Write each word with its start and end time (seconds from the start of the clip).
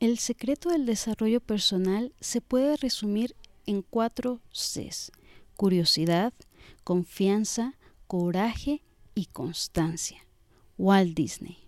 El 0.00 0.16
secreto 0.16 0.70
del 0.70 0.86
desarrollo 0.86 1.42
personal 1.42 2.14
se 2.20 2.40
puede 2.40 2.78
resumir 2.78 3.36
en 3.66 3.82
cuatro 3.82 4.40
Cs. 4.50 5.12
Curiosidad, 5.56 6.32
confianza, 6.84 7.74
coraje 8.06 8.82
y 9.14 9.26
constancia. 9.26 10.26
Walt 10.78 11.14
Disney. 11.14 11.58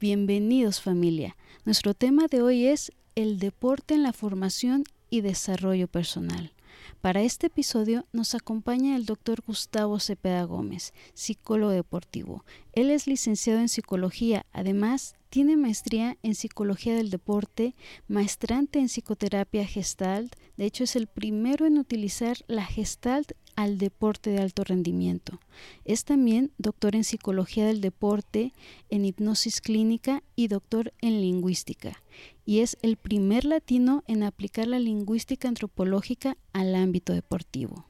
Bienvenidos 0.00 0.80
familia. 0.80 1.36
Nuestro 1.66 1.92
tema 1.92 2.26
de 2.26 2.40
hoy 2.40 2.64
es 2.68 2.90
el 3.16 3.38
deporte 3.38 3.92
en 3.92 4.02
la 4.02 4.14
formación 4.14 4.84
y 5.10 5.20
desarrollo 5.20 5.88
personal. 5.88 6.54
Para 7.00 7.22
este 7.22 7.46
episodio 7.46 8.06
nos 8.12 8.34
acompaña 8.34 8.96
el 8.96 9.06
doctor 9.06 9.40
Gustavo 9.46 10.00
Cepeda 10.00 10.42
Gómez, 10.42 10.92
psicólogo 11.14 11.70
deportivo. 11.70 12.44
Él 12.72 12.90
es 12.90 13.06
licenciado 13.06 13.60
en 13.60 13.68
psicología, 13.68 14.46
además 14.52 15.14
tiene 15.30 15.56
maestría 15.56 16.16
en 16.24 16.34
psicología 16.34 16.96
del 16.96 17.10
deporte, 17.10 17.76
maestrante 18.08 18.80
en 18.80 18.88
psicoterapia 18.88 19.64
gestalt, 19.64 20.34
de 20.56 20.64
hecho 20.64 20.82
es 20.82 20.96
el 20.96 21.06
primero 21.06 21.66
en 21.66 21.78
utilizar 21.78 22.38
la 22.48 22.64
gestalt 22.64 23.30
al 23.58 23.76
deporte 23.76 24.30
de 24.30 24.38
alto 24.38 24.62
rendimiento. 24.62 25.40
Es 25.84 26.04
también 26.04 26.52
doctor 26.58 26.94
en 26.94 27.02
psicología 27.02 27.66
del 27.66 27.80
deporte, 27.80 28.52
en 28.88 29.04
hipnosis 29.04 29.60
clínica 29.60 30.22
y 30.36 30.46
doctor 30.46 30.92
en 31.00 31.20
lingüística. 31.20 32.00
Y 32.46 32.60
es 32.60 32.78
el 32.82 32.96
primer 32.96 33.44
latino 33.44 34.04
en 34.06 34.22
aplicar 34.22 34.68
la 34.68 34.78
lingüística 34.78 35.48
antropológica 35.48 36.36
al 36.52 36.76
ámbito 36.76 37.12
deportivo. 37.12 37.84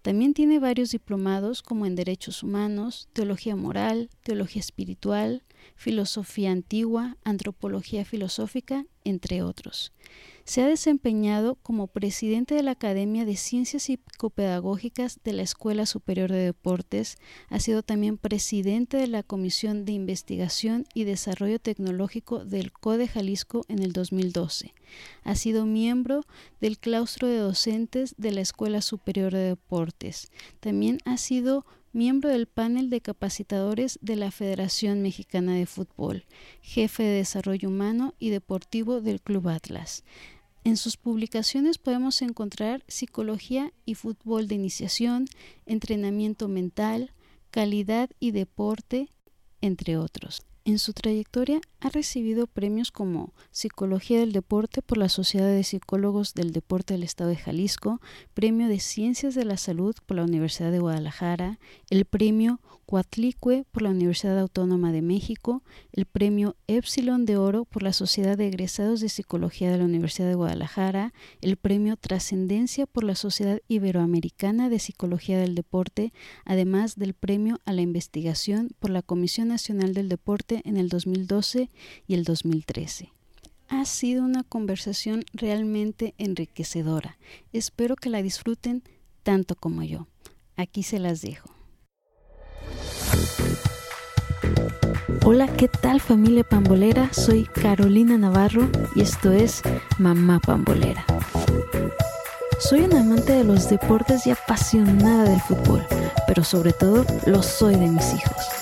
También 0.00 0.32
tiene 0.32 0.58
varios 0.58 0.92
diplomados 0.92 1.60
como 1.60 1.84
en 1.84 1.94
Derechos 1.94 2.42
Humanos, 2.42 3.10
Teología 3.12 3.54
Moral, 3.54 4.08
Teología 4.22 4.60
Espiritual, 4.60 5.42
Filosofía 5.76 6.50
Antigua, 6.50 7.16
Antropología 7.24 8.04
Filosófica, 8.04 8.86
entre 9.04 9.42
otros. 9.42 9.92
Se 10.44 10.60
ha 10.60 10.66
desempeñado 10.66 11.54
como 11.56 11.86
presidente 11.86 12.56
de 12.56 12.64
la 12.64 12.72
Academia 12.72 13.24
de 13.24 13.36
Ciencias 13.36 13.84
Psicopedagógicas 13.84 15.20
de 15.22 15.32
la 15.32 15.42
Escuela 15.42 15.86
Superior 15.86 16.32
de 16.32 16.38
Deportes, 16.38 17.16
ha 17.48 17.60
sido 17.60 17.82
también 17.84 18.18
presidente 18.18 18.96
de 18.96 19.06
la 19.06 19.22
Comisión 19.22 19.84
de 19.84 19.92
Investigación 19.92 20.84
y 20.94 21.04
Desarrollo 21.04 21.60
Tecnológico 21.60 22.44
del 22.44 22.72
CODE 22.72 23.06
Jalisco 23.06 23.64
en 23.68 23.82
el 23.82 23.92
2012. 23.92 24.74
Ha 25.22 25.36
sido 25.36 25.64
miembro 25.64 26.22
del 26.60 26.78
claustro 26.78 27.28
de 27.28 27.38
docentes 27.38 28.14
de 28.18 28.32
la 28.32 28.40
Escuela 28.40 28.82
Superior 28.82 29.32
de 29.32 29.48
Deportes. 29.50 30.30
También 30.58 30.98
ha 31.04 31.16
sido 31.18 31.64
miembro 31.92 32.30
del 32.30 32.46
panel 32.46 32.88
de 32.90 33.00
capacitadores 33.00 33.98
de 34.02 34.16
la 34.16 34.30
Federación 34.30 35.02
Mexicana 35.02 35.54
de 35.54 35.66
Fútbol, 35.66 36.24
jefe 36.62 37.02
de 37.02 37.16
desarrollo 37.16 37.68
humano 37.68 38.14
y 38.18 38.30
deportivo 38.30 39.00
del 39.00 39.20
Club 39.20 39.48
Atlas. 39.48 40.04
En 40.64 40.76
sus 40.76 40.96
publicaciones 40.96 41.78
podemos 41.78 42.22
encontrar 42.22 42.84
psicología 42.88 43.72
y 43.84 43.94
fútbol 43.94 44.48
de 44.48 44.54
iniciación, 44.54 45.26
entrenamiento 45.66 46.48
mental, 46.48 47.12
calidad 47.50 48.10
y 48.20 48.30
deporte, 48.30 49.08
entre 49.60 49.96
otros. 49.96 50.42
En 50.64 50.78
su 50.78 50.92
trayectoria 50.92 51.60
ha 51.80 51.88
recibido 51.88 52.46
premios 52.46 52.92
como 52.92 53.34
Psicología 53.50 54.20
del 54.20 54.30
Deporte 54.30 54.80
por 54.80 54.96
la 54.96 55.08
Sociedad 55.08 55.48
de 55.48 55.64
Psicólogos 55.64 56.34
del 56.34 56.52
Deporte 56.52 56.94
del 56.94 57.02
Estado 57.02 57.30
de 57.30 57.36
Jalisco, 57.36 58.00
Premio 58.32 58.68
de 58.68 58.78
Ciencias 58.78 59.34
de 59.34 59.44
la 59.44 59.56
Salud 59.56 59.96
por 60.06 60.18
la 60.18 60.24
Universidad 60.24 60.70
de 60.70 60.78
Guadalajara, 60.78 61.58
el 61.90 62.04
Premio 62.04 62.60
Coatlicue 62.92 63.64
por 63.70 63.80
la 63.80 63.88
Universidad 63.88 64.38
Autónoma 64.38 64.92
de 64.92 65.00
México, 65.00 65.62
el 65.94 66.04
Premio 66.04 66.56
Epsilon 66.66 67.24
de 67.24 67.38
Oro 67.38 67.64
por 67.64 67.82
la 67.82 67.94
Sociedad 67.94 68.36
de 68.36 68.48
Egresados 68.48 69.00
de 69.00 69.08
Psicología 69.08 69.70
de 69.70 69.78
la 69.78 69.86
Universidad 69.86 70.28
de 70.28 70.34
Guadalajara, 70.34 71.14
el 71.40 71.56
Premio 71.56 71.96
Trascendencia 71.96 72.84
por 72.84 73.04
la 73.04 73.14
Sociedad 73.14 73.62
Iberoamericana 73.66 74.68
de 74.68 74.78
Psicología 74.78 75.38
del 75.38 75.54
Deporte, 75.54 76.12
además 76.44 76.96
del 76.96 77.14
Premio 77.14 77.60
a 77.64 77.72
la 77.72 77.80
Investigación 77.80 78.68
por 78.78 78.90
la 78.90 79.00
Comisión 79.00 79.48
Nacional 79.48 79.94
del 79.94 80.10
Deporte 80.10 80.60
en 80.66 80.76
el 80.76 80.90
2012 80.90 81.70
y 82.06 82.12
el 82.12 82.24
2013. 82.24 83.10
Ha 83.68 83.86
sido 83.86 84.22
una 84.22 84.42
conversación 84.42 85.24
realmente 85.32 86.12
enriquecedora. 86.18 87.16
Espero 87.54 87.96
que 87.96 88.10
la 88.10 88.20
disfruten 88.20 88.82
tanto 89.22 89.54
como 89.54 89.82
yo. 89.82 90.08
Aquí 90.56 90.82
se 90.82 90.98
las 90.98 91.22
dejo. 91.22 91.61
Hola, 95.24 95.46
¿qué 95.46 95.68
tal 95.68 96.00
familia 96.00 96.44
pambolera? 96.44 97.12
Soy 97.12 97.44
Carolina 97.44 98.18
Navarro 98.18 98.68
y 98.94 99.02
esto 99.02 99.30
es 99.32 99.62
Mamá 99.98 100.40
Pambolera. 100.40 101.04
Soy 102.58 102.80
una 102.80 103.00
amante 103.00 103.32
de 103.32 103.44
los 103.44 103.68
deportes 103.68 104.26
y 104.26 104.30
apasionada 104.30 105.24
del 105.24 105.40
fútbol, 105.40 105.84
pero 106.26 106.44
sobre 106.44 106.72
todo 106.72 107.04
lo 107.26 107.42
soy 107.42 107.76
de 107.76 107.88
mis 107.88 108.14
hijos. 108.14 108.61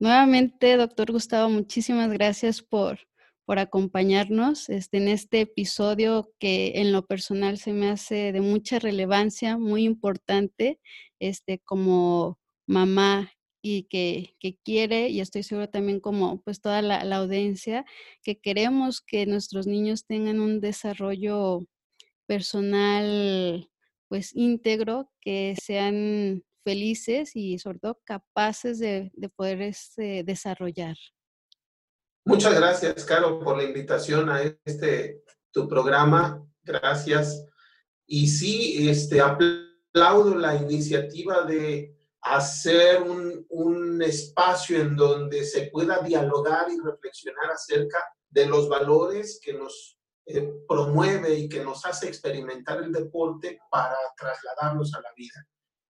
Nuevamente, 0.00 0.76
doctor 0.76 1.10
Gustavo, 1.10 1.48
muchísimas 1.50 2.12
gracias 2.12 2.62
por, 2.62 3.00
por 3.44 3.58
acompañarnos 3.58 4.68
este, 4.68 4.98
en 4.98 5.08
este 5.08 5.40
episodio 5.40 6.32
que 6.38 6.74
en 6.76 6.92
lo 6.92 7.04
personal 7.04 7.58
se 7.58 7.72
me 7.72 7.88
hace 7.88 8.30
de 8.32 8.40
mucha 8.40 8.78
relevancia, 8.78 9.58
muy 9.58 9.82
importante, 9.82 10.78
este, 11.18 11.58
como 11.64 12.38
mamá 12.68 13.32
y 13.60 13.84
que, 13.84 14.36
que, 14.38 14.56
quiere, 14.64 15.08
y 15.08 15.20
estoy 15.20 15.42
seguro 15.42 15.68
también 15.68 15.98
como 15.98 16.42
pues 16.42 16.60
toda 16.60 16.80
la, 16.80 17.02
la, 17.02 17.16
audiencia, 17.16 17.84
que 18.22 18.38
queremos 18.38 19.00
que 19.00 19.26
nuestros 19.26 19.66
niños 19.66 20.06
tengan 20.06 20.38
un 20.38 20.60
desarrollo 20.60 21.66
personal 22.26 23.68
pues 24.08 24.34
íntegro, 24.36 25.10
que 25.20 25.56
sean 25.60 26.44
felices 26.64 27.32
y 27.34 27.58
sobre 27.58 27.78
todo 27.78 28.00
capaces 28.04 28.78
de, 28.78 29.10
de 29.14 29.28
poder 29.28 29.62
este, 29.62 30.22
desarrollar. 30.24 30.96
Muchas 32.24 32.54
gracias, 32.54 33.04
Caro, 33.04 33.40
por 33.40 33.56
la 33.56 33.64
invitación 33.64 34.28
a 34.28 34.42
este 34.42 35.24
tu 35.50 35.66
programa. 35.66 36.46
Gracias. 36.62 37.44
Y 38.06 38.28
sí, 38.28 38.88
este, 38.88 39.20
aplaudo 39.20 40.34
la 40.34 40.54
iniciativa 40.56 41.42
de 41.44 41.96
hacer 42.20 43.02
un, 43.02 43.46
un 43.48 44.02
espacio 44.02 44.78
en 44.80 44.94
donde 44.96 45.44
se 45.44 45.68
pueda 45.68 46.00
dialogar 46.00 46.66
y 46.70 46.78
reflexionar 46.80 47.50
acerca 47.50 47.98
de 48.28 48.46
los 48.46 48.68
valores 48.68 49.40
que 49.42 49.54
nos 49.54 49.98
eh, 50.26 50.52
promueve 50.68 51.34
y 51.34 51.48
que 51.48 51.64
nos 51.64 51.86
hace 51.86 52.08
experimentar 52.08 52.82
el 52.82 52.92
deporte 52.92 53.58
para 53.70 53.96
trasladarlos 54.16 54.94
a 54.94 55.00
la 55.00 55.12
vida 55.16 55.46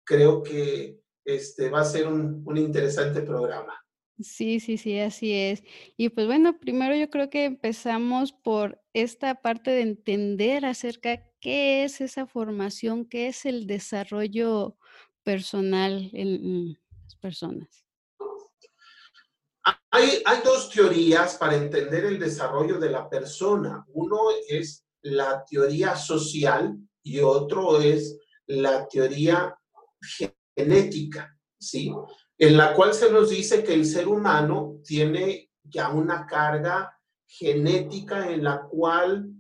creo 0.06 0.44
que 0.44 1.00
este, 1.26 1.70
va 1.70 1.82
a 1.82 1.86
ser 1.86 2.08
un, 2.08 2.44
un 2.46 2.58
interesante 2.58 3.22
programa. 3.22 3.74
Sí, 4.20 4.62
sí, 4.62 4.78
sí, 4.78 4.98
así 5.00 5.34
es. 5.34 5.64
Y 5.98 6.10
pues 6.10 6.26
bueno, 6.26 6.58
primero 6.58 6.96
yo 6.96 7.10
creo 7.10 7.30
que 7.30 7.46
empezamos 7.46 8.32
por 8.32 8.82
esta 8.94 9.42
parte 9.42 9.72
de 9.72 9.82
entender 9.82 10.66
acerca 10.66 11.22
qué 11.42 11.84
es 11.84 12.00
esa 12.00 12.26
formación, 12.26 13.06
qué 13.06 13.28
es 13.28 13.46
el 13.46 13.68
desarrollo 13.68 14.78
personal 15.24 16.10
en 16.14 16.80
las 17.04 17.16
personas. 17.18 17.86
Hay, 19.92 20.22
hay 20.24 20.40
dos 20.46 20.70
teorías 20.70 21.36
para 21.36 21.56
entender 21.56 22.06
el 22.06 22.20
desarrollo 22.20 22.80
de 22.80 22.92
la 22.92 23.10
persona. 23.10 23.84
Uno 23.90 24.30
es 24.48 24.86
la 25.02 25.44
teoría 25.44 25.96
social 25.96 26.78
y 27.04 27.20
otro 27.20 27.82
es 27.82 28.18
la 28.46 28.88
teoría 28.88 29.58
genética, 30.56 31.38
¿sí? 31.60 31.92
En 32.38 32.58
la 32.58 32.74
cual 32.74 32.94
se 32.94 33.12
nos 33.12 33.30
dice 33.30 33.64
que 33.64 33.74
el 33.74 33.86
ser 33.86 34.08
humano 34.08 34.82
tiene 34.84 35.52
ya 35.64 35.90
una 35.90 36.26
carga 36.26 36.98
genética 37.28 38.30
en 38.30 38.44
la 38.44 38.62
cual 38.64 39.32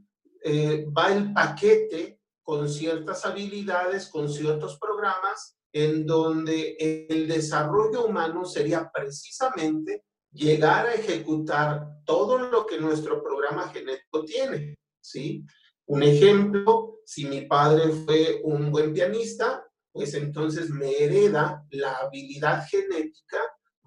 eh, 0.44 0.86
va 0.96 1.14
el 1.14 1.34
paquete 1.34 2.20
con 2.44 2.70
ciertas 2.70 3.26
habilidades, 3.26 4.10
con 4.10 4.30
ciertos 4.30 4.78
programas, 4.80 5.58
en 5.74 6.06
donde 6.06 6.78
el 7.10 7.28
desarrollo 7.28 8.06
humano 8.06 8.46
sería 8.46 8.90
precisamente 8.94 10.06
llegar 10.32 10.86
a 10.86 10.94
ejecutar 10.94 11.88
todo 12.06 12.38
lo 12.38 12.66
que 12.66 12.80
nuestro 12.80 13.22
programa 13.24 13.70
genético 13.70 14.24
tiene. 14.24 14.76
¿sí? 15.02 15.44
Un 15.88 16.04
ejemplo, 16.04 17.00
si 17.06 17.26
mi 17.26 17.42
padre 17.42 17.90
fue 17.90 18.42
un 18.44 18.72
buen 18.72 18.94
pianista, 18.94 19.65
pues 19.96 20.14
entonces 20.14 20.70
me 20.72 20.92
hereda 20.92 21.66
la 21.70 21.96
habilidad 21.96 22.68
genética 22.68 23.40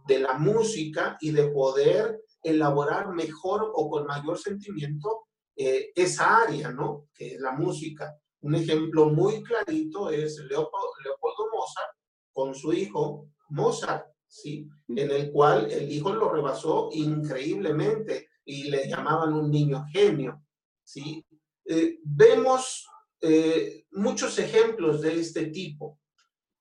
de 0.07 0.21
la 0.21 0.39
música 0.39 1.19
y 1.21 1.33
de 1.33 1.49
poder 1.49 2.23
elaborar 2.43 3.11
mejor 3.11 3.71
o 3.75 3.91
con 3.91 4.07
mayor 4.07 4.39
sentimiento 4.39 5.27
eh, 5.55 5.93
esa 5.95 6.39
área, 6.39 6.73
¿no? 6.73 7.09
Que 7.13 7.35
es 7.35 7.41
la 7.41 7.53
música. 7.53 8.19
Un 8.41 8.55
ejemplo 8.55 9.11
muy 9.11 9.43
clarito 9.43 10.09
es 10.09 10.39
Leopoldo, 10.49 10.93
Leopoldo 11.05 11.51
Mozart 11.53 11.93
con 12.33 12.55
su 12.55 12.73
hijo 12.73 13.29
Mozart, 13.51 14.07
¿sí? 14.27 14.67
En 14.89 15.11
el 15.11 15.31
cual 15.31 15.71
el 15.71 15.93
hijo 15.93 16.15
lo 16.15 16.33
rebasó 16.33 16.89
increíblemente 16.91 18.31
y 18.47 18.71
le 18.71 18.89
llamaban 18.89 19.35
un 19.35 19.51
niño 19.51 19.85
genio, 19.93 20.43
¿sí? 20.83 21.23
Eh, 21.67 21.99
vemos 22.03 22.89
eh, 23.21 23.87
muchos 23.93 24.39
ejemplos 24.39 25.01
de 25.01 25.19
este 25.19 25.47
tipo, 25.47 25.99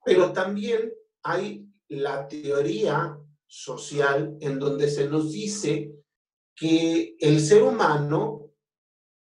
pero 0.04 0.32
también 0.34 0.92
hay 1.24 1.68
la 1.90 2.28
teoría 2.28 3.18
social 3.46 4.38
en 4.42 4.60
donde 4.60 4.90
se 4.90 5.08
nos 5.08 5.32
dice 5.32 5.94
que 6.56 7.16
el 7.20 7.40
ser 7.40 7.64
humano 7.64 8.52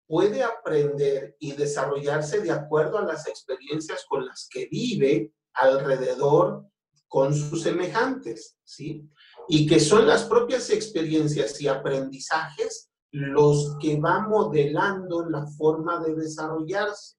puede 0.07 0.43
aprender 0.43 1.37
y 1.39 1.53
desarrollarse 1.53 2.41
de 2.41 2.51
acuerdo 2.51 2.97
a 2.97 3.05
las 3.05 3.27
experiencias 3.27 4.05
con 4.09 4.25
las 4.25 4.47
que 4.51 4.67
vive 4.69 5.33
alrededor 5.53 6.65
con 7.07 7.33
sus 7.33 7.63
semejantes, 7.63 8.57
¿sí? 8.63 9.09
Y 9.47 9.67
que 9.67 9.79
son 9.79 10.07
las 10.07 10.25
propias 10.25 10.69
experiencias 10.69 11.61
y 11.61 11.67
aprendizajes 11.67 12.91
los 13.11 13.77
que 13.79 13.97
van 13.97 14.29
modelando 14.29 15.29
la 15.29 15.45
forma 15.45 16.01
de 16.03 16.15
desarrollarse. 16.15 17.17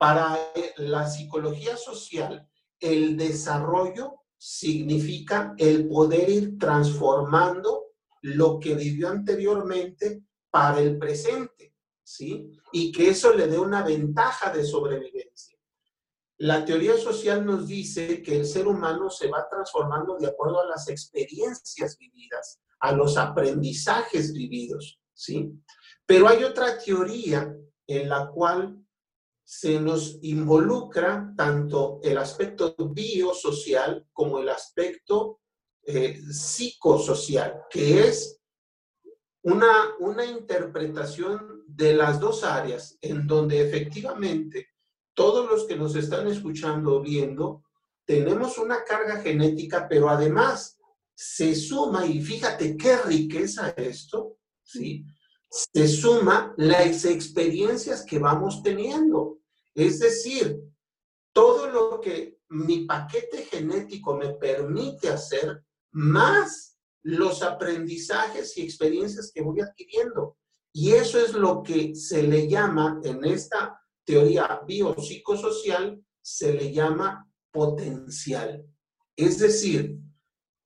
Para 0.00 0.38
la 0.78 1.06
psicología 1.06 1.76
social, 1.76 2.48
el 2.78 3.18
desarrollo 3.18 4.22
significa 4.38 5.54
el 5.58 5.86
poder 5.86 6.30
ir 6.30 6.58
transformando 6.58 7.88
lo 8.22 8.58
que 8.58 8.74
vivió 8.74 9.10
anteriormente 9.10 10.22
para 10.50 10.80
el 10.80 10.98
presente, 10.98 11.74
¿sí? 12.02 12.50
Y 12.72 12.90
que 12.92 13.10
eso 13.10 13.34
le 13.34 13.46
dé 13.46 13.58
una 13.58 13.82
ventaja 13.82 14.50
de 14.50 14.64
sobrevivencia. 14.64 15.58
La 16.38 16.64
teoría 16.64 16.96
social 16.96 17.44
nos 17.44 17.68
dice 17.68 18.22
que 18.22 18.36
el 18.36 18.46
ser 18.46 18.68
humano 18.68 19.10
se 19.10 19.28
va 19.28 19.46
transformando 19.50 20.16
de 20.16 20.28
acuerdo 20.28 20.62
a 20.62 20.66
las 20.66 20.88
experiencias 20.88 21.98
vividas, 21.98 22.58
a 22.78 22.92
los 22.92 23.18
aprendizajes 23.18 24.32
vividos. 24.32 24.98
¿sí? 25.12 25.52
Pero 26.06 26.26
hay 26.26 26.42
otra 26.42 26.78
teoría 26.78 27.54
en 27.86 28.08
la 28.08 28.30
cual 28.30 28.79
se 29.52 29.80
nos 29.80 30.20
involucra 30.22 31.34
tanto 31.36 31.98
el 32.04 32.18
aspecto 32.18 32.72
biosocial 32.94 34.06
como 34.12 34.38
el 34.38 34.48
aspecto 34.48 35.40
eh, 35.82 36.22
psicosocial, 36.30 37.62
que 37.68 38.06
es 38.06 38.40
una, 39.42 39.96
una 39.98 40.24
interpretación 40.24 41.64
de 41.66 41.94
las 41.94 42.20
dos 42.20 42.44
áreas 42.44 42.96
en 43.00 43.26
donde 43.26 43.60
efectivamente 43.60 44.68
todos 45.14 45.50
los 45.50 45.66
que 45.66 45.74
nos 45.74 45.96
están 45.96 46.28
escuchando 46.28 46.98
o 46.98 47.00
viendo 47.00 47.64
tenemos 48.04 48.56
una 48.56 48.84
carga 48.84 49.20
genética, 49.20 49.88
pero 49.88 50.08
además 50.08 50.78
se 51.12 51.56
suma, 51.56 52.06
y 52.06 52.22
fíjate 52.22 52.76
qué 52.76 52.98
riqueza 52.98 53.70
esto, 53.70 54.36
¿sí? 54.62 55.04
Se 55.50 55.88
suma 55.88 56.54
las 56.56 57.04
experiencias 57.04 58.06
que 58.06 58.20
vamos 58.20 58.62
teniendo. 58.62 59.29
Es 59.80 59.98
decir, 59.98 60.60
todo 61.32 61.66
lo 61.68 62.00
que 62.02 62.38
mi 62.50 62.84
paquete 62.84 63.44
genético 63.44 64.14
me 64.14 64.34
permite 64.34 65.08
hacer, 65.08 65.64
más 65.92 66.76
los 67.02 67.42
aprendizajes 67.42 68.58
y 68.58 68.60
experiencias 68.60 69.32
que 69.32 69.40
voy 69.40 69.62
adquiriendo. 69.62 70.36
Y 70.70 70.90
eso 70.90 71.18
es 71.18 71.32
lo 71.32 71.62
que 71.62 71.94
se 71.94 72.22
le 72.24 72.46
llama, 72.46 73.00
en 73.04 73.24
esta 73.24 73.80
teoría 74.04 74.60
biopsicosocial, 74.66 76.04
se 76.20 76.52
le 76.52 76.74
llama 76.74 77.26
potencial. 77.50 78.62
Es 79.16 79.38
decir, 79.38 79.98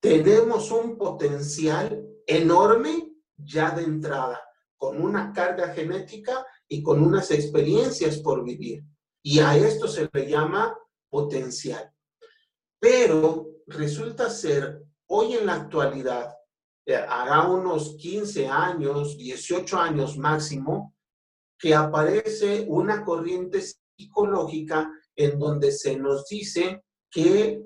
tenemos 0.01 0.73
un 0.73 0.99
potencial 0.99 2.05
enorme 2.27 3.13
ya 3.37 3.71
de 3.71 3.85
entrada, 3.85 4.41
con 4.77 5.01
una 5.01 5.33
carga 5.33 5.73
genética 5.73 6.45
y 6.67 6.83
con 6.83 7.01
unas 7.01 7.31
experiencias 7.31 8.19
por 8.19 8.43
vivir. 8.43 8.83
Y 9.27 9.39
a 9.39 9.57
esto 9.57 9.89
se 9.89 10.09
le 10.13 10.29
llama 10.29 10.79
potencial. 11.09 11.91
Pero 12.79 13.49
resulta 13.67 14.29
ser, 14.29 14.85
hoy 15.07 15.35
en 15.35 15.47
la 15.47 15.55
actualidad, 15.55 16.37
eh, 16.85 16.95
hará 16.95 17.49
unos 17.49 17.97
15 17.97 18.47
años, 18.47 19.17
18 19.17 19.79
años 19.79 20.19
máximo, 20.19 20.95
que 21.59 21.75
aparece 21.75 22.67
una 22.69 23.03
corriente 23.03 23.63
psicológica 23.97 24.93
en 25.17 25.39
donde 25.39 25.73
se 25.73 25.97
nos 25.97 26.27
dice 26.27 26.85
que 27.11 27.63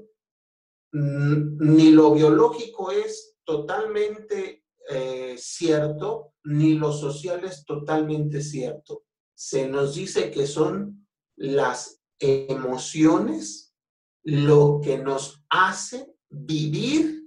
ni 0.93 1.90
lo 1.90 2.14
biológico 2.14 2.93
es 2.93 3.37
totalmente 3.44 4.64
eh, 4.88 5.34
cierto, 5.37 6.34
ni 6.44 6.75
lo 6.75 6.93
social 6.93 7.44
es 7.44 7.64
totalmente 7.64 8.43
cierto. 8.43 9.02
Se 9.34 9.69
nos 9.69 9.96
dice 9.96 10.31
que 10.31 10.46
son 10.46 11.07
las 11.38 12.00
emociones 12.19 13.75
lo 14.25 14.81
que 14.82 14.99
nos 14.99 15.43
hace 15.49 16.12
vivir, 16.29 17.25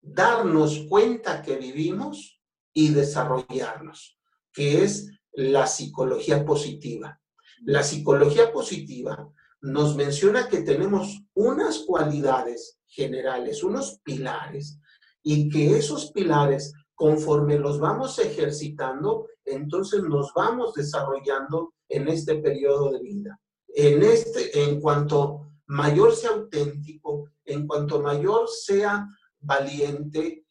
darnos 0.00 0.86
cuenta 0.88 1.42
que 1.42 1.56
vivimos 1.56 2.40
y 2.72 2.90
desarrollarnos, 2.90 4.18
que 4.52 4.84
es 4.84 5.10
la 5.32 5.66
psicología 5.66 6.44
positiva. 6.44 7.20
La 7.64 7.82
psicología 7.82 8.52
positiva 8.52 9.28
nos 9.62 9.96
menciona 9.96 10.48
que 10.48 10.60
tenemos 10.60 11.22
unas 11.34 11.78
cualidades 11.80 12.78
generales, 12.86 13.64
unos 13.64 13.98
pilares, 14.04 14.78
y 15.22 15.48
que 15.48 15.78
esos 15.78 16.12
pilares 16.12 16.74
conforme 16.94 17.58
los 17.58 17.80
vamos 17.80 18.18
ejercitando, 18.18 19.26
entonces 19.44 20.02
nos 20.02 20.32
vamos 20.34 20.74
desarrollando 20.74 21.74
en 21.88 22.08
este 22.08 22.36
periodo 22.36 22.92
de 22.92 23.00
vida. 23.00 23.40
En 23.76 24.02
este, 24.04 24.62
en 24.62 24.80
cuanto 24.80 25.58
mayor 25.66 26.14
sea 26.14 26.30
auténtico, 26.30 27.30
en 27.44 27.66
cuanto 27.66 28.00
mayor 28.00 28.48
sea 28.48 29.08
valiente, 29.40 30.46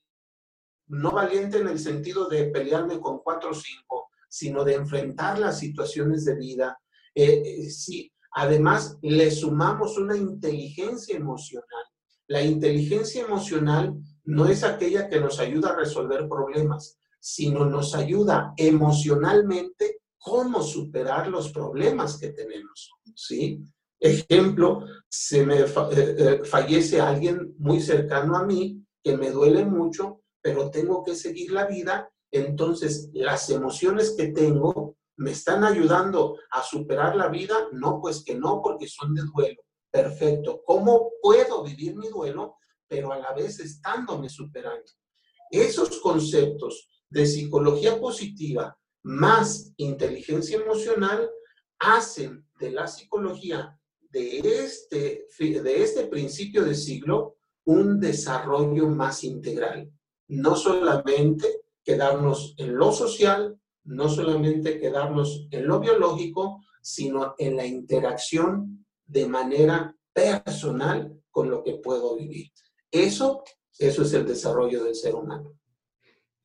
no 0.87 1.11
valiente 1.11 1.59
en 1.59 1.69
el 1.69 1.79
sentido 1.79 2.27
de 2.27 2.45
pelearme 2.45 2.99
con 2.99 3.19
cuatro 3.19 3.51
o 3.51 3.53
cinco, 3.53 4.09
sino 4.27 4.65
de 4.65 4.75
enfrentar 4.75 5.39
las 5.39 5.59
situaciones 5.59 6.25
de 6.25 6.35
vida. 6.35 6.77
Eh, 7.15 7.65
eh, 7.65 8.11
además, 8.33 8.97
le 9.01 9.31
sumamos 9.31 9.97
una 9.97 10.17
inteligencia 10.17 11.15
emocional. 11.15 11.85
La 12.27 12.41
inteligencia 12.41 13.23
emocional 13.23 13.93
no 14.25 14.47
es 14.47 14.63
aquella 14.63 15.07
que 15.07 15.19
nos 15.19 15.39
ayuda 15.39 15.69
a 15.69 15.75
resolver 15.77 16.27
problemas, 16.27 16.97
sino 17.19 17.65
nos 17.65 17.95
ayuda 17.95 18.53
emocionalmente 18.57 20.01
cómo 20.17 20.63
superar 20.63 21.27
los 21.27 21.51
problemas 21.51 22.17
que 22.17 22.29
tenemos, 22.29 22.91
¿sí? 23.15 23.61
Ejemplo, 23.99 24.85
se 25.09 25.45
me 25.45 25.59
eh, 25.61 25.65
eh, 25.95 26.41
fallece 26.43 26.99
alguien 26.99 27.55
muy 27.57 27.79
cercano 27.79 28.35
a 28.35 28.45
mí 28.45 28.83
que 29.01 29.17
me 29.17 29.31
duele 29.31 29.65
mucho, 29.65 30.21
pero 30.41 30.69
tengo 30.69 31.03
que 31.03 31.15
seguir 31.15 31.51
la 31.51 31.65
vida, 31.65 32.09
entonces 32.31 33.09
las 33.13 33.49
emociones 33.49 34.15
que 34.17 34.27
tengo 34.27 34.97
me 35.17 35.31
están 35.31 35.63
ayudando 35.63 36.37
a 36.51 36.63
superar 36.63 37.15
la 37.15 37.27
vida, 37.27 37.67
no, 37.71 37.99
pues 38.01 38.23
que 38.23 38.35
no, 38.35 38.61
porque 38.61 38.87
son 38.87 39.13
de 39.13 39.21
duelo. 39.33 39.61
Perfecto. 39.91 40.63
¿Cómo 40.65 41.11
puedo 41.21 41.63
vivir 41.63 41.95
mi 41.95 42.09
duelo? 42.09 42.57
pero 42.93 43.11
a 43.11 43.17
la 43.17 43.33
vez 43.33 43.59
estándome 43.59 44.29
superando. 44.29 44.91
Esos 45.49 45.99
conceptos 45.99 46.87
de 47.09 47.25
psicología 47.25 47.99
positiva 47.99 48.77
más 49.01 49.73
inteligencia 49.77 50.57
emocional 50.57 51.27
hacen 51.83 52.45
de 52.59 52.71
la 52.71 52.87
psicología 52.87 53.79
de 54.09 54.39
este, 54.39 55.27
de 55.39 55.83
este 55.83 56.05
principio 56.05 56.63
de 56.63 56.75
siglo 56.75 57.37
un 57.65 57.99
desarrollo 57.99 58.87
más 58.87 59.23
integral. 59.23 59.91
No 60.27 60.55
solamente 60.55 61.47
quedarnos 61.83 62.55
en 62.57 62.75
lo 62.75 62.91
social, 62.91 63.59
no 63.83 64.09
solamente 64.09 64.79
quedarnos 64.79 65.47
en 65.51 65.67
lo 65.67 65.79
biológico, 65.79 66.63
sino 66.81 67.35
en 67.37 67.57
la 67.57 67.65
interacción 67.65 68.85
de 69.05 69.27
manera 69.27 69.95
personal 70.13 71.21
con 71.31 71.49
lo 71.49 71.63
que 71.63 71.75
puedo 71.75 72.15
vivir. 72.15 72.51
Eso, 72.91 73.43
eso 73.79 74.03
es 74.03 74.13
el 74.13 74.25
desarrollo 74.25 74.83
del 74.83 74.95
ser 74.95 75.15
humano. 75.15 75.57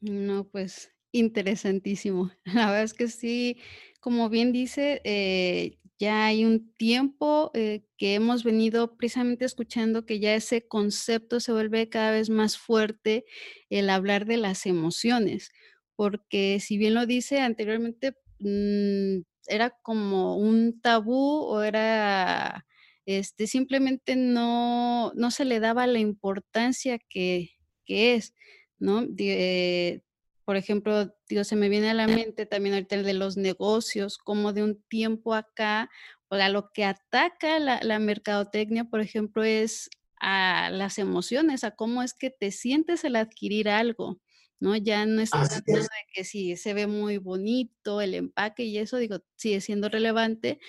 No, 0.01 0.45
pues 0.45 0.91
interesantísimo. 1.13 2.31
La 2.45 2.67
verdad 2.67 2.83
es 2.85 2.95
que 2.95 3.09
sí, 3.09 3.59
como 4.01 4.29
bien 4.31 4.53
dice, 4.53 5.01
eh, 5.05 5.79
ya 5.99 6.27
hay 6.27 6.45
un 6.45 6.73
tiempo, 6.77 7.51
eh, 7.55 7.85
que 7.97 8.15
hemos 8.15 8.45
venido 8.45 8.97
precisamente 8.97 9.45
escuchando 9.45 10.07
que 10.07 10.21
ya 10.21 10.35
ese 10.35 10.67
concepto 10.69 11.41
se 11.41 11.53
vuelve 11.53 11.89
cada 11.89 12.13
vez 12.13 12.31
más 12.31 12.57
fuerte, 12.59 13.25
el 13.71 13.91
hablar 13.91 14.27
de 14.27 14.37
las 14.39 14.67
emociones, 14.67 15.51
porque 15.97 16.61
si 16.61 16.79
bien 16.79 16.95
lo 16.95 17.07
dice 17.07 17.41
anteriormente, 17.41 18.15
mm, 18.41 19.23
era 19.49 19.71
como 19.83 20.37
un 20.37 20.81
tabú 20.81 21.41
o 21.43 21.63
era, 21.63 22.67
este, 23.07 23.47
simplemente 23.47 24.15
no 24.17 25.13
no 25.17 25.31
se 25.31 25.45
le 25.47 25.61
daba 25.61 25.87
la 25.87 25.99
importancia 26.01 26.99
que 26.99 27.51
que 27.87 28.15
es, 28.15 28.35
¿no? 28.79 29.07
De 29.07 30.03
por 30.49 30.57
ejemplo, 30.57 31.15
digo, 31.29 31.45
se 31.45 31.57
me 31.57 31.69
viene 31.69 31.91
a 31.91 31.95
la 31.95 32.07
mente 32.09 32.47
también 32.47 32.75
ahorita 32.75 32.97
el 32.97 33.05
de 33.05 33.13
los 33.15 33.37
negocios, 33.37 34.17
como 34.19 34.55
de 34.55 34.65
un 34.65 34.83
tiempo 34.85 35.35
acá, 35.35 35.91
o 36.31 36.37
a 36.37 36.49
lo 36.49 36.73
que 36.73 36.85
ataca 36.87 37.59
la 37.59 37.81
la 37.83 37.99
mercadotecnia, 37.99 38.85
por 38.87 39.03
ejemplo, 39.03 39.45
es 39.45 39.91
a 40.21 40.71
las 40.73 40.99
emociones, 40.99 41.65
a 41.65 41.73
cómo 41.77 42.03
es 42.03 42.15
que 42.15 42.31
te 42.31 42.51
sientes 42.51 43.05
al 43.05 43.17
adquirir 43.17 43.69
algo, 43.69 44.23
¿no? 44.61 44.75
Ya 44.77 45.05
no 45.07 45.21
es 45.21 45.37
tanto 45.37 45.77
de 45.83 45.89
que 46.15 46.25
si 46.25 46.57
se 46.57 46.73
ve 46.75 46.87
muy 46.87 47.19
bonito 47.19 48.01
el 48.01 48.15
empaque 48.15 48.65
y 48.65 48.79
eso, 48.79 48.97
digo, 48.99 49.19
sigue 49.37 49.61
siendo 49.61 49.89
relevante, 49.91 50.61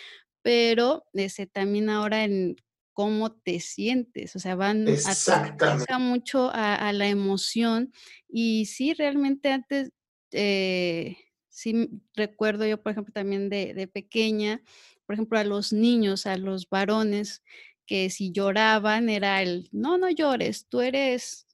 pero, 0.43 1.05
este, 1.13 1.47
también 1.47 1.89
ahora 1.89 2.23
en 2.25 2.57
cómo 2.99 3.31
te 3.33 3.59
sientes, 3.61 4.35
o 4.35 4.39
sea, 4.39 4.55
van 4.55 4.99
ataca 5.05 5.99
mucho 5.99 6.49
a 6.53 6.75
a 6.75 6.93
la 6.93 7.07
emoción. 7.07 7.93
Y 8.29 8.65
sí, 8.65 8.93
realmente 8.93 9.51
antes, 9.51 9.91
eh, 10.33 11.17
sí, 11.49 11.89
recuerdo 12.15 12.65
yo, 12.67 12.81
por 12.83 12.91
ejemplo, 12.93 13.13
también 13.13 13.49
de 13.49 13.73
de 13.73 13.87
pequeña, 13.87 14.61
por 15.05 15.13
ejemplo, 15.15 15.39
a 15.39 15.43
los 15.45 15.71
niños, 15.73 16.25
a 16.25 16.37
los 16.37 16.67
varones, 16.69 17.43
que 17.85 18.09
si 18.09 18.31
lloraban 18.31 19.09
era 19.09 19.41
el: 19.43 19.69
"No, 19.71 19.97
no 19.97 20.09
llores, 20.09 20.67
tú 20.69 20.81
eres 20.81 21.47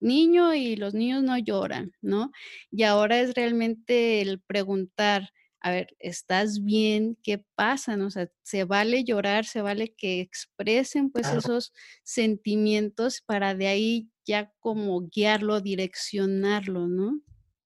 niño 0.00 0.54
y 0.54 0.76
los 0.76 0.94
niños 0.94 1.22
no 1.22 1.38
lloran", 1.38 1.92
¿no? 2.02 2.30
Y 2.70 2.84
ahora 2.84 3.20
es 3.20 3.34
realmente 3.34 4.20
el 4.22 4.40
preguntar: 4.40 5.30
"A 5.60 5.70
ver, 5.70 5.96
¿estás 5.98 6.62
bien? 6.64 7.16
¿Qué 7.22 7.44
pasa?", 7.54 7.96
¿no? 7.96 8.06
O 8.06 8.10
sea, 8.10 8.30
se 8.42 8.64
vale 8.64 9.04
llorar, 9.04 9.44
se 9.44 9.62
vale 9.62 9.94
que 9.94 10.20
expresen, 10.20 11.10
pues, 11.10 11.26
Claro. 11.28 11.40
esos 11.40 11.72
sentimientos 12.02 13.22
para 13.26 13.54
de 13.54 13.66
ahí 13.68 14.10
ya 14.26 14.52
como 14.60 15.00
guiarlo, 15.08 15.60
direccionarlo, 15.60 16.86
¿no? 16.88 17.20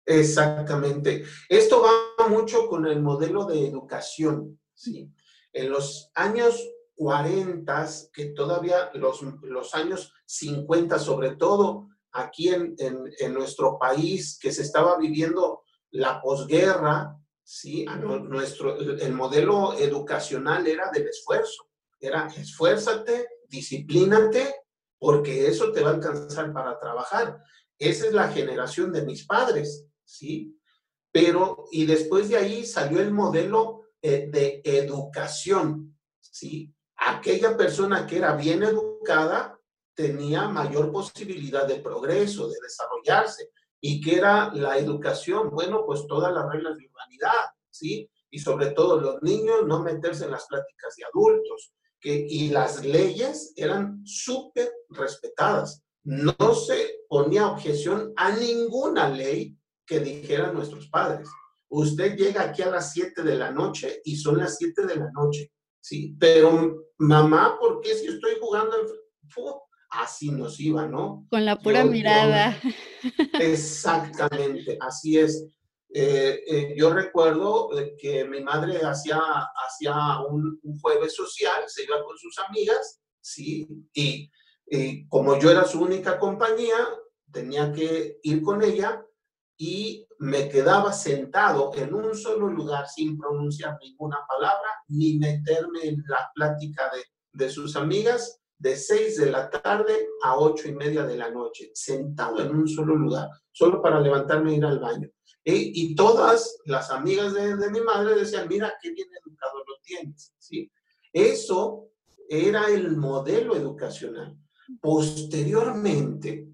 Exactamente. 0.06 1.24
Esto 1.48 1.82
va 1.82 2.28
mucho 2.28 2.68
con 2.68 2.86
el 2.86 3.00
modelo 3.00 3.44
de 3.46 3.66
educación, 3.66 4.60
¿sí? 4.74 5.10
En 5.52 5.70
los 5.70 6.10
años 6.14 6.60
40, 6.96 7.88
que 8.12 8.26
todavía 8.26 8.90
los 8.94 9.22
los 9.42 9.74
años 9.74 10.12
50, 10.26 10.98
sobre 10.98 11.36
todo 11.36 11.88
aquí 12.12 12.48
en 12.48 12.74
en 12.78 12.98
en 13.18 13.34
nuestro 13.34 13.78
país, 13.78 14.38
que 14.40 14.52
se 14.52 14.62
estaba 14.62 14.96
viviendo 14.98 15.62
la 15.90 16.20
posguerra, 16.20 17.16
¿sí? 17.44 17.84
A 17.86 17.96
nue 17.96 18.20
nuestro 18.20 18.76
el 18.76 19.00
el 19.00 19.12
modelo 19.12 19.78
educacional 19.78 20.66
era 20.66 20.90
del 20.90 21.06
esfuerzo, 21.06 21.68
era 22.00 22.26
esfuérzate, 22.26 23.28
disciplínate, 23.46 24.54
porque 24.98 25.46
eso 25.46 25.70
te 25.70 25.82
va 25.82 25.90
a 25.90 25.94
alcanzar 25.94 26.52
para 26.52 26.78
trabajar. 26.80 27.38
Esa 27.78 28.06
es 28.06 28.12
la 28.12 28.28
generación 28.28 28.92
de 28.92 29.04
mis 29.04 29.26
padres, 29.26 29.86
¿sí? 30.04 30.58
Pero 31.12 31.66
y 31.70 31.84
después 31.86 32.28
de 32.28 32.38
ahí 32.38 32.64
salió 32.64 33.00
el 33.00 33.12
modelo, 33.12 33.84
eh, 34.06 34.28
de 34.30 34.60
educación, 34.64 35.96
¿sí? 36.20 36.70
Aquella 36.96 37.56
persona 37.56 38.06
que 38.06 38.18
era 38.18 38.36
bien 38.36 38.62
educada 38.62 39.58
tenía 39.94 40.46
mayor 40.48 40.92
posibilidad 40.92 41.66
de 41.66 41.76
progreso, 41.80 42.48
de 42.48 42.56
desarrollarse. 42.62 43.50
¿Y 43.86 44.00
qué 44.00 44.16
era 44.16 44.50
la 44.54 44.78
educación? 44.78 45.50
Bueno, 45.50 45.84
pues 45.84 46.06
todas 46.06 46.32
las 46.32 46.50
reglas 46.50 46.78
de 46.78 46.88
humanidad, 46.88 47.50
¿sí? 47.68 48.10
Y 48.30 48.38
sobre 48.38 48.70
todo 48.70 48.98
los 48.98 49.22
niños, 49.22 49.66
no 49.66 49.82
meterse 49.82 50.24
en 50.24 50.30
las 50.30 50.46
pláticas 50.46 50.96
de 50.96 51.04
adultos, 51.04 51.74
que 52.00 52.26
y 52.26 52.48
las 52.48 52.82
leyes 52.82 53.52
eran 53.56 54.00
superrespetadas. 54.06 55.84
No 56.02 56.54
se 56.54 57.00
ponía 57.10 57.46
objeción 57.46 58.14
a 58.16 58.34
ninguna 58.34 59.10
ley 59.10 59.54
que 59.84 60.00
dijeran 60.00 60.54
nuestros 60.54 60.88
padres. 60.88 61.28
Usted 61.68 62.16
llega 62.16 62.40
aquí 62.40 62.62
a 62.62 62.70
las 62.70 62.90
7 62.94 63.22
de 63.22 63.34
la 63.34 63.50
noche 63.50 64.00
y 64.02 64.16
son 64.16 64.38
las 64.38 64.56
7 64.56 64.86
de 64.86 64.96
la 64.96 65.10
noche, 65.12 65.52
¿sí? 65.78 66.16
Pero 66.18 66.86
mamá, 66.96 67.58
¿por 67.60 67.82
qué 67.82 67.94
si 67.94 68.06
estoy 68.06 68.38
jugando 68.40 68.78
en? 68.78 68.86
Así 70.00 70.30
nos 70.30 70.58
iba, 70.60 70.86
¿no? 70.86 71.26
Con 71.30 71.44
la 71.44 71.58
pura 71.58 71.80
Yo 71.80 71.86
yo 71.86 71.92
mirada. 71.92 72.60
exactamente, 73.40 74.76
así 74.80 75.18
es. 75.18 75.46
Eh, 75.92 76.40
eh, 76.48 76.74
yo 76.76 76.92
recuerdo, 76.92 77.70
que 77.98 78.24
mi 78.24 78.40
madre 78.40 78.78
hacía 78.84 79.20
hacía 79.66 79.94
un 80.28 80.58
un 80.62 80.80
jueves 80.80 81.14
social, 81.14 81.62
se 81.68 81.84
iba 81.84 82.02
con 82.04 82.18
sus 82.18 82.36
amigas, 82.48 83.00
¿sí? 83.20 83.68
Y 83.92 84.30
y 84.66 85.06
como 85.08 85.38
yo 85.38 85.50
era 85.50 85.64
su 85.64 85.80
única 85.80 86.18
compañía, 86.18 86.78
tenía 87.30 87.72
que 87.72 88.18
ir 88.22 88.42
con 88.42 88.62
ella 88.62 89.04
y 89.56 90.08
me 90.18 90.48
quedaba 90.48 90.92
sentado 90.92 91.70
en 91.76 91.94
un 91.94 92.14
solo 92.16 92.48
lugar 92.48 92.88
sin 92.88 93.16
pronunciar 93.16 93.78
ninguna 93.80 94.18
palabra, 94.26 94.68
ni 94.88 95.18
meterme 95.18 95.80
en 95.84 96.02
la 96.08 96.30
plática 96.34 96.90
de 96.92 97.04
de 97.34 97.50
sus 97.50 97.76
amigas, 97.76 98.40
de 98.58 98.76
6 98.76 99.16
de 99.18 99.30
la 99.30 99.50
tarde 99.50 100.06
a 100.22 100.38
8 100.38 100.68
y 100.68 100.72
media 100.74 101.04
de 101.04 101.16
la 101.16 101.30
noche, 101.30 101.70
sentado 101.74 102.40
en 102.40 102.54
un 102.54 102.68
solo 102.68 102.94
lugar, 102.96 103.28
solo 103.52 103.82
para 103.82 104.00
levantarme 104.00 104.52
e 104.52 104.56
ir 104.56 104.64
al 104.64 104.78
baño. 104.78 105.08
Y 105.44 105.92
y 105.92 105.94
todas 105.94 106.58
las 106.64 106.90
amigas 106.90 107.34
de 107.34 107.56
de 107.56 107.70
mi 107.70 107.80
madre 107.80 108.14
decían: 108.14 108.48
"Mira 108.48 108.72
qué 108.80 108.90
bien 108.90 109.08
educado 109.22 109.58
lo 109.58 109.76
tienes", 109.82 110.32
¿sí? 110.38 110.70
Eso 111.12 111.90
era 112.28 112.68
el 112.68 112.96
modelo 112.96 113.54
educacional. 113.54 114.36
Posteriormente, 114.80 116.48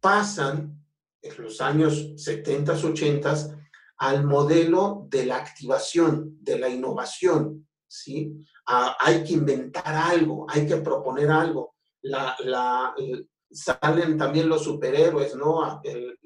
pasan 0.00 0.84
en 1.22 1.42
los 1.42 1.60
años 1.60 2.12
70, 2.16 2.72
80 2.72 3.34
al 3.98 4.24
modelo 4.24 5.06
de 5.08 5.26
la 5.26 5.36
activación, 5.36 6.36
de 6.40 6.58
la 6.58 6.68
innovación, 6.68 7.66
¿sí? 7.86 8.44
Hay 8.66 9.24
que 9.24 9.34
inventar 9.34 9.94
algo, 9.94 10.46
hay 10.48 10.66
que 10.66 10.76
proponer 10.76 11.30
algo. 11.30 11.74
La 12.02 12.94
salen 13.50 14.18
también 14.18 14.48
los 14.48 14.64
superhéroes, 14.64 15.36
¿no? 15.36 15.80
El 15.84 16.18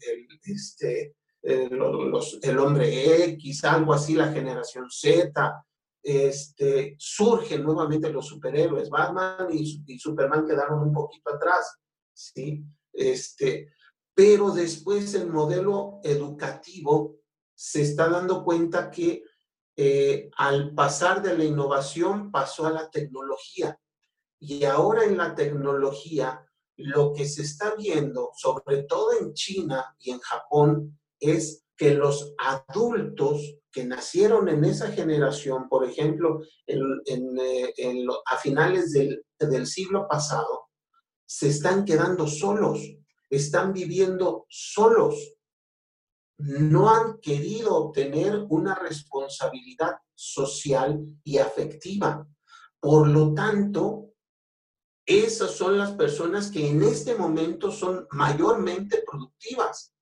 el 0.00 0.28
este, 0.42 1.16
el 1.42 2.58
hombre 2.58 3.24
X, 3.30 3.64
algo 3.64 3.94
así, 3.94 4.14
la 4.14 4.32
generación 4.32 4.90
Z, 4.90 5.64
este, 6.02 6.96
surgen 6.98 7.62
nuevamente 7.62 8.10
los 8.10 8.26
superhéroes. 8.26 8.90
Batman 8.90 9.48
y 9.50 9.98
Superman 9.98 10.46
quedaron 10.46 10.80
un 10.80 10.92
poquito 10.92 11.34
atrás, 11.34 11.78
¿sí? 12.12 12.64
Este, 12.92 13.72
pero 14.14 14.50
después 14.50 15.14
el 15.14 15.28
modelo 15.28 16.00
educativo 16.02 17.18
se 17.54 17.82
está 17.82 18.08
dando 18.08 18.44
cuenta 18.44 18.90
que, 18.90 19.22
eh, 19.76 20.30
al 20.36 20.74
pasar 20.74 21.22
de 21.22 21.36
la 21.36 21.44
innovación 21.44 22.30
pasó 22.30 22.66
a 22.66 22.72
la 22.72 22.90
tecnología. 22.90 23.78
Y 24.38 24.64
ahora 24.64 25.04
en 25.04 25.16
la 25.16 25.34
tecnología, 25.34 26.46
lo 26.76 27.12
que 27.12 27.26
se 27.26 27.42
está 27.42 27.74
viendo, 27.74 28.30
sobre 28.36 28.84
todo 28.84 29.12
en 29.18 29.34
China 29.34 29.94
y 29.98 30.10
en 30.10 30.20
Japón, 30.20 30.98
es 31.20 31.64
que 31.76 31.94
los 31.94 32.34
adultos 32.38 33.58
que 33.70 33.84
nacieron 33.84 34.48
en 34.48 34.64
esa 34.64 34.90
generación, 34.92 35.68
por 35.68 35.84
ejemplo, 35.84 36.40
eh, 36.66 36.78
a 38.26 38.36
finales 38.38 38.92
del 38.92 39.66
siglo 39.66 40.06
pasado, 40.08 40.70
se 41.26 41.48
están 41.48 41.84
quedando 41.84 42.26
solos, 42.26 42.80
están 43.28 43.72
viviendo 43.72 44.46
solos. 44.48 45.35
No 46.38 46.90
han 46.90 47.18
querido 47.18 47.90
tener 47.92 48.46
una 48.48 48.74
responsabilidad 48.74 49.96
social 50.14 51.04
y 51.24 51.38
afectiva. 51.38 52.26
Por 52.80 53.08
lo 53.08 53.32
tanto, 53.32 54.06
esas 55.06 55.52
son 55.52 55.78
las 55.78 55.92
personas 55.92 56.50
que 56.50 56.68
en 56.68 56.82
este 56.82 57.14
momento 57.14 57.70
son 57.70 58.06
mayormente 58.10 59.04
productivas. 59.06 59.94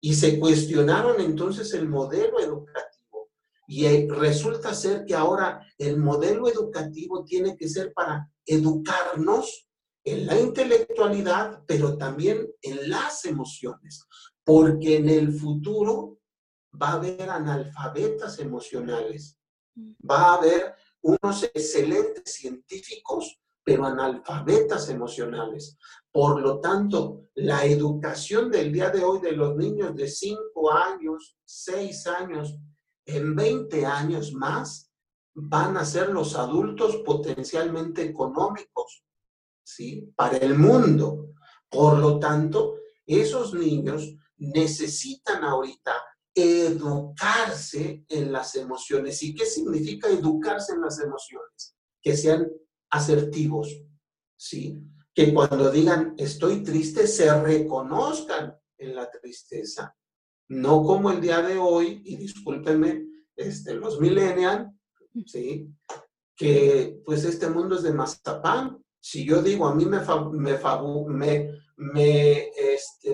Y 0.00 0.14
se 0.14 0.38
cuestionaron 0.38 1.20
entonces 1.20 1.74
el 1.74 1.88
modelo 1.88 2.40
educativo. 2.40 3.30
Y, 3.66 3.84
eh, 3.84 4.08
resulta 4.10 4.74
ser 4.74 5.04
que 5.04 5.14
ahora 5.14 5.66
el 5.76 5.98
modelo 5.98 6.48
educativo 6.48 7.24
tiene 7.24 7.56
que 7.56 7.68
ser 7.68 7.92
para 7.92 8.32
educarnos 8.46 9.68
en 10.04 10.26
la 10.26 10.40
intelectualidad, 10.40 11.62
pero 11.66 11.98
también 11.98 12.48
en 12.62 12.88
las 12.88 13.26
emociones, 13.26 14.06
porque 14.48 14.96
en 14.96 15.10
el 15.10 15.30
futuro 15.30 16.20
va 16.80 16.92
a 16.92 16.94
haber 16.94 17.28
analfabetas 17.28 18.38
emocionales, 18.38 19.38
Mm. 19.74 19.92
va 20.10 20.20
a 20.22 20.34
haber 20.36 20.74
unos 21.02 21.42
excelentes 21.44 22.32
científicos, 22.32 23.38
pero 23.62 23.84
analfabetas 23.84 24.88
emocionales. 24.88 25.76
Por 26.10 26.40
lo 26.40 26.60
tanto, 26.60 27.26
la 27.34 27.66
educación 27.66 28.50
del 28.50 28.72
día 28.72 28.88
de 28.88 29.04
hoy 29.04 29.20
de 29.20 29.32
los 29.32 29.54
niños 29.54 29.94
de 29.94 30.08
5 30.08 30.72
años, 30.72 31.36
6 31.44 32.06
años, 32.06 32.58
en 33.04 33.36
20 33.36 33.84
años 33.84 34.32
más, 34.32 34.90
van 35.34 35.76
a 35.76 35.84
ser 35.84 36.08
los 36.08 36.34
adultos 36.34 36.96
potencialmente 37.04 38.02
económicos, 38.02 39.04
¿sí? 39.62 40.10
Para 40.16 40.38
el 40.38 40.58
mundo. 40.58 41.34
Por 41.68 41.98
lo 41.98 42.18
tanto, 42.18 42.76
esos 43.06 43.52
niños 43.52 44.17
necesitan 44.38 45.44
ahorita 45.44 45.92
educarse 46.34 48.04
en 48.08 48.32
las 48.32 48.54
emociones. 48.54 49.22
¿Y 49.22 49.34
qué 49.34 49.44
significa 49.44 50.08
educarse 50.08 50.74
en 50.74 50.82
las 50.82 51.00
emociones? 51.00 51.74
Que 52.00 52.16
sean 52.16 52.48
asertivos, 52.90 53.68
¿sí? 54.36 54.78
Que 55.14 55.34
cuando 55.34 55.70
digan 55.70 56.14
estoy 56.16 56.62
triste 56.62 57.06
se 57.06 57.32
reconozcan 57.42 58.56
en 58.78 58.94
la 58.94 59.10
tristeza. 59.10 59.94
No 60.48 60.82
como 60.82 61.10
el 61.10 61.20
día 61.20 61.42
de 61.42 61.58
hoy, 61.58 62.02
y 62.04 62.16
discúlpenme, 62.16 63.06
este, 63.36 63.74
los 63.74 64.00
millennials, 64.00 64.70
¿sí? 65.26 65.68
Que 66.36 67.00
pues 67.04 67.24
este 67.24 67.50
mundo 67.50 67.76
es 67.76 67.82
de 67.82 67.92
mazapán. 67.92 68.82
Si 69.00 69.24
yo 69.24 69.42
digo, 69.42 69.66
a 69.66 69.74
mí 69.74 69.84
me, 69.84 70.00
me, 70.32 70.58
me, 71.08 71.50
me, 71.76 72.50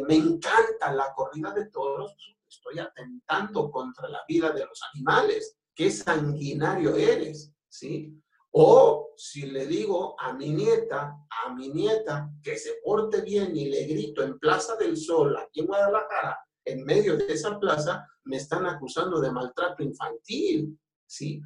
me 0.02 0.16
encanta 0.16 0.92
la 0.92 1.12
corrida 1.14 1.52
de 1.52 1.66
toros, 1.66 2.16
estoy 2.48 2.78
atentando 2.78 3.70
contra 3.70 4.08
la 4.08 4.20
vida 4.28 4.50
de 4.52 4.64
los 4.64 4.80
animales. 4.94 5.56
Qué 5.74 5.90
sanguinario 5.90 6.94
eres, 6.96 7.52
¿sí? 7.68 8.20
O 8.52 9.12
si 9.16 9.46
le 9.46 9.66
digo 9.66 10.14
a 10.20 10.32
mi 10.32 10.50
nieta, 10.50 11.16
a 11.44 11.52
mi 11.54 11.68
nieta, 11.70 12.30
que 12.42 12.56
se 12.56 12.74
porte 12.84 13.20
bien 13.22 13.56
y 13.56 13.68
le 13.68 13.84
grito 13.84 14.22
en 14.22 14.38
Plaza 14.38 14.76
del 14.76 14.96
Sol, 14.96 15.36
aquí 15.36 15.60
en 15.60 15.66
Guadalajara, 15.66 16.38
en 16.64 16.84
medio 16.84 17.16
de 17.16 17.32
esa 17.32 17.58
plaza, 17.58 18.06
me 18.24 18.36
están 18.36 18.66
acusando 18.66 19.20
de 19.20 19.32
maltrato 19.32 19.82
infantil, 19.82 20.78
¿sí? 21.04 21.42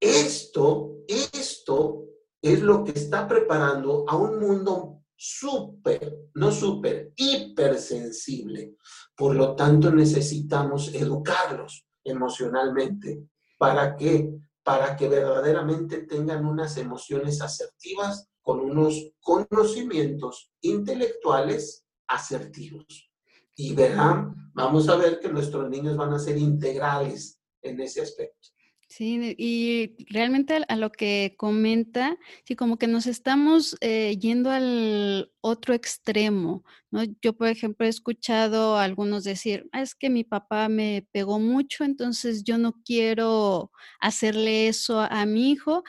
Esto, 0.00 0.96
esto 1.06 2.04
es 2.40 2.62
lo 2.62 2.84
que 2.84 2.92
está 2.92 3.28
preparando 3.28 4.04
a 4.08 4.16
un 4.16 4.38
mundo 4.38 5.02
súper, 5.16 6.30
no 6.34 6.52
súper, 6.52 7.12
hipersensible. 7.16 8.76
Por 9.16 9.34
lo 9.34 9.56
tanto, 9.56 9.90
necesitamos 9.90 10.94
educarlos 10.94 11.86
emocionalmente. 12.04 13.24
¿Para 13.58 13.96
qué? 13.96 14.30
Para 14.62 14.96
que 14.96 15.08
verdaderamente 15.08 16.02
tengan 16.02 16.44
unas 16.44 16.76
emociones 16.76 17.40
asertivas 17.40 18.28
con 18.42 18.60
unos 18.60 19.10
conocimientos 19.20 20.52
intelectuales 20.60 21.84
asertivos. 22.06 23.10
Y 23.56 23.74
verán, 23.74 24.52
vamos 24.54 24.88
a 24.88 24.96
ver 24.96 25.18
que 25.18 25.28
nuestros 25.28 25.68
niños 25.70 25.96
van 25.96 26.12
a 26.12 26.18
ser 26.18 26.36
integrales 26.36 27.40
en 27.62 27.80
ese 27.80 28.02
aspecto. 28.02 28.50
Sí, 28.88 29.34
y 29.36 29.96
realmente 30.10 30.60
a 30.68 30.76
lo 30.76 30.92
que 30.92 31.34
comenta, 31.36 32.16
sí, 32.44 32.54
como 32.54 32.78
que 32.78 32.86
nos 32.86 33.06
estamos 33.08 33.76
eh, 33.80 34.16
yendo 34.20 34.50
al 34.52 35.32
otro 35.40 35.74
extremo, 35.74 36.64
¿no? 36.92 37.02
Yo, 37.20 37.36
por 37.36 37.48
ejemplo, 37.48 37.84
he 37.84 37.88
escuchado 37.88 38.76
a 38.78 38.84
algunos 38.84 39.24
decir, 39.24 39.68
"Ah, 39.72 39.82
es 39.82 39.96
que 39.96 40.08
mi 40.08 40.22
papá 40.22 40.68
me 40.68 41.06
pegó 41.10 41.40
mucho, 41.40 41.82
entonces 41.82 42.44
yo 42.44 42.58
no 42.58 42.74
quiero 42.84 43.72
hacerle 44.00 44.68
eso 44.68 45.00
a, 45.00 45.06
a 45.08 45.26
mi 45.26 45.50
hijo, 45.50 45.82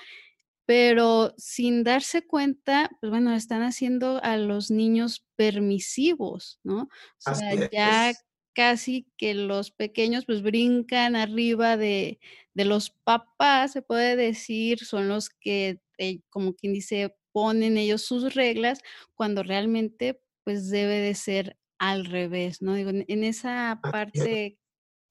pero 0.66 1.34
sin 1.38 1.84
darse 1.84 2.26
cuenta, 2.28 2.89
pues 3.02 3.10
bueno, 3.12 3.34
están 3.36 3.63
haciendo 3.63 4.22
a 4.24 4.38
los 4.38 4.72
niños 4.72 5.26
permisivos, 5.38 6.60
¿no? 6.63 6.84
O 6.84 6.89
sea, 7.19 7.56
ya. 7.72 8.13
Casi 8.58 9.08
que 9.17 9.36
los 9.36 9.72
pequeños 9.72 10.26
pues 10.26 10.41
brincan 10.41 11.15
arriba 11.15 11.78
de, 11.78 12.20
de 12.56 12.65
los 12.65 12.89
papás, 12.91 13.74
se 13.74 13.84
puede 13.84 14.15
decir, 14.15 14.80
son 14.86 15.08
los 15.10 15.30
que, 15.30 15.82
eh, 16.00 16.22
como 16.30 16.56
quien 16.56 16.74
dice, 16.74 17.15
ponen 17.32 17.78
ellos 17.78 18.02
sus 18.04 18.34
reglas, 18.36 18.80
cuando 19.15 19.43
realmente 19.43 20.22
pues 20.43 20.70
debe 20.72 20.96
de 21.02 21.13
ser 21.15 21.58
al 21.80 22.06
revés, 22.06 22.62
¿no? 22.63 22.74
Digo, 22.76 22.89
en, 22.89 23.06
en 23.08 23.24
esa 23.24 23.86
parte 23.91 24.58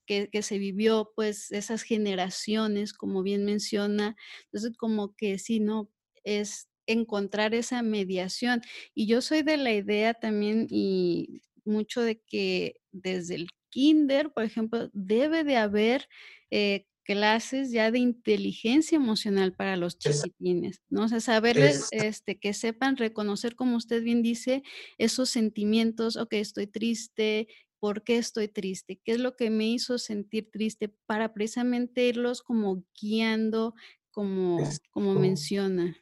que, 0.07 0.29
que 0.31 0.43
se 0.43 0.59
vivió, 0.59 1.13
pues, 1.17 1.51
esas 1.53 1.83
generaciones, 1.83 2.93
como 2.93 3.23
bien 3.23 3.45
menciona. 3.45 4.17
Entonces, 4.47 4.77
como 4.77 5.15
que 5.17 5.39
sí, 5.39 5.61
¿no? 5.61 5.91
Es 6.25 6.69
encontrar 6.87 7.55
esa 7.55 7.83
mediación. 7.83 8.63
Y 8.95 9.07
yo 9.09 9.21
soy 9.21 9.43
de 9.43 9.57
la 9.57 9.73
idea 9.73 10.15
también 10.15 10.67
y 10.71 11.43
mucho 11.65 12.03
de 12.03 12.21
que 12.23 12.77
desde 13.03 13.37
el 13.37 13.49
kinder, 13.71 14.33
por 14.33 14.45
ejemplo, 14.45 14.91
debe 14.93 15.45
de 15.45 15.57
haber 15.57 16.09
eh, 16.51 16.87
clases 17.05 17.71
ya 17.71 17.91
de 17.91 18.01
inteligencia 18.01 18.97
emocional 18.97 19.55
para 19.55 19.77
los 19.77 19.99
chiquitines, 19.99 20.81
¿no? 20.89 21.05
O 21.05 21.09
sea, 21.09 21.21
saberles, 21.21 21.89
este, 21.93 22.39
que 22.39 22.53
sepan 22.53 22.97
reconocer, 22.97 23.55
como 23.55 23.77
usted 23.77 24.03
bien 24.03 24.23
dice, 24.23 24.63
esos 24.99 25.31
sentimientos, 25.31 26.17
ok, 26.17 26.33
estoy 26.35 26.67
triste, 26.67 27.49
¿Por 27.79 28.05
qué 28.05 28.17
estoy 28.17 28.49
triste? 28.49 29.01
¿Qué 29.05 29.13
es 29.13 29.21
lo 29.21 29.37
que 29.37 29.51
me 29.51 29.69
hizo 29.69 29.99
sentir 29.99 30.51
triste? 30.51 30.89
Para 31.07 31.35
precisamente 31.35 32.09
irlos 32.09 32.43
como 32.43 32.83
guiando, 32.99 33.75
como 34.11 34.59
como 34.91 35.15
menciona. 35.15 35.97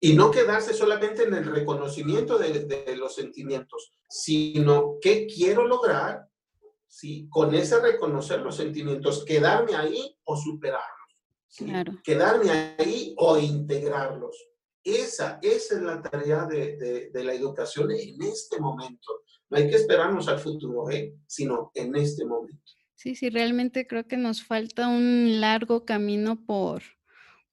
Y 0.00 0.12
no 0.14 0.30
quedarse 0.30 0.74
solamente 0.74 1.24
en 1.24 1.34
el 1.34 1.44
reconocimiento 1.44 2.38
de, 2.38 2.64
de 2.64 2.96
los 2.96 3.14
sentimientos, 3.14 3.94
sino 4.08 4.98
qué 5.00 5.26
quiero 5.26 5.66
lograr, 5.66 6.28
¿sí? 6.86 7.26
Con 7.30 7.54
ese 7.54 7.80
reconocer 7.80 8.40
los 8.40 8.56
sentimientos, 8.56 9.24
quedarme 9.24 9.74
ahí 9.74 10.16
o 10.24 10.36
superarlos, 10.36 11.16
¿sí? 11.48 11.64
Claro. 11.64 11.92
Quedarme 12.04 12.76
ahí 12.78 13.14
o 13.16 13.38
integrarlos. 13.38 14.36
Esa, 14.84 15.38
esa 15.42 15.74
es 15.74 15.82
la 15.82 16.00
tarea 16.00 16.44
de, 16.44 16.76
de, 16.76 17.10
de 17.10 17.24
la 17.24 17.34
educación 17.34 17.90
en 17.90 18.22
este 18.22 18.60
momento. 18.60 19.24
No 19.48 19.58
hay 19.58 19.68
que 19.68 19.76
esperarnos 19.76 20.28
al 20.28 20.38
futuro, 20.38 20.90
¿eh? 20.90 21.14
sino 21.26 21.70
en 21.74 21.96
este 21.96 22.24
momento. 22.24 22.62
Sí, 22.94 23.14
sí, 23.14 23.28
realmente 23.28 23.86
creo 23.86 24.06
que 24.06 24.16
nos 24.16 24.42
falta 24.42 24.88
un 24.88 25.40
largo 25.40 25.84
camino 25.84 26.44
por 26.46 26.82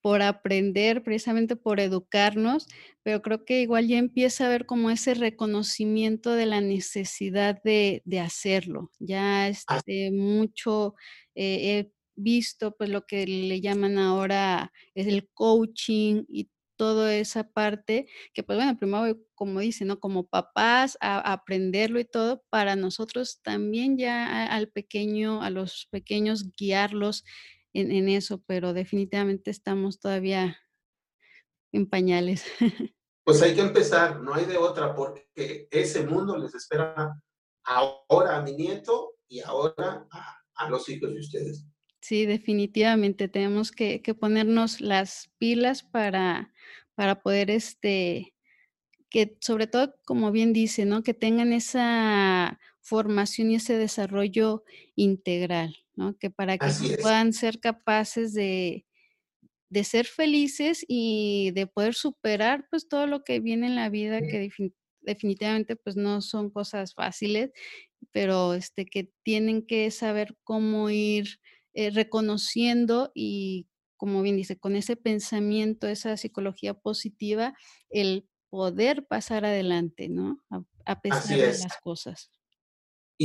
por 0.03 0.21
aprender, 0.23 1.03
precisamente 1.03 1.57
por 1.57 1.81
educarnos, 1.81 2.67
pero 3.03 3.23
creo 3.23 3.45
que 3.45 3.61
igual 3.63 3.87
ya 3.89 3.97
empieza 3.99 4.45
a 4.45 4.47
haber 4.49 4.67
como 4.67 4.91
ese 4.91 5.15
reconocimiento 5.15 6.33
de 6.35 6.47
la 6.47 6.61
necesidad 6.61 7.63
de 7.63 8.03
de 8.05 8.21
hacerlo. 8.21 8.91
Ya, 8.99 9.49
este, 9.49 10.11
mucho, 10.11 10.95
eh, 11.35 11.79
he 11.79 11.93
visto, 12.17 12.75
pues, 12.77 12.91
lo 12.91 13.07
que 13.07 13.27
le 13.27 13.61
llaman 13.61 13.97
ahora 13.99 14.73
es 14.95 15.07
el 15.07 15.29
coaching 15.33 16.25
y 16.29 16.51
toda 16.77 17.15
esa 17.15 17.45
parte 17.51 18.07
que, 18.33 18.43
pues, 18.43 18.57
bueno, 18.57 18.77
primero, 18.77 19.17
como 19.35 19.61
dice, 19.61 19.85
¿no? 19.85 19.99
Como 20.01 20.27
papás 20.27 20.97
a 21.01 21.19
a 21.19 21.33
aprenderlo 21.33 21.99
y 22.01 22.05
todo, 22.05 22.43
para 22.51 22.75
nosotros 22.75 23.41
también 23.43 23.97
ya 23.97 24.47
al 24.47 24.69
pequeño 24.69 25.41
a 25.43 25.49
los 25.51 25.87
pequeños 25.91 26.51
guiarlos 26.57 27.23
en 27.73 27.91
en 27.91 28.09
eso, 28.09 28.41
pero 28.45 28.73
definitivamente 28.73 29.51
estamos 29.51 29.99
todavía 29.99 30.57
en 31.71 31.89
pañales. 31.89 32.45
Pues 33.25 33.41
hay 33.41 33.55
que 33.55 33.61
empezar, 33.61 34.19
no 34.19 34.33
hay 34.33 34.43
de 34.43 34.57
otra, 34.57 34.93
porque 34.93 35.69
ese 35.71 36.05
mundo 36.05 36.37
les 36.37 36.53
espera 36.53 37.17
ahora 37.63 38.35
a 38.35 38.41
mi 38.41 38.51
nieto 38.51 39.13
y 39.29 39.39
ahora 39.39 40.05
a, 40.11 40.41
a 40.55 40.69
los 40.69 40.89
hijos 40.89 41.13
de 41.13 41.19
ustedes. 41.21 41.65
Sí, 42.01 42.25
definitivamente 42.25 43.29
tenemos 43.29 43.71
que 43.71 44.01
que 44.01 44.13
ponernos 44.13 44.81
las 44.81 45.31
pilas 45.37 45.83
para 45.83 46.53
para 46.95 47.21
poder, 47.21 47.49
este, 47.49 48.33
que 49.09 49.37
sobre 49.41 49.67
todo, 49.67 49.95
como 50.05 50.31
bien 50.31 50.53
dice, 50.53 50.85
¿no? 50.85 51.03
Que 51.03 51.13
tengan 51.13 51.53
esa 51.53 52.59
formación 52.81 53.51
y 53.51 53.55
ese 53.55 53.77
desarrollo 53.77 54.63
integral, 54.95 55.82
¿no? 55.95 56.17
Que 56.17 56.29
para 56.31 56.57
que 56.59 56.75
puedan 57.01 57.33
ser 57.33 57.59
capaces 57.59 58.33
de 58.33 58.85
de 59.69 59.83
ser 59.83 60.05
felices 60.05 60.85
y 60.87 61.51
de 61.53 61.67
poder 61.67 61.95
superar, 61.95 62.67
pues, 62.69 62.87
todo 62.89 63.07
lo 63.07 63.23
que 63.23 63.39
viene 63.39 63.67
en 63.67 63.75
la 63.75 63.89
vida 63.89 64.21
que 64.23 64.39
defin 64.39 64.75
definitivamente, 65.01 65.75
pues, 65.75 65.95
no 65.97 66.21
son 66.21 66.51
cosas 66.51 66.93
fáciles, 66.95 67.51
pero, 68.11 68.53
este, 68.55 68.85
que 68.85 69.11
tienen 69.23 69.65
que 69.67 69.91
saber 69.91 70.37
cómo 70.43 70.89
ir, 70.91 71.39
eh, 71.73 71.91
reconociendo 71.91 73.11
y, 73.15 73.67
como 73.97 74.21
bien 74.23 74.37
dice, 74.37 74.57
con 74.59 74.75
ese 74.77 74.95
pensamiento, 74.97 75.87
esa 75.87 76.17
psicología 76.17 76.73
positiva, 76.75 77.55
el 77.89 78.29
poder 78.49 79.07
pasar 79.07 79.45
adelante, 79.45 80.09
¿no? 80.09 80.43
A 80.51 80.63
a 80.85 81.01
pesar 81.01 81.41
de 81.41 81.53
las 81.55 81.77
cosas. 81.77 82.29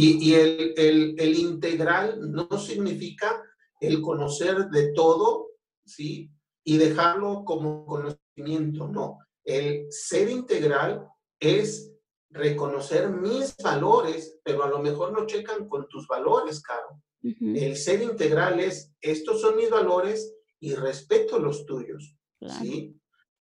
Y, 0.01 0.35
el, 0.35 0.75
el, 1.19 1.39
integral 1.39 2.31
no 2.31 2.49
significa 2.57 3.43
el 3.81 4.01
conocer 4.01 4.69
de 4.69 4.93
todo, 4.93 5.49
¿sí? 5.85 6.31
Y 6.65 6.77
dejarlo 6.77 7.45
como 7.45 7.85
conocimiento, 7.85 8.87
no. 8.87 9.19
El 9.45 9.91
ser 9.91 10.31
integral 10.31 11.09
es 11.41 11.93
reconocer 12.31 13.11
mis 13.11 13.57
valores, 13.57 14.39
pero 14.45 14.63
a 14.63 14.69
lo 14.69 14.79
mejor 14.79 15.13
no 15.13 15.27
checan 15.27 15.69
con 15.69 15.89
tus 15.89 16.07
valores, 16.07 16.63
Caro. 16.63 17.03
El 17.23 17.77
ser 17.77 18.01
integral 18.03 18.61
es, 18.61 18.93
estos 19.01 19.41
son 19.41 19.57
mis 19.57 19.69
valores 19.69 20.33
y 20.61 20.75
respeto 20.75 21.41
los 21.41 21.67
tuyos, 21.67 22.17
¿sí? 22.61 22.97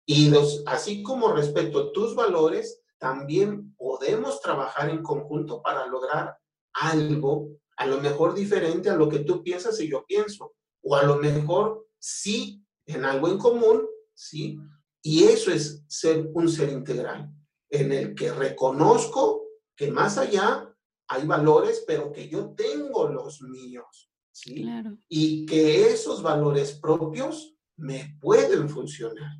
Y 0.07 0.29
los, 0.31 0.63
así 0.65 1.03
como 1.03 1.31
respeto 1.33 1.91
tus 1.91 2.15
valores, 2.15 2.81
también 2.97 3.75
podemos 3.75 4.41
trabajar 4.41 4.89
en 4.89 5.03
conjunto 5.03 5.61
para 5.61 5.85
lograr 5.85 6.35
algo, 6.81 7.59
a 7.77 7.85
lo 7.85 8.01
mejor 8.01 8.33
diferente 8.33 8.89
a 8.89 8.95
lo 8.95 9.09
que 9.09 9.19
tú 9.19 9.43
piensas 9.43 9.79
y 9.79 9.89
yo 9.89 10.05
pienso, 10.05 10.55
o 10.81 10.95
a 10.95 11.03
lo 11.03 11.17
mejor 11.17 11.87
sí 11.99 12.63
en 12.85 13.05
algo 13.05 13.27
en 13.27 13.37
común, 13.37 13.85
¿sí? 14.13 14.57
Y 15.01 15.23
eso 15.23 15.51
es 15.51 15.83
ser 15.87 16.29
un 16.33 16.49
ser 16.49 16.69
integral, 16.69 17.31
en 17.69 17.91
el 17.91 18.15
que 18.15 18.31
reconozco 18.31 19.43
que 19.75 19.91
más 19.91 20.17
allá 20.17 20.73
hay 21.07 21.25
valores, 21.25 21.83
pero 21.85 22.11
que 22.11 22.27
yo 22.27 22.53
tengo 22.55 23.07
los 23.07 23.41
míos, 23.41 24.11
¿sí? 24.31 24.65
Y 25.07 25.45
que 25.45 25.89
esos 25.91 26.21
valores 26.21 26.73
propios 26.73 27.55
me 27.77 28.17
pueden 28.19 28.69
funcionar, 28.69 29.31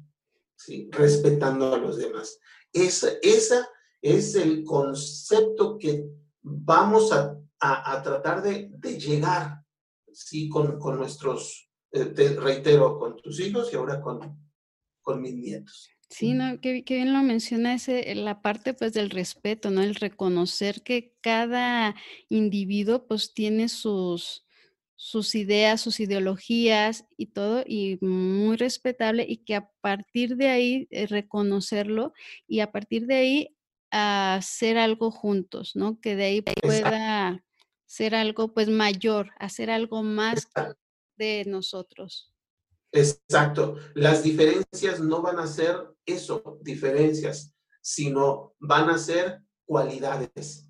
¿sí? 0.56 0.89
Respetando 0.91 1.73
a 1.73 1.78
los 1.78 1.97
demás. 1.97 2.39
Esa, 2.71 3.10
esa 3.21 3.67
es 4.02 4.36
el 4.36 4.63
concepto 4.63 5.78
que 5.78 6.08
vamos 6.49 7.12
a, 7.12 7.38
a, 7.60 8.01
tratar 8.01 8.41
de, 8.41 8.69
de, 8.71 8.99
llegar, 8.99 9.63
¿sí? 10.12 10.47
Con, 10.49 10.79
con 10.79 10.97
nuestros, 10.97 11.69
eh, 11.91 12.05
te 12.05 12.36
reitero, 12.39 12.97
con 12.97 13.17
tus 13.17 13.39
hijos 13.39 13.71
y 13.71 13.75
ahora 13.75 14.01
con, 14.01 14.39
con 15.01 15.21
mis 15.21 15.36
nietos. 15.36 15.89
Sí, 16.10 16.33
no, 16.33 16.62
qué, 16.62 16.83
bien 16.88 17.12
lo 17.12 17.21
menciona 17.21 17.73
ese, 17.73 18.15
la 18.15 18.41
parte 18.41 18.73
pues 18.73 18.93
del 18.93 19.10
respeto, 19.10 19.69
¿no? 19.71 19.83
El 19.83 19.95
reconocer 19.95 20.81
que 20.81 21.13
cada 21.21 21.95
individuo 22.29 23.07
pues 23.07 23.33
tiene 23.33 23.67
sus, 23.67 24.45
sus 24.95 25.36
ideas, 25.36 25.81
sus 25.81 25.99
ideologías 25.99 27.05
y 27.17 27.27
todo, 27.27 27.63
y 27.67 27.97
muy 27.99 28.55
respetable, 28.55 29.25
y 29.27 29.38
que 29.38 29.55
a 29.55 29.69
partir 29.81 30.38
de 30.38 30.47
ahí 30.47 30.88
eh, 30.91 31.07
reconocerlo 31.07 32.13
y 32.47 32.62
a 32.62 32.71
partir 32.71 33.05
de 33.05 33.15
ahí 33.15 33.56
hacer 33.91 34.78
algo 34.78 35.12
juntos, 35.12 35.76
¿no? 35.76 36.00
Que 36.00 36.15
de 36.15 36.23
ahí 36.26 36.41
pueda 36.41 37.43
ser 37.86 38.15
algo 38.15 38.54
pues 38.54 38.69
mayor, 38.69 39.32
hacer 39.39 39.69
algo 39.69 40.04
más 40.04 40.47
de 41.17 41.45
nosotros. 41.45 42.34
Exacto. 42.91 43.76
Las 43.95 44.23
diferencias 44.23 45.00
no 45.00 45.21
van 45.21 45.39
a 45.39 45.47
ser 45.47 45.76
eso, 46.06 46.60
diferencias, 46.62 47.54
sino 47.82 48.56
van 48.60 48.89
a 48.89 48.97
ser 48.97 49.41
cualidades. 49.65 50.69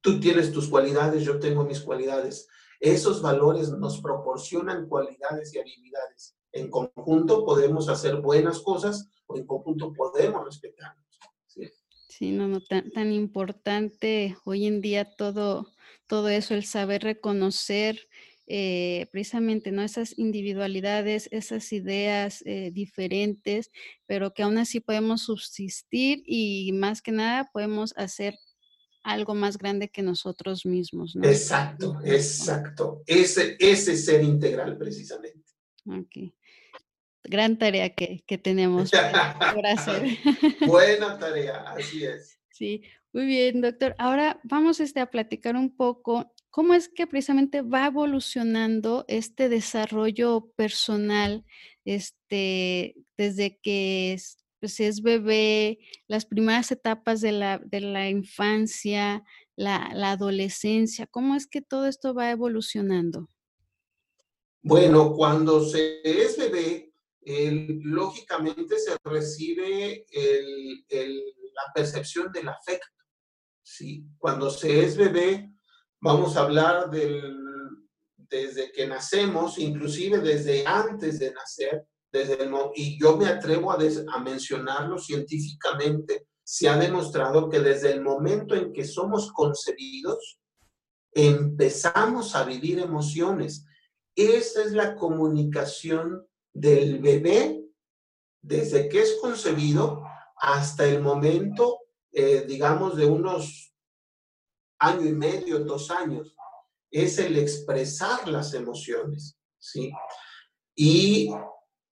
Tú 0.00 0.20
tienes 0.20 0.52
tus 0.52 0.68
cualidades, 0.68 1.24
yo 1.24 1.38
tengo 1.38 1.64
mis 1.64 1.80
cualidades. 1.80 2.48
Esos 2.80 3.22
valores 3.22 3.70
nos 3.70 4.00
proporcionan 4.00 4.88
cualidades 4.88 5.54
y 5.54 5.58
habilidades. 5.58 6.36
En 6.52 6.70
conjunto 6.70 7.44
podemos 7.44 7.88
hacer 7.88 8.20
buenas 8.20 8.60
cosas 8.60 9.08
o 9.26 9.36
en 9.36 9.46
conjunto 9.46 9.92
podemos 9.92 10.44
respetarnos. 10.44 11.11
Sí, 12.22 12.30
no, 12.30 12.46
no, 12.46 12.60
tan, 12.60 12.88
tan 12.92 13.10
importante 13.10 14.36
hoy 14.44 14.66
en 14.66 14.80
día 14.80 15.04
todo, 15.04 15.72
todo 16.06 16.28
eso, 16.28 16.54
el 16.54 16.64
saber 16.64 17.02
reconocer 17.02 17.98
eh, 18.46 19.08
precisamente, 19.10 19.72
¿no? 19.72 19.82
Esas 19.82 20.16
individualidades, 20.16 21.28
esas 21.32 21.72
ideas 21.72 22.40
eh, 22.46 22.70
diferentes, 22.72 23.72
pero 24.06 24.32
que 24.32 24.44
aún 24.44 24.56
así 24.56 24.78
podemos 24.78 25.22
subsistir 25.22 26.22
y 26.24 26.70
más 26.70 27.02
que 27.02 27.10
nada 27.10 27.50
podemos 27.52 27.92
hacer 27.96 28.38
algo 29.02 29.34
más 29.34 29.58
grande 29.58 29.88
que 29.88 30.02
nosotros 30.02 30.64
mismos, 30.64 31.16
¿no? 31.16 31.24
Exacto, 31.24 31.98
exacto. 32.04 33.02
Ese, 33.04 33.56
ese 33.58 33.96
ser 33.96 34.22
integral, 34.22 34.78
precisamente. 34.78 35.42
Gran 37.32 37.58
tarea 37.58 37.88
que, 37.94 38.22
que 38.26 38.36
tenemos 38.36 38.90
por 38.90 39.66
hacer. 39.66 40.02
Buena 40.66 41.18
tarea, 41.18 41.64
así 41.68 42.04
es. 42.04 42.38
Sí, 42.50 42.82
muy 43.12 43.24
bien, 43.24 43.62
doctor. 43.62 43.94
Ahora 43.98 44.38
vamos 44.44 44.80
este, 44.80 45.00
a 45.00 45.10
platicar 45.10 45.56
un 45.56 45.74
poco 45.74 46.32
¿Cómo 46.52 46.74
es 46.74 46.90
que 46.90 47.06
precisamente 47.06 47.62
va 47.62 47.86
evolucionando 47.86 49.06
este 49.08 49.48
desarrollo 49.48 50.52
personal, 50.54 51.46
este, 51.86 52.94
desde 53.16 53.58
que 53.58 54.12
es, 54.12 54.36
pues, 54.60 54.78
es 54.78 55.00
bebé, 55.00 55.78
las 56.08 56.26
primeras 56.26 56.70
etapas 56.70 57.22
de 57.22 57.32
la, 57.32 57.58
de 57.64 57.80
la 57.80 58.10
infancia, 58.10 59.24
la, 59.56 59.92
la, 59.94 60.10
adolescencia? 60.10 61.06
¿Cómo 61.06 61.36
es 61.36 61.46
que 61.46 61.62
todo 61.62 61.86
esto 61.86 62.12
va 62.12 62.30
evolucionando? 62.30 63.30
Bueno, 64.60 65.14
cuando 65.14 65.64
se 65.64 66.02
es 66.04 66.36
bebé, 66.36 66.91
lógicamente 67.24 68.78
se 68.78 68.96
recibe 69.04 70.04
el, 70.10 70.84
el, 70.88 71.16
la 71.54 71.72
percepción 71.74 72.32
del 72.32 72.48
afecto. 72.48 72.86
¿sí? 73.62 74.04
Cuando 74.18 74.50
se 74.50 74.84
es 74.84 74.96
bebé, 74.96 75.52
Vamos 76.04 76.36
a 76.36 76.40
hablar 76.40 76.90
del, 76.90 77.38
desde 78.16 78.72
que 78.72 78.88
nacemos, 78.88 79.56
inclusive 79.56 80.18
desde 80.18 80.66
antes 80.66 81.20
de 81.20 81.32
nacer, 81.32 81.86
desde 82.10 82.42
el, 82.42 82.52
y 82.74 83.00
yo 83.00 83.16
me 83.16 83.26
atrevo 83.26 83.70
a, 83.70 83.78
a 84.12 84.18
mencionarlo 84.18 84.98
científicamente, 84.98 86.26
se 86.42 86.68
ha 86.68 86.76
demostrado 86.76 87.48
que 87.48 87.60
desde 87.60 87.92
el 87.92 88.02
momento 88.02 88.56
en 88.56 88.72
que 88.72 88.84
somos 88.84 89.30
concebidos, 89.30 90.40
empezamos 91.14 92.34
a 92.34 92.42
vivir 92.42 92.80
emociones. 92.80 93.64
Esa 94.16 94.64
es 94.64 94.72
la 94.72 94.96
comunicación 94.96 96.26
del 96.52 96.98
bebé 96.98 97.62
desde 98.40 98.88
que 98.88 99.02
es 99.02 99.18
concebido 99.20 100.04
hasta 100.36 100.84
el 100.86 101.00
momento, 101.00 101.80
eh, 102.10 102.44
digamos, 102.46 102.96
de 102.96 103.06
unos 103.06 103.72
año 104.78 105.06
y 105.06 105.12
medio, 105.12 105.60
dos 105.60 105.90
años, 105.92 106.34
es 106.90 107.18
el 107.18 107.38
expresar 107.38 108.26
las 108.28 108.52
emociones, 108.52 109.38
¿sí? 109.58 109.92
Y 110.74 111.32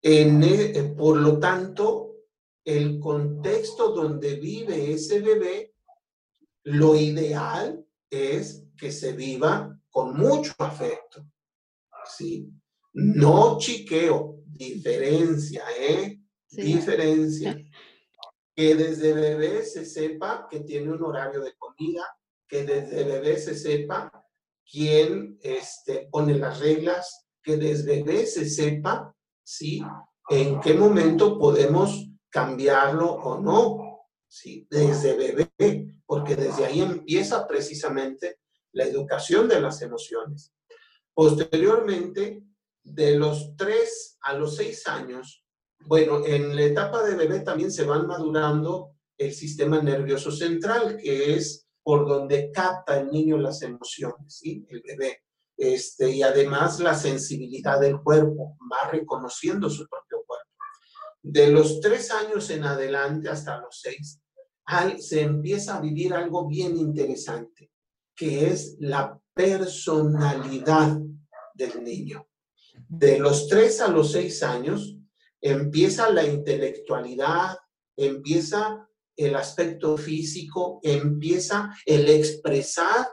en, 0.02 0.42
e, 0.42 0.78
eh, 0.78 0.94
por 0.96 1.16
lo 1.16 1.38
tanto, 1.38 2.16
el 2.64 2.98
contexto 2.98 3.92
donde 3.92 4.34
vive 4.36 4.92
ese 4.92 5.20
bebé, 5.20 5.74
lo 6.64 6.96
ideal 6.96 7.86
es 8.10 8.64
que 8.76 8.90
se 8.90 9.12
viva 9.12 9.78
con 9.88 10.16
mucho 10.16 10.52
afecto, 10.58 11.24
¿sí? 12.04 12.50
No 12.92 13.56
chiqueo, 13.58 14.39
diferencia, 14.56 15.64
¿eh? 15.78 16.20
Diferencia. 16.50 17.56
Que 18.52 18.74
desde 18.74 19.14
bebé 19.14 19.64
se 19.64 19.86
sepa 19.86 20.46
que 20.50 20.60
tiene 20.60 20.92
un 20.92 21.02
horario 21.02 21.40
de 21.40 21.54
comida, 21.56 22.04
que 22.46 22.64
desde 22.64 23.04
bebé 23.04 23.38
se 23.38 23.54
sepa 23.54 24.12
quién 24.70 25.38
este, 25.40 26.08
pone 26.10 26.34
las 26.34 26.60
reglas, 26.60 27.26
que 27.42 27.56
desde 27.56 28.02
bebé 28.02 28.26
se 28.26 28.50
sepa, 28.50 29.16
¿sí? 29.42 29.82
En 30.28 30.60
qué 30.60 30.74
momento 30.74 31.38
podemos 31.38 32.10
cambiarlo 32.28 33.10
o 33.12 33.40
no, 33.40 34.06
¿sí? 34.28 34.66
Desde 34.68 35.16
bebé, 35.16 35.94
porque 36.04 36.36
desde 36.36 36.66
ahí 36.66 36.80
empieza 36.80 37.46
precisamente 37.46 38.40
la 38.72 38.84
educación 38.84 39.48
de 39.48 39.60
las 39.60 39.80
emociones. 39.82 40.52
Posteriormente, 41.14 42.42
de 42.82 43.16
los 43.16 43.54
3 43.56 44.18
a 44.22 44.34
los 44.34 44.56
6 44.56 44.86
años, 44.88 45.44
bueno, 45.86 46.24
en 46.24 46.54
la 46.54 46.62
etapa 46.62 47.02
de 47.02 47.16
bebé 47.16 47.40
también 47.40 47.70
se 47.70 47.84
van 47.84 48.06
madurando 48.06 48.96
el 49.16 49.32
sistema 49.32 49.80
nervioso 49.82 50.30
central, 50.30 50.96
que 50.96 51.34
es 51.34 51.66
por 51.82 52.06
donde 52.06 52.50
capta 52.52 53.00
el 53.00 53.10
niño 53.10 53.38
las 53.38 53.62
emociones, 53.62 54.38
¿sí? 54.38 54.66
el 54.68 54.82
bebé. 54.82 55.22
Este, 55.56 56.10
y 56.10 56.22
además 56.22 56.80
la 56.80 56.94
sensibilidad 56.94 57.80
del 57.80 58.00
cuerpo, 58.00 58.56
va 58.60 58.90
reconociendo 58.90 59.68
su 59.68 59.86
propio 59.86 60.22
cuerpo. 60.26 60.46
De 61.22 61.48
los 61.50 61.80
tres 61.80 62.10
años 62.10 62.48
en 62.50 62.64
adelante 62.64 63.28
hasta 63.28 63.60
los 63.60 63.80
seis, 63.80 64.20
se 65.00 65.22
empieza 65.22 65.76
a 65.76 65.80
vivir 65.80 66.14
algo 66.14 66.46
bien 66.46 66.76
interesante, 66.76 67.70
que 68.14 68.48
es 68.48 68.76
la 68.78 69.20
personalidad 69.34 70.98
del 71.54 71.82
niño. 71.82 72.26
De 72.92 73.20
los 73.20 73.46
tres 73.46 73.80
a 73.80 73.86
los 73.86 74.10
seis 74.10 74.42
años, 74.42 74.96
empieza 75.40 76.10
la 76.10 76.24
intelectualidad, 76.24 77.56
empieza 77.96 78.84
el 79.16 79.36
aspecto 79.36 79.96
físico, 79.96 80.80
empieza 80.82 81.72
el 81.86 82.10
expresar 82.10 83.06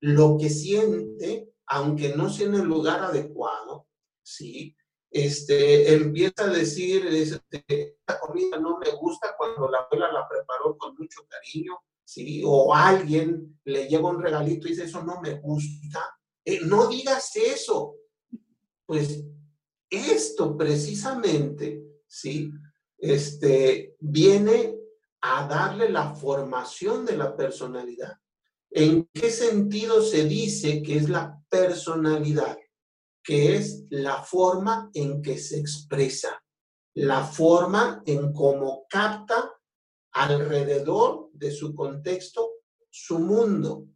lo 0.00 0.36
que 0.38 0.48
siente, 0.48 1.54
aunque 1.66 2.14
no 2.14 2.30
sea 2.30 2.46
en 2.46 2.54
el 2.54 2.66
lugar 2.66 3.00
adecuado, 3.02 3.88
¿sí? 4.22 4.76
Este, 5.10 5.92
empieza 5.92 6.44
a 6.44 6.50
decir, 6.50 7.04
este, 7.06 7.64
esta 7.68 8.20
comida 8.20 8.60
no 8.60 8.78
me 8.78 8.92
gusta 8.92 9.34
cuando 9.36 9.68
la 9.68 9.78
abuela 9.78 10.12
la 10.12 10.28
preparó 10.28 10.78
con 10.78 10.94
mucho 10.96 11.26
cariño, 11.28 11.80
¿sí? 12.04 12.44
O 12.46 12.72
alguien 12.72 13.58
le 13.64 13.88
lleva 13.88 14.10
un 14.10 14.22
regalito 14.22 14.68
y 14.68 14.70
dice, 14.70 14.84
eso 14.84 15.02
no 15.02 15.20
me 15.20 15.40
gusta. 15.40 16.16
Eh, 16.44 16.60
no 16.62 16.86
digas 16.86 17.34
eso. 17.34 17.96
Pues 18.86 19.24
esto 19.90 20.56
precisamente, 20.56 21.82
¿sí? 22.06 22.50
Este, 22.96 23.96
viene 24.00 24.76
a 25.20 25.46
darle 25.46 25.90
la 25.90 26.14
formación 26.14 27.04
de 27.04 27.16
la 27.16 27.36
personalidad. 27.36 28.14
¿En 28.70 29.08
qué 29.12 29.30
sentido 29.30 30.02
se 30.02 30.24
dice 30.24 30.82
que 30.82 30.96
es 30.96 31.08
la 31.08 31.42
personalidad? 31.48 32.58
Que 33.22 33.56
es 33.56 33.84
la 33.90 34.22
forma 34.22 34.90
en 34.94 35.20
que 35.20 35.38
se 35.38 35.58
expresa, 35.58 36.42
la 36.94 37.24
forma 37.24 38.02
en 38.06 38.32
cómo 38.32 38.86
capta 38.88 39.52
alrededor 40.12 41.30
de 41.32 41.50
su 41.50 41.74
contexto 41.74 42.56
su 42.98 43.18
mundo. 43.18 43.88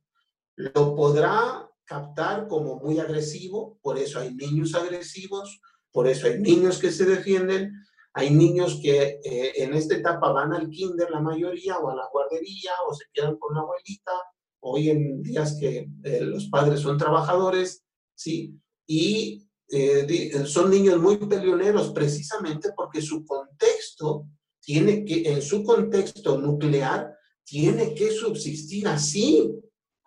Lo 0.57 0.94
podrá 0.94 1.70
captar 1.90 2.46
como 2.46 2.76
muy 2.76 3.00
agresivo, 3.00 3.76
por 3.83 3.98
eso 3.98 4.20
hay 4.20 4.33
niños 4.33 4.76
agresivos, 4.76 5.61
por 5.90 6.07
eso 6.07 6.29
hay 6.29 6.38
niños 6.38 6.79
que 6.79 6.92
se 6.92 7.05
defienden, 7.05 7.72
hay 8.12 8.31
niños 8.31 8.79
que 8.81 9.18
eh, 9.24 9.53
en 9.57 9.74
esta 9.74 9.96
etapa 9.96 10.31
van 10.31 10.53
al 10.53 10.70
kinder 10.70 11.11
la 11.11 11.20
mayoría 11.20 11.79
o 11.79 11.90
a 11.90 11.96
la 11.96 12.09
guardería 12.12 12.70
o 12.88 12.94
se 12.94 13.07
quedan 13.12 13.37
con 13.38 13.57
la 13.57 13.62
abuelita. 13.62 14.12
Hoy 14.61 14.90
en 14.90 15.20
días 15.20 15.57
que 15.59 15.88
eh, 16.05 16.20
los 16.20 16.46
padres 16.46 16.79
son 16.79 16.96
trabajadores, 16.96 17.83
¿sí? 18.14 18.55
Y 18.87 19.48
eh, 19.68 20.44
son 20.46 20.70
niños 20.70 21.00
muy 21.00 21.16
peleoneros 21.16 21.90
precisamente 21.90 22.70
porque 22.76 23.03
su 23.03 23.24
contexto 23.24 24.29
tiene 24.61 25.05
que, 25.05 25.29
en 25.29 25.42
su 25.42 25.64
contexto 25.64 26.38
nuclear, 26.38 27.16
tiene 27.42 27.94
que 27.94 28.12
subsistir 28.12 28.87
así. 28.87 29.60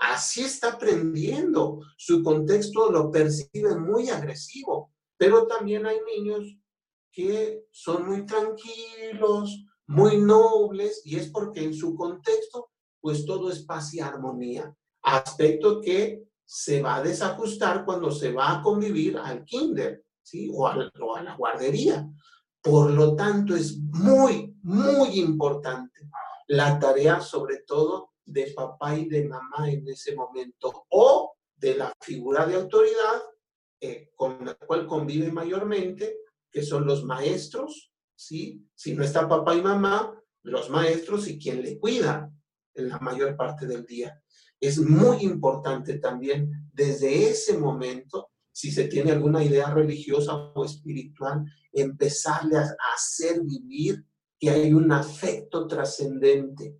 Así 0.04 0.44
está 0.44 0.74
aprendiendo. 0.74 1.80
Su 1.96 2.22
contexto 2.24 2.92
lo 2.92 3.10
percibe 3.10 3.78
muy 3.78 4.10
agresivo, 4.10 4.92
pero 5.18 5.48
también 5.48 5.86
hay 5.86 5.98
niños 6.02 6.58
que 7.10 7.68
son 7.72 8.08
muy 8.08 8.26
tranquilos, 8.26 9.66
muy 9.88 10.18
nobles, 10.18 11.02
y 11.06 11.16
es 11.16 11.30
porque 11.30 11.64
en 11.64 11.74
su 11.74 11.96
contexto, 11.96 12.72
pues 13.00 13.26
todo 13.26 13.50
es 13.50 13.64
paz 13.64 13.94
y 13.94 14.02
armonía. 14.02 14.76
Aspecto 15.04 15.80
que 15.80 16.24
se 16.44 16.82
va 16.82 16.98
a 16.98 17.04
desajustar 17.04 17.86
cuando 17.86 18.12
se 18.12 18.34
va 18.34 18.60
a 18.60 18.62
convivir 18.62 19.18
al 19.18 19.46
kinder, 19.46 20.04
¿sí? 20.22 20.52
O, 20.54 20.68
a 20.68 20.76
la 20.76 21.36
guardería. 21.38 22.10
Por 22.62 22.92
lo 22.92 23.16
tanto, 23.16 23.56
es 23.56 23.80
muy, 23.80 24.54
muy 24.64 25.20
importante 25.20 26.10
la 26.48 26.78
tarea, 26.78 27.22
sobre 27.22 27.60
todo, 27.66 28.13
de 28.26 28.54
papá 28.56 28.96
y 28.98 29.08
de 29.08 29.28
mamá 29.28 29.70
en 29.70 29.88
ese 29.88 30.16
momento, 30.16 30.86
o 30.90 31.36
de 31.56 31.76
la 31.76 31.94
figura 32.02 32.46
de 32.46 32.56
autoridad 32.56 33.22
eh, 33.80 34.12
con 34.16 34.46
la 34.46 34.56
cual 34.56 34.88
convive 34.88 35.32
mayormente, 35.32 36.20
que 36.52 36.64
son 36.64 36.86
los 36.86 37.04
maestros, 37.04 37.92
¿sí? 38.16 38.66
Si 38.76 38.96
no 38.96 39.04
está 39.04 39.28
papá 39.28 39.56
y 39.56 39.62
mamá, 39.62 40.18
los 40.44 40.70
maestros 40.70 41.28
y 41.28 41.40
quien 41.40 41.62
le 41.62 41.80
cuida 41.80 42.32
en 42.76 42.90
la 42.90 43.00
mayor 43.00 43.36
parte 43.36 43.66
del 43.66 43.86
día. 43.86 44.22
Es 44.60 44.80
muy 44.80 45.24
importante 45.24 46.00
también 46.00 46.70
desde 46.72 47.30
ese 47.30 47.58
momento, 47.58 48.30
si 48.52 48.72
se 48.72 48.86
tiene 48.86 49.12
alguna 49.12 49.44
idea 49.44 49.74
religiosa 49.74 50.34
o 50.34 50.64
espiritual, 50.64 51.44
empezarle 51.72 52.58
a, 52.58 52.76
hacer 52.96 53.42
vivir 53.42 54.06
que 54.40 54.50
hay 54.50 54.74
un 54.74 54.92
afecto 54.92 55.68
trascendente. 55.68 56.78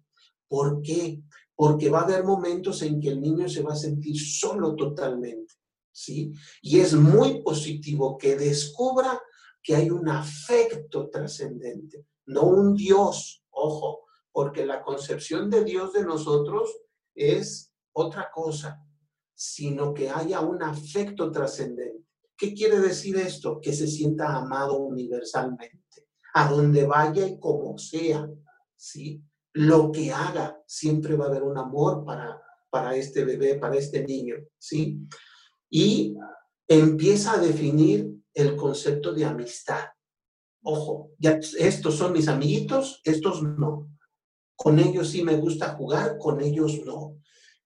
¿Por 0.48 0.82
qué? 0.82 1.22
Porque 1.56 1.90
va 1.90 2.02
a 2.02 2.04
haber 2.04 2.24
momentos 2.24 2.82
en 2.82 3.00
que 3.00 3.10
el 3.10 3.22
niño 3.22 3.48
se 3.48 3.62
va 3.62 3.74
a 3.74 3.78
sentir 3.78 4.20
solo 4.20 4.76
totalmente, 4.76 5.54
¿sí? 5.92 6.34
Y 6.62 6.80
es 6.80 6.94
muy 6.94 7.42
positivo 7.42 8.18
que 8.18 8.36
descubra 8.36 9.22
que 9.62 9.76
hay 9.76 9.90
un 9.90 10.10
afecto 10.10 11.10
trascendente, 11.10 12.06
no 12.26 12.44
un 12.44 12.74
Dios, 12.76 13.46
ojo, 13.52 14.06
porque 14.32 14.66
la 14.66 14.82
concepción 14.82 15.50
de 15.50 15.64
Dios 15.64 15.94
de 15.94 16.04
nosotros 16.04 16.76
es 17.16 17.72
otra 17.94 18.30
cosa, 18.32 18.84
sino 19.34 19.94
que 19.94 20.10
haya 20.10 20.42
un 20.42 20.64
afecto 20.64 21.32
trascendente. 21.32 22.04
¿Qué 22.36 22.54
quiere 22.54 22.80
decir 22.80 23.16
esto? 23.18 23.60
Que 23.62 23.74
se 23.74 23.88
sienta 23.88 24.36
amado 24.36 24.78
universalmente, 24.80 26.08
a 26.34 26.50
donde 26.50 26.86
vaya 26.86 27.28
y 27.28 27.40
como 27.40 27.78
sea, 27.78 28.28
¿sí? 28.76 29.24
Lo 29.54 29.92
que 29.92 30.12
haga, 30.12 30.60
siempre 30.66 31.16
va 31.16 31.26
a 31.26 31.28
haber 31.30 31.44
un 31.44 31.58
amor 31.58 32.04
para, 32.04 32.42
para 32.70 32.96
este 32.96 33.24
bebé, 33.24 33.56
para 33.56 33.76
este 33.76 34.04
niño, 34.04 34.36
¿sí? 34.58 35.00
Y 35.70 36.16
empieza 36.68 37.34
a 37.34 37.38
definir 37.38 38.12
el 38.34 38.56
concepto 38.56 39.14
de 39.14 39.26
amistad. 39.26 39.86
Ojo, 40.64 41.12
ya 41.20 41.40
estos 41.60 41.96
son 41.96 42.14
mis 42.14 42.28
amiguitos, 42.28 43.02
estos 43.04 43.44
no. 43.44 43.90
Con 44.56 44.80
ellos 44.80 45.10
sí 45.10 45.24
me 45.24 45.36
gusta 45.36 45.76
jugar, 45.76 46.18
con 46.18 46.42
ellos 46.42 46.82
no. 46.86 47.18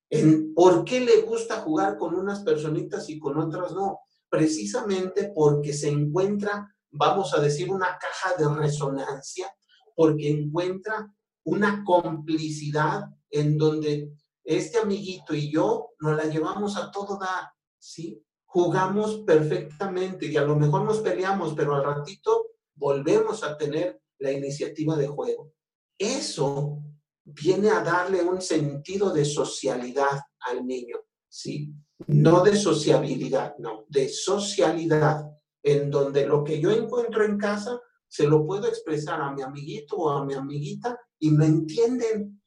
En, 0.09 0.53
¿Por 0.53 0.83
qué 0.83 1.01
le 1.01 1.21
gusta 1.21 1.61
jugar 1.61 1.97
con 1.97 2.15
unas 2.15 2.41
personitas 2.43 3.09
y 3.09 3.19
con 3.19 3.37
otras 3.37 3.73
no? 3.73 3.99
Precisamente 4.29 5.31
porque 5.33 5.73
se 5.73 5.89
encuentra, 5.89 6.67
vamos 6.89 7.33
a 7.33 7.39
decir, 7.39 7.69
una 7.69 7.97
caja 7.97 8.35
de 8.37 8.61
resonancia, 8.61 9.49
porque 9.95 10.29
encuentra 10.29 11.13
una 11.47 11.83
complicidad 11.85 13.05
en 13.29 13.57
donde 13.57 14.13
este 14.43 14.79
amiguito 14.79 15.33
y 15.33 15.51
yo 15.51 15.91
nos 15.99 16.17
la 16.17 16.25
llevamos 16.25 16.75
a 16.77 16.91
todo 16.91 17.17
dar, 17.17 17.51
¿sí? 17.79 18.21
jugamos 18.45 19.19
perfectamente 19.25 20.25
y 20.25 20.37
a 20.37 20.43
lo 20.43 20.55
mejor 20.55 20.83
nos 20.83 20.99
peleamos, 20.99 21.53
pero 21.53 21.75
al 21.75 21.83
ratito 21.83 22.47
volvemos 22.75 23.43
a 23.43 23.57
tener 23.57 24.01
la 24.19 24.31
iniciativa 24.31 24.97
de 24.97 25.07
juego. 25.07 25.53
Eso 25.97 26.79
viene 27.23 27.69
a 27.69 27.81
darle 27.81 28.23
un 28.23 28.41
sentido 28.41 29.13
de 29.13 29.23
socialidad 29.23 30.21
al 30.39 30.65
niño, 30.65 30.97
¿sí? 31.29 31.73
No 32.07 32.43
de 32.43 32.55
sociabilidad, 32.55 33.55
no, 33.57 33.85
de 33.87 34.09
socialidad, 34.09 35.25
en 35.63 35.89
donde 35.89 36.25
lo 36.25 36.43
que 36.43 36.59
yo 36.59 36.71
encuentro 36.71 37.23
en 37.23 37.37
casa 37.37 37.79
se 38.07 38.27
lo 38.27 38.45
puedo 38.45 38.67
expresar 38.67 39.21
a 39.21 39.31
mi 39.31 39.41
amiguito 39.41 39.97
o 39.97 40.09
a 40.09 40.25
mi 40.25 40.33
amiguita 40.33 40.97
y 41.19 41.31
me 41.31 41.45
entienden, 41.45 42.41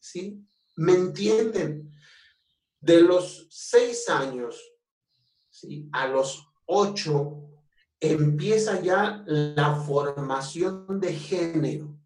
¿sí? 0.00 0.44
Me 0.76 0.92
entienden. 0.92 1.90
De 2.80 3.00
los 3.00 3.46
seis 3.50 4.08
años 4.08 4.60
a 5.92 6.08
los 6.08 6.44
ocho 6.66 7.42
empieza 8.00 8.80
ya 8.80 9.22
la 9.26 9.76
formación 9.76 10.98
de 10.98 11.12
género. 11.12 11.96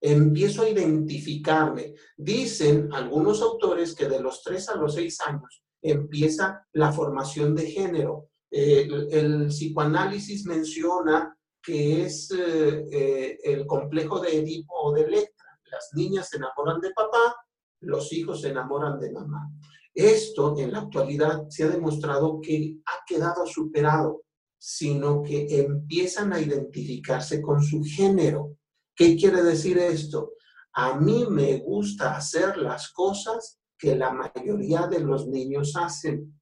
Empiezo 0.00 0.62
a 0.62 0.68
identificarme. 0.68 1.94
Dicen 2.16 2.92
algunos 2.92 3.40
autores 3.40 3.94
que 3.94 4.08
de 4.08 4.20
los 4.20 4.42
tres 4.42 4.68
a 4.68 4.76
los 4.76 4.94
seis 4.94 5.20
años 5.20 5.64
empieza 5.80 6.66
la 6.72 6.92
formación 6.92 7.54
de 7.54 7.70
género. 7.70 8.30
el, 8.50 9.48
psicoanálisis 9.48 10.44
menciona 10.46 11.36
que 11.62 12.04
es 12.04 12.30
eh, 12.30 12.86
eh, 12.92 13.38
el 13.42 13.66
complejo 13.66 14.20
de 14.20 14.38
Edipo 14.38 14.74
o 14.74 14.92
de 14.92 15.02
Electra. 15.02 15.33
Las 15.74 15.90
niñas 15.94 16.28
se 16.28 16.36
enamoran 16.36 16.80
de 16.80 16.92
papá, 16.92 17.34
los 17.80 18.12
hijos 18.12 18.42
se 18.42 18.50
enamoran 18.50 19.00
de 19.00 19.10
mamá. 19.10 19.50
Esto 19.92 20.54
en 20.56 20.72
la 20.72 20.80
actualidad 20.80 21.48
se 21.48 21.64
ha 21.64 21.68
demostrado 21.68 22.40
que 22.40 22.78
ha 22.86 23.04
quedado 23.04 23.44
superado, 23.44 24.22
sino 24.56 25.22
que 25.22 25.46
empiezan 25.50 26.32
a 26.32 26.40
identificarse 26.40 27.42
con 27.42 27.60
su 27.60 27.82
género. 27.82 28.56
¿Qué 28.94 29.16
quiere 29.16 29.42
decir 29.42 29.78
esto? 29.78 30.32
A 30.74 30.98
mí 30.98 31.26
me 31.28 31.58
gusta 31.58 32.16
hacer 32.16 32.56
las 32.56 32.92
cosas 32.92 33.60
que 33.76 33.96
la 33.96 34.12
mayoría 34.12 34.86
de 34.86 35.00
los 35.00 35.26
niños 35.26 35.74
hacen. 35.76 36.40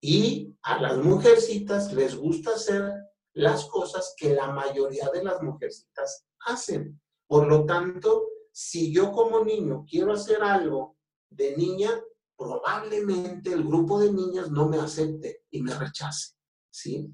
Y 0.00 0.54
a 0.62 0.80
las 0.80 0.96
mujercitas 0.98 1.92
les 1.92 2.14
gusta 2.14 2.52
hacer 2.52 2.92
las 3.34 3.66
cosas 3.66 4.14
que 4.16 4.34
la 4.34 4.52
mayoría 4.52 5.10
de 5.12 5.24
las 5.24 5.42
mujercitas 5.42 6.24
hacen. 6.46 7.00
Por 7.26 7.46
lo 7.46 7.64
tanto, 7.64 8.29
si 8.52 8.92
yo 8.92 9.12
como 9.12 9.44
niño 9.44 9.84
quiero 9.88 10.12
hacer 10.12 10.42
algo 10.42 10.96
de 11.30 11.56
niña, 11.56 11.90
probablemente 12.36 13.52
el 13.52 13.64
grupo 13.64 14.00
de 14.00 14.12
niñas 14.12 14.50
no 14.50 14.68
me 14.68 14.78
acepte 14.78 15.44
y 15.50 15.62
me 15.62 15.74
rechace, 15.74 16.34
¿sí? 16.70 17.12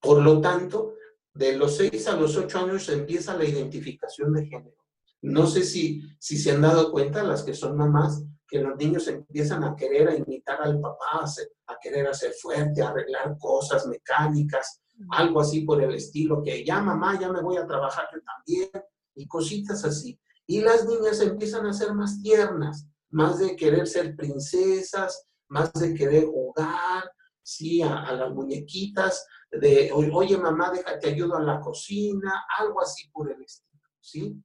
Por 0.00 0.22
lo 0.22 0.40
tanto, 0.40 0.94
de 1.34 1.56
los 1.56 1.76
6 1.76 2.08
a 2.08 2.16
los 2.16 2.36
8 2.36 2.58
años 2.60 2.88
empieza 2.88 3.36
la 3.36 3.44
identificación 3.44 4.32
de 4.32 4.46
género. 4.46 4.76
No 5.22 5.46
sé 5.46 5.64
si, 5.64 6.02
si 6.18 6.38
se 6.38 6.52
han 6.52 6.62
dado 6.62 6.90
cuenta 6.90 7.22
las 7.22 7.42
que 7.42 7.54
son 7.54 7.76
mamás 7.76 8.24
que 8.50 8.60
los 8.60 8.76
niños 8.76 9.06
empiezan 9.06 9.62
a 9.62 9.76
querer 9.76 10.18
imitar 10.18 10.60
al 10.60 10.80
papá, 10.80 11.24
a 11.66 11.78
querer 11.80 12.08
hacer 12.08 12.32
fuerte, 12.32 12.82
arreglar 12.82 13.38
cosas 13.38 13.86
mecánicas, 13.86 14.82
algo 15.10 15.40
así 15.40 15.60
por 15.60 15.80
el 15.80 15.94
estilo, 15.94 16.42
que 16.42 16.64
ya 16.64 16.80
mamá, 16.80 17.18
ya 17.18 17.30
me 17.30 17.42
voy 17.42 17.56
a 17.58 17.66
trabajar 17.66 18.08
yo 18.12 18.20
también, 18.22 18.70
y 19.14 19.26
cositas 19.28 19.84
así. 19.84 20.18
Y 20.50 20.62
las 20.62 20.84
niñas 20.84 21.20
empiezan 21.20 21.64
a 21.66 21.72
ser 21.72 21.94
más 21.94 22.20
tiernas, 22.20 22.88
más 23.10 23.38
de 23.38 23.54
querer 23.54 23.86
ser 23.86 24.16
princesas, 24.16 25.28
más 25.46 25.72
de 25.74 25.94
querer 25.94 26.24
jugar, 26.26 27.08
sí, 27.40 27.82
a, 27.82 28.10
las 28.10 28.32
muñequitas, 28.32 29.24
de, 29.48 29.92
oye 29.92 30.36
mamá, 30.36 30.72
déjate 30.72 31.10
ayudo 31.10 31.36
a 31.36 31.42
la 31.42 31.60
cocina, 31.60 32.46
algo 32.58 32.80
así 32.80 33.08
por 33.12 33.30
el 33.30 33.40
estilo, 33.40 33.80
¿sí? 34.00 34.42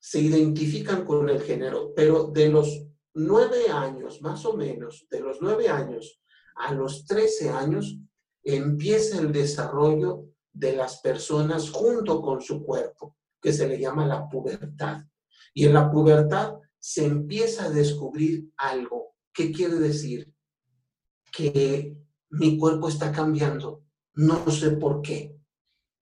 Se 0.00 0.20
identifican 0.20 1.04
con 1.04 1.28
el 1.28 1.42
género, 1.42 1.92
pero 1.94 2.28
de 2.28 2.48
los 2.48 2.86
nueve 3.12 3.68
años, 3.70 4.22
más 4.22 4.46
o 4.46 4.56
menos, 4.56 5.06
de 5.10 5.20
los 5.20 5.36
nueve 5.42 5.68
años 5.68 6.18
a 6.56 6.72
los 6.72 7.04
trece 7.04 7.50
años, 7.50 7.98
empieza 8.42 9.18
el 9.18 9.32
desarrollo 9.32 10.24
de 10.50 10.74
las 10.74 11.02
personas 11.02 11.70
junto 11.70 12.22
con 12.22 12.40
su 12.40 12.64
cuerpo, 12.64 13.18
que 13.44 13.52
se 13.52 13.68
le 13.68 13.78
llama 13.78 14.06
la 14.06 14.26
pubertad. 14.26 15.04
Y 15.52 15.66
en 15.66 15.74
la 15.74 15.90
pubertad 15.90 16.54
se 16.78 17.04
empieza 17.04 17.66
a 17.66 17.70
descubrir 17.70 18.50
algo. 18.56 19.14
¿Qué 19.34 19.52
quiere 19.52 19.74
decir? 19.74 20.32
Que 21.30 21.94
mi 22.30 22.56
cuerpo 22.56 22.88
está 22.88 23.12
cambiando, 23.12 23.84
no 24.14 24.50
sé 24.50 24.70
por 24.70 25.02
qué. 25.02 25.36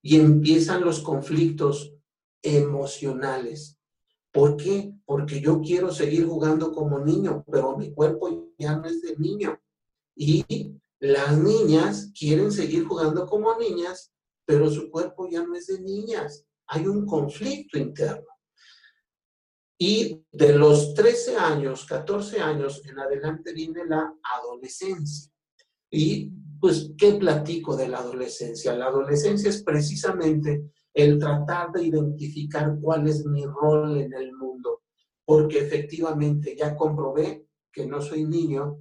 Y 0.03 0.21
empiezan 0.21 0.85
los 0.85 1.01
conflictos 1.01 1.93
emocionales. 2.43 3.77
¿Por 4.31 4.57
qué? 4.57 4.95
Porque 5.05 5.41
yo 5.41 5.61
quiero 5.61 5.91
seguir 5.91 6.27
jugando 6.27 6.73
como 6.73 7.01
niño, 7.01 7.45
pero 7.51 7.77
mi 7.77 7.93
cuerpo 7.93 8.53
ya 8.57 8.77
no 8.77 8.87
es 8.87 9.03
de 9.03 9.17
niño. 9.17 9.61
Y 10.15 10.79
las 11.01 11.37
niñas 11.37 12.13
quieren 12.17 12.53
seguir 12.53 12.85
jugando 12.85 13.27
como 13.27 13.59
niñas, 13.59 14.13
pero 14.45 14.71
su 14.71 14.93
cuerpo 14.93 15.29
ya 15.29 15.43
no 15.45 15.57
es 15.57 15.67
de 15.67 15.81
niñas. 15.81 16.47
Hay 16.75 16.87
un 16.87 17.05
conflicto 17.05 17.79
interno. 17.79 18.27
Y 19.79 20.25
de 20.33 20.55
los 20.55 20.95
13 20.95 21.37
años, 21.37 21.85
14 21.85 22.41
años 22.41 22.83
en 22.87 22.99
adelante 22.99 23.53
viene 23.53 23.85
la 23.85 24.15
adolescencia. 24.39 25.31
Y 25.91 26.31
pues, 26.59 26.93
¿qué 26.97 27.13
platico 27.15 27.77
de 27.77 27.89
la 27.89 27.99
adolescencia? 27.99 28.75
La 28.75 28.87
adolescencia 28.87 29.51
es 29.51 29.63
precisamente 29.63 30.71
el 30.95 31.19
tratar 31.19 31.73
de 31.73 31.85
identificar 31.85 32.79
cuál 32.81 33.07
es 33.07 33.27
mi 33.27 33.45
rol 33.45 33.99
en 33.99 34.15
el 34.15 34.33
mundo, 34.33 34.83
porque 35.27 35.59
efectivamente 35.59 36.57
ya 36.57 36.75
comprobé 36.75 37.49
que 37.71 37.87
no 37.87 38.01
soy 38.01 38.25
niño, 38.25 38.79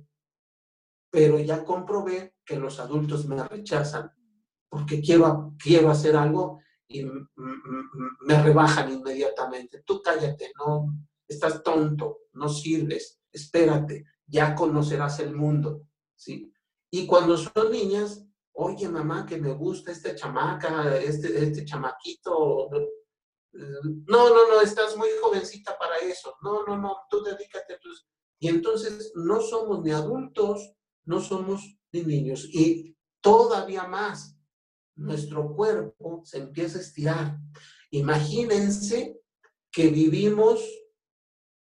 pero 1.10 1.40
ya 1.40 1.66
comprobé 1.66 2.36
que 2.46 2.58
los 2.58 2.80
adultos 2.80 3.26
me 3.26 3.44
rechazan, 3.44 4.10
porque 4.70 5.02
quiero, 5.02 5.56
quiero 5.62 5.90
hacer 5.90 6.16
algo 6.16 6.62
y 6.92 7.06
me 8.22 8.44
rebajan 8.44 8.92
inmediatamente. 8.92 9.84
Tú 9.86 10.02
cállate, 10.02 10.52
no, 10.58 10.94
estás 11.28 11.64
tonto, 11.64 12.20
no 12.34 12.50
sirves, 12.50 13.22
espérate, 13.32 14.06
ya 14.26 14.56
conocerás 14.56 15.20
el 15.20 15.36
mundo, 15.36 15.88
¿sí? 16.16 16.52
Y 16.90 17.06
cuando 17.06 17.38
son 17.38 17.72
niñas, 17.72 18.26
oye 18.54 18.90
mamá, 18.90 19.26
que 19.26 19.38
me 19.38 19.54
gusta 19.54 19.92
esta 19.92 20.16
chamaca, 20.16 20.98
este, 20.98 21.44
este 21.44 21.66
chamaquito. 21.66 22.70
No, 23.54 24.30
no, 24.30 24.50
no, 24.50 24.62
estás 24.62 24.96
muy 24.98 25.10
jovencita 25.22 25.78
para 25.78 25.98
eso. 25.98 26.36
No, 26.42 26.66
no, 26.66 26.78
no, 26.78 26.98
tú 27.10 27.24
dedícate 27.24 27.74
a 27.74 27.80
tus... 27.80 28.08
Y 28.40 28.48
entonces 28.48 29.12
no 29.16 29.42
somos 29.42 29.84
ni 29.84 29.92
adultos, 29.92 30.74
no 31.06 31.22
somos 31.22 31.78
ni 31.92 32.04
niños. 32.04 32.46
Y 32.52 32.96
todavía 33.22 33.88
más, 33.88 34.38
nuestro 35.02 35.54
cuerpo 35.56 36.22
se 36.24 36.38
empieza 36.38 36.78
a 36.78 36.82
estirar. 36.82 37.38
Imagínense 37.92 39.20
que 39.72 39.88
vivimos 39.88 40.62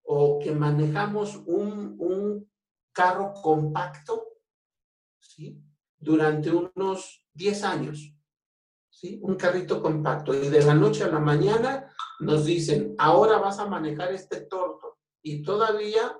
o 0.03 0.39
que 0.39 0.51
manejamos 0.51 1.35
un, 1.45 1.95
un 1.99 2.49
carro 2.91 3.33
compacto, 3.33 4.25
¿sí? 5.19 5.61
Durante 5.97 6.49
unos 6.51 7.25
10 7.33 7.63
años, 7.63 8.13
¿sí? 8.89 9.19
Un 9.21 9.35
carrito 9.35 9.81
compacto. 9.81 10.33
Y 10.33 10.49
de 10.49 10.63
la 10.63 10.73
noche 10.73 11.03
a 11.03 11.09
la 11.09 11.19
mañana 11.19 11.93
nos 12.19 12.45
dicen, 12.45 12.95
ahora 12.97 13.37
vas 13.37 13.59
a 13.59 13.67
manejar 13.67 14.13
este 14.13 14.41
torto. 14.41 14.97
Y 15.21 15.43
todavía, 15.43 16.17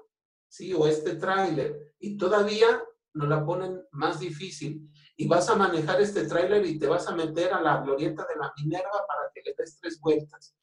¿sí? 0.48 0.74
O 0.74 0.88
este 0.88 1.16
tráiler. 1.16 1.96
Y 2.00 2.18
todavía 2.18 2.84
nos 3.14 3.30
la 3.30 3.46
ponen 3.46 3.82
más 3.92 4.20
difícil 4.20 4.90
y 5.20 5.28
vas 5.28 5.50
a 5.50 5.56
manejar 5.56 6.00
este 6.00 6.26
tráiler 6.26 6.64
y 6.66 6.78
te 6.78 6.86
vas 6.86 7.08
a 7.08 7.16
meter 7.16 7.52
a 7.52 7.62
la 7.62 7.82
glorieta 7.82 8.26
de 8.28 8.36
la 8.40 8.54
Minerva 8.56 9.04
para 9.08 9.32
que 9.34 9.42
le 9.44 9.56
des 9.58 9.80
tres 9.80 10.00
vueltas. 10.00 10.56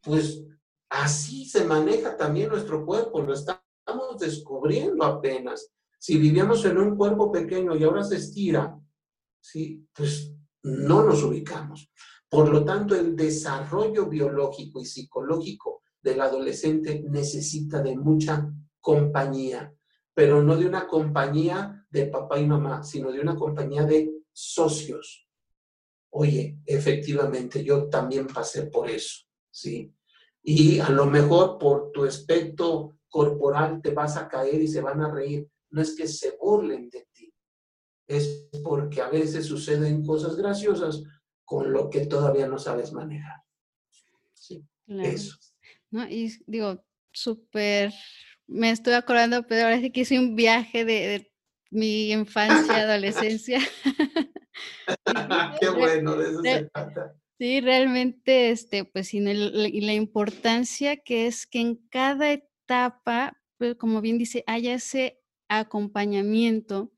Pues 0.00 0.42
así 0.88 1.44
se 1.44 1.64
maneja 1.64 2.16
también 2.16 2.48
nuestro 2.48 2.84
cuerpo, 2.86 3.20
lo 3.20 3.34
estamos 3.34 4.18
descubriendo 4.18 5.04
apenas. 5.04 5.70
Si 5.98 6.16
vivíamos 6.16 6.64
en 6.64 6.78
un 6.78 6.96
cuerpo 6.96 7.30
pequeño 7.30 7.76
y 7.76 7.84
ahora 7.84 8.02
se 8.02 8.16
estira, 8.16 8.74
¿sí? 9.38 9.86
pues 9.92 10.32
no 10.62 11.02
nos 11.02 11.22
ubicamos. 11.22 11.90
Por 12.26 12.48
lo 12.48 12.64
tanto, 12.64 12.94
el 12.94 13.14
desarrollo 13.14 14.06
biológico 14.06 14.80
y 14.80 14.86
psicológico 14.86 15.82
del 16.00 16.22
adolescente 16.22 17.04
necesita 17.06 17.82
de 17.82 17.96
mucha 17.96 18.50
compañía, 18.80 19.74
pero 20.14 20.42
no 20.42 20.56
de 20.56 20.66
una 20.66 20.86
compañía 20.86 21.79
de 21.90 22.06
papá 22.06 22.38
y 22.38 22.46
mamá, 22.46 22.82
sino 22.82 23.10
de 23.12 23.20
una 23.20 23.36
compañía 23.36 23.84
de 23.84 24.10
socios. 24.32 25.26
Oye, 26.10 26.58
efectivamente, 26.66 27.62
yo 27.62 27.88
también 27.88 28.26
pasé 28.26 28.66
por 28.66 28.88
eso, 28.88 29.26
¿sí? 29.50 29.92
Y 30.42 30.78
a 30.78 30.88
lo 30.90 31.06
mejor 31.06 31.58
por 31.58 31.92
tu 31.92 32.04
aspecto 32.04 32.96
corporal 33.08 33.80
te 33.82 33.90
vas 33.90 34.16
a 34.16 34.28
caer 34.28 34.62
y 34.62 34.68
se 34.68 34.80
van 34.80 35.00
a 35.02 35.12
reír. 35.12 35.48
No 35.70 35.82
es 35.82 35.94
que 35.94 36.08
se 36.08 36.36
burlen 36.40 36.88
de 36.90 37.06
ti, 37.12 37.32
es 38.08 38.48
porque 38.64 39.00
a 39.00 39.08
veces 39.08 39.46
suceden 39.46 40.04
cosas 40.04 40.36
graciosas 40.36 41.02
con 41.44 41.72
lo 41.72 41.90
que 41.90 42.06
todavía 42.06 42.48
no 42.48 42.58
sabes 42.58 42.92
manejar. 42.92 43.42
Sí, 44.32 44.64
eso. 44.88 45.36
No, 45.90 46.08
y 46.08 46.32
digo, 46.46 46.84
súper 47.12 47.92
me 48.50 48.70
estoy 48.70 48.94
acordando, 48.94 49.46
pero 49.46 49.62
ahora 49.64 49.80
sí 49.80 49.92
que 49.92 50.00
hice 50.00 50.18
un 50.18 50.34
viaje 50.34 50.84
de, 50.84 51.29
mi 51.70 52.12
infancia, 52.12 52.76
adolescencia. 52.82 53.60
Qué 55.60 55.68
bueno, 55.70 56.16
de 56.16 56.30
eso 56.30 56.42
se 56.42 56.64
trata. 56.72 57.16
Sí, 57.38 57.60
realmente, 57.62 58.50
este, 58.50 58.84
pues, 58.84 59.14
y 59.14 59.20
la 59.20 59.94
importancia 59.94 60.98
que 60.98 61.26
es 61.26 61.46
que 61.46 61.60
en 61.60 61.76
cada 61.88 62.32
etapa, 62.32 63.40
pues, 63.56 63.76
como 63.76 64.02
bien 64.02 64.18
dice, 64.18 64.44
haya 64.46 64.74
ese 64.74 65.20
acompañamiento, 65.48 66.92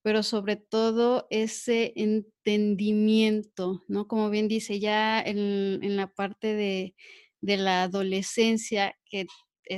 pero 0.00 0.22
sobre 0.22 0.56
todo 0.56 1.26
ese 1.30 1.92
entendimiento, 1.94 3.82
¿no? 3.86 4.08
Como 4.08 4.30
bien 4.30 4.48
dice, 4.48 4.80
ya 4.80 5.20
en, 5.20 5.80
en 5.82 5.96
la 5.96 6.06
parte 6.08 6.54
de, 6.54 6.94
de 7.42 7.56
la 7.58 7.82
adolescencia, 7.82 8.96
que 9.04 9.26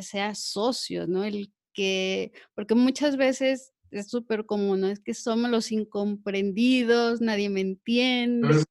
sea 0.00 0.34
socio, 0.34 1.06
¿no? 1.08 1.24
El 1.24 1.52
que, 1.72 2.32
porque 2.54 2.74
muchas 2.74 3.16
veces 3.16 3.73
es 4.00 4.08
súper 4.08 4.46
común, 4.46 4.80
¿no? 4.80 4.88
Es 4.88 5.00
que 5.00 5.14
somos 5.14 5.50
los 5.50 5.72
incomprendidos, 5.72 7.20
nadie 7.20 7.48
me 7.50 7.60
entiende, 7.60 8.64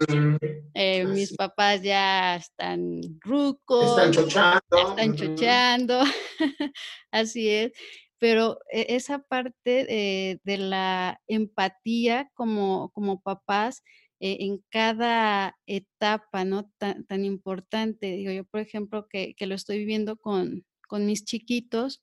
eh, 0.74 1.06
mis 1.06 1.36
papás 1.36 1.82
ya 1.82 2.36
están 2.36 3.02
rucos, 3.22 3.98
están 3.98 4.12
chochando, 4.12 4.90
están 4.90 5.16
chochando, 5.16 6.00
así 7.12 7.50
es, 7.50 7.72
pero 8.18 8.60
e, 8.72 8.96
esa 8.96 9.20
parte 9.20 10.40
de 10.44 10.58
la 10.58 11.22
empatía 11.28 12.30
como, 12.34 12.90
como 12.92 13.22
papás 13.22 13.84
eh, 14.26 14.38
en 14.46 14.64
cada 14.70 15.58
etapa, 15.66 16.46
¿no? 16.46 16.72
Tan, 16.78 17.06
tan 17.06 17.26
importante, 17.26 18.06
digo 18.16 18.32
yo, 18.32 18.46
por 18.46 18.62
ejemplo, 18.62 19.06
que, 19.10 19.36
que 19.36 19.48
lo 19.48 19.54
estoy 19.54 19.80
viviendo 19.80 20.16
con, 20.16 20.64
con 20.88 21.06
mis 21.06 21.26
chiquitos. 21.26 22.02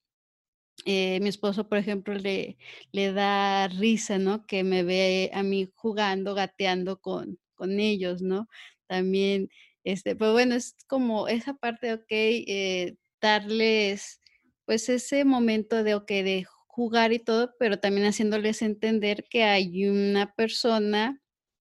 Eh, 0.87 1.21
mi 1.21 1.29
esposo, 1.29 1.69
por 1.69 1.79
ejemplo, 1.79 2.15
le, 2.15 2.57
le 2.93 3.13
da 3.13 3.69
risa, 3.69 4.19
¿no? 4.19 4.47
Que 4.47 4.65
me 4.65 4.83
ve 4.83 5.31
a 5.35 5.43
mí 5.43 5.69
jugando, 5.75 6.35
gateando 6.35 7.01
con, 7.01 7.39
con 7.55 7.79
ellos, 7.81 8.23
¿no? 8.23 8.49
También, 8.87 9.51
este, 9.85 10.17
pues 10.17 10.33
bueno, 10.33 10.55
es 10.55 10.77
como 10.89 11.29
esa 11.29 11.55
parte, 11.55 11.93
ok, 11.93 12.07
eh, 12.11 12.97
darles, 13.21 14.21
pues 14.65 14.89
ese 14.89 15.25
momento 15.25 15.85
de, 15.85 15.95
ok, 15.95 16.09
de 16.09 16.47
jugar 16.67 17.13
y 17.13 17.19
todo, 17.19 17.55
pero 17.59 17.79
también 17.79 18.07
haciéndoles 18.07 18.63
entender 18.63 19.27
que 19.29 19.45
hay 19.45 19.87
una 19.89 20.35
persona 20.35 21.21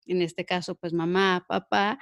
en 0.07 0.21
este 0.21 0.45
caso, 0.45 0.75
pues 0.75 0.93
mamá, 0.93 1.45
papá, 1.47 1.97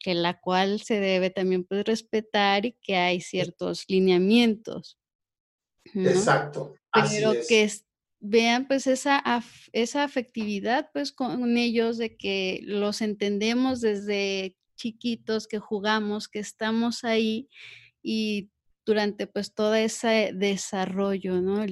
que 0.00 0.14
la 0.14 0.40
cual 0.40 0.80
se 0.80 0.98
debe 1.00 1.28
también 1.30 1.64
pues 1.64 1.84
respetar 1.84 2.64
y 2.66 2.72
que 2.80 2.96
hay 2.96 3.20
ciertos 3.20 3.84
lineamientos. 3.88 4.96
Exacto. 5.92 6.74
Pero 6.92 7.32
que 7.48 7.70
vean 8.20 8.66
pues 8.66 8.86
esa, 8.86 9.22
esa 9.72 10.04
afectividad 10.04 10.90
pues 10.92 11.12
con 11.12 11.56
ellos, 11.56 11.98
de 11.98 12.16
que 12.16 12.60
los 12.62 13.02
entendemos 13.02 13.80
desde 13.80 14.56
chiquitos, 14.76 15.46
que 15.46 15.58
jugamos, 15.58 16.28
que 16.28 16.38
estamos 16.38 17.04
ahí 17.04 17.48
y 18.02 18.50
durante 18.86 19.26
pues 19.26 19.54
todo 19.54 19.74
ese 19.74 20.32
desarrollo, 20.34 21.40
¿no? 21.40 21.64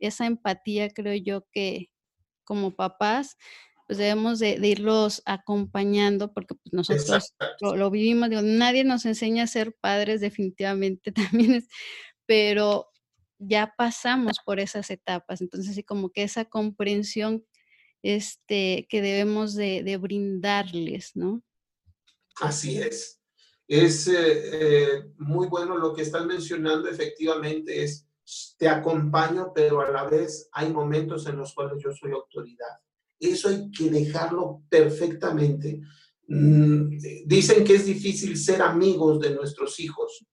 esa 0.00 0.26
empatía 0.26 0.90
creo 0.90 1.14
yo 1.14 1.46
que 1.52 1.90
como 2.44 2.74
papás 2.74 3.36
pues 3.86 3.98
debemos 3.98 4.38
de, 4.40 4.58
irlos 4.62 5.22
acompañando 5.26 6.32
porque 6.32 6.54
pues, 6.56 6.72
nosotros 6.72 7.34
lo, 7.60 7.90
vivimos, 7.90 8.30
digo, 8.30 8.42
nadie 8.42 8.84
nos 8.84 9.06
enseña 9.06 9.44
a 9.44 9.46
ser 9.46 9.74
padres 9.80 10.20
definitivamente 10.20 11.12
también 11.30 11.54
es, 11.54 11.68
pero 12.26 12.88
ya 13.38 13.74
pasamos 13.76 14.38
por 14.44 14.60
esas 14.60 14.90
etapas, 14.90 15.40
entonces 15.40 15.82
como 15.86 16.10
que 16.10 16.22
esa 16.22 16.44
comprensión 16.44 17.44
este, 18.02 18.86
que 18.88 19.02
debemos 19.02 19.54
de, 19.54 19.82
de 19.82 19.96
brindarles, 19.96 21.12
¿no? 21.14 21.42
Así 22.40 22.78
es. 22.78 23.20
Es 23.68 24.06
eh, 24.06 24.14
eh, 24.16 25.04
muy 25.18 25.48
bueno 25.48 25.76
lo 25.76 25.92
que 25.92 26.02
están 26.02 26.26
mencionando, 26.26 26.88
efectivamente, 26.88 27.82
es 27.82 28.06
te 28.58 28.68
acompaño, 28.68 29.52
pero 29.54 29.80
a 29.80 29.90
la 29.90 30.04
vez 30.04 30.48
hay 30.52 30.72
momentos 30.72 31.26
en 31.26 31.36
los 31.36 31.54
cuales 31.54 31.82
yo 31.82 31.92
soy 31.92 32.12
autoridad. 32.12 32.80
Eso 33.18 33.48
hay 33.48 33.70
que 33.70 33.88
dejarlo 33.88 34.62
perfectamente. 34.68 35.80
Mm, 36.28 36.98
dicen 37.24 37.64
que 37.64 37.76
es 37.76 37.86
difícil 37.86 38.36
ser 38.36 38.62
amigos 38.62 39.20
de 39.20 39.30
nuestros 39.30 39.78
hijos. 39.80 40.26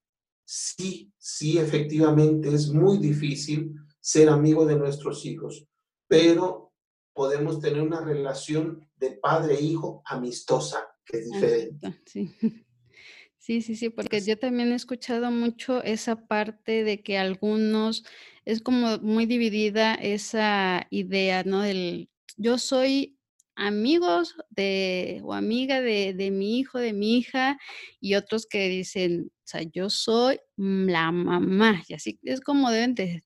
Sí, 0.46 1.12
sí, 1.18 1.58
efectivamente 1.58 2.54
es 2.54 2.70
muy 2.70 2.98
difícil 2.98 3.76
ser 4.00 4.30
amigo 4.30 4.66
de 4.66 4.76
nuestros 4.76 5.26
hijos, 5.26 5.66
pero 6.08 6.74
podemos 7.14 7.60
tener 7.60 7.82
una 7.82 8.02
relación 8.02 8.88
de 8.98 9.12
padre-hijo 9.12 10.04
e 10.10 10.14
amistosa, 10.14 10.88
que 11.06 11.20
es 11.20 11.32
diferente. 11.32 12.02
Sí. 12.06 13.60
Sí, 13.62 13.76
sí, 13.76 13.90
porque 13.90 14.22
yo 14.22 14.40
también 14.40 14.72
he 14.72 14.76
escuchado 14.76 15.30
mucho 15.30 15.84
esa 15.84 16.28
parte 16.28 16.86
de 16.86 17.04
que 17.04 17.18
algunos, 17.18 18.06
es 18.46 18.62
como 18.62 19.00
muy 19.00 19.26
dividida 19.26 19.96
esa 19.96 20.88
idea, 20.92 21.44
¿no? 21.44 21.60
Del 21.62 22.10
yo 22.38 22.58
soy 22.58 23.13
amigos 23.56 24.36
de 24.50 25.22
o 25.24 25.34
amiga 25.34 25.82
de, 25.82 26.14
de 26.14 26.32
mi 26.32 26.60
hijo, 26.60 26.80
de 26.80 26.94
mi 26.94 27.18
hija, 27.18 27.58
y 28.00 28.16
otros 28.16 28.46
que 28.46 28.70
dicen, 28.70 29.32
o 29.32 29.48
sea, 29.48 29.62
yo 29.62 29.90
soy 29.90 30.40
la 30.58 31.12
mamá, 31.12 31.84
y 31.88 31.94
así 31.94 32.20
es 32.24 32.42
como 32.42 32.72
deben 32.72 32.96
de, 32.96 33.24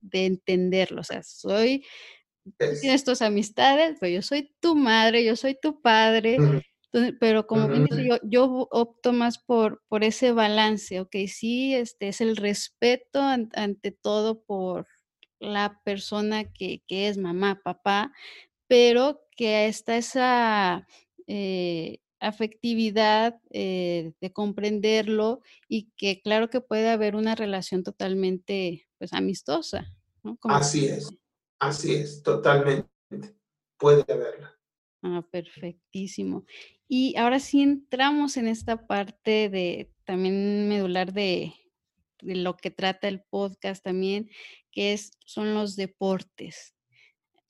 de 0.00 0.26
entenderlo, 0.26 1.00
o 1.00 1.04
sea, 1.04 1.22
soy, 1.22 1.84
tienes 2.80 3.04
tus 3.04 3.22
amistades, 3.22 3.96
pero 4.00 4.12
yo 4.12 4.22
soy 4.22 4.54
tu 4.60 4.76
madre, 4.76 5.24
yo 5.24 5.36
soy 5.36 5.56
tu 5.60 5.80
padre, 5.80 6.38
pero 7.20 7.46
como 7.46 7.68
bien 7.68 7.84
dice, 7.84 8.06
yo, 8.06 8.18
yo 8.22 8.68
opto 8.70 9.12
más 9.12 9.38
por, 9.38 9.82
por 9.88 10.04
ese 10.04 10.32
balance, 10.32 11.00
ok, 11.00 11.16
sí, 11.28 11.74
este 11.74 12.08
es 12.08 12.20
el 12.20 12.36
respeto 12.36 13.20
ante 13.22 13.90
todo 13.90 14.42
por 14.42 14.86
la 15.38 15.80
persona 15.84 16.50
que, 16.52 16.82
que, 16.86 17.08
es 17.08 17.18
mamá, 17.18 17.60
papá, 17.62 18.12
pero 18.68 19.25
que 19.36 19.66
está 19.66 19.96
esa 19.96 20.86
eh, 21.26 22.00
afectividad 22.20 23.40
eh, 23.50 24.12
de 24.20 24.32
comprenderlo 24.32 25.42
y 25.68 25.90
que 25.96 26.20
claro 26.22 26.50
que 26.50 26.60
puede 26.60 26.88
haber 26.88 27.16
una 27.16 27.34
relación 27.34 27.82
totalmente 27.82 28.88
pues 28.98 29.12
amistosa. 29.12 29.94
¿no? 30.22 30.38
así 30.44 30.86
es, 30.86 31.08
así 31.60 31.94
es, 31.94 32.22
totalmente, 32.22 32.88
puede 33.78 34.04
haberla. 34.12 34.56
Ah, 35.02 35.24
perfectísimo. 35.30 36.46
Y 36.88 37.16
ahora 37.16 37.38
sí 37.38 37.62
entramos 37.62 38.36
en 38.36 38.48
esta 38.48 38.86
parte 38.86 39.48
de 39.48 39.92
también 40.04 40.68
medular 40.68 41.12
de, 41.12 41.52
lo 42.22 42.56
que 42.56 42.70
trata 42.70 43.08
el 43.08 43.22
podcast 43.22 43.84
también, 43.84 44.30
que 44.72 44.94
es, 44.94 45.12
son 45.24 45.54
los 45.54 45.76
deportes. 45.76 46.75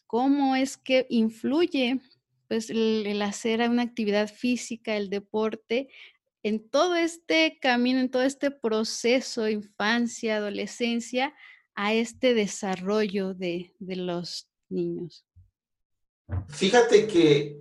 ¿Cómo 0.06 0.56
es 0.56 0.76
que 0.76 1.06
influye 1.10 2.00
pues, 2.48 2.70
el, 2.70 3.20
hacer 3.22 3.68
una 3.68 3.82
actividad 3.82 4.28
física, 4.28 4.96
el 4.96 5.10
deporte, 5.10 5.88
en 6.42 6.68
todo 6.68 6.94
este 6.94 7.58
camino, 7.60 7.98
en 7.98 8.10
todo 8.10 8.22
este 8.22 8.50
proceso, 8.50 9.48
infancia, 9.48 10.36
adolescencia, 10.36 11.34
a 11.74 11.92
este 11.92 12.34
desarrollo 12.34 13.34
de, 13.34 13.74
de 13.78 13.96
los 13.96 14.48
niños? 14.68 15.26
Fíjate 16.48 17.06
que 17.06 17.60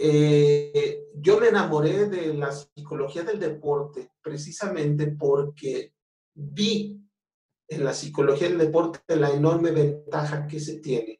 eh, 0.00 1.08
yo 1.14 1.40
me 1.40 1.48
enamoré 1.48 2.08
de 2.08 2.32
la 2.32 2.52
psicología 2.52 3.22
del 3.22 3.40
deporte 3.40 4.12
precisamente 4.22 5.08
porque 5.08 5.92
vi 6.34 7.00
en 7.66 7.84
la 7.84 7.92
psicología 7.92 8.48
del 8.48 8.58
deporte 8.58 9.16
la 9.16 9.30
enorme 9.30 9.72
ventaja 9.72 10.46
que 10.46 10.60
se 10.60 10.78
tiene, 10.78 11.17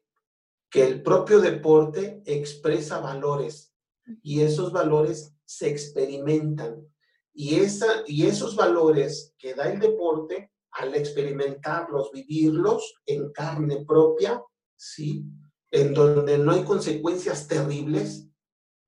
que 0.69 0.85
el 0.85 1.01
propio 1.01 1.39
deporte 1.39 2.21
expresa 2.25 2.99
valores 2.99 3.73
y 4.21 4.41
esos 4.41 4.71
valores 4.71 5.35
se 5.45 5.69
experimentan. 5.69 6.87
Y, 7.33 7.55
esa, 7.55 7.87
y 8.05 8.27
esos 8.27 8.55
valores 8.55 9.33
que 9.37 9.53
da 9.53 9.71
el 9.71 9.79
deporte, 9.79 10.51
al 10.71 10.93
experimentarlos, 10.93 12.11
vivirlos 12.11 12.95
en 13.05 13.31
carne 13.31 13.85
propia, 13.85 14.43
¿sí? 14.75 15.25
en 15.71 15.93
donde 15.93 16.37
no 16.37 16.51
hay 16.51 16.63
consecuencias 16.63 17.47
terribles, 17.47 18.27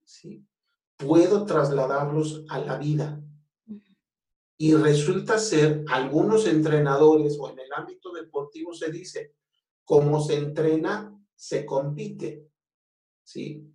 ¿sí? 0.03 0.45
puedo 0.97 1.45
trasladarlos 1.45 2.43
a 2.49 2.59
la 2.59 2.77
vida. 2.77 3.21
Y 4.57 4.75
resulta 4.75 5.39
ser, 5.39 5.83
algunos 5.89 6.45
entrenadores 6.45 7.37
o 7.39 7.49
en 7.49 7.57
el 7.57 7.73
ámbito 7.75 8.11
deportivo 8.13 8.75
se 8.75 8.91
dice, 8.91 9.33
como 9.83 10.21
se 10.21 10.35
entrena, 10.35 11.19
se 11.41 11.65
compite. 11.65 12.47
¿sí? 13.23 13.67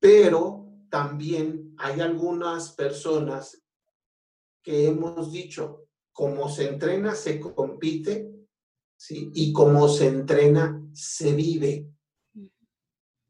Pero 0.00 0.66
también 0.90 1.72
hay 1.78 2.00
algunas 2.00 2.72
personas 2.72 3.62
que 4.60 4.88
hemos 4.88 5.30
dicho, 5.30 5.86
como 6.12 6.48
se 6.48 6.68
entrena, 6.68 7.14
se 7.14 7.38
compite, 7.38 8.28
¿sí? 8.96 9.30
Y 9.34 9.52
como 9.52 9.88
se 9.88 10.08
entrena, 10.08 10.84
se 10.92 11.32
vive. 11.32 11.86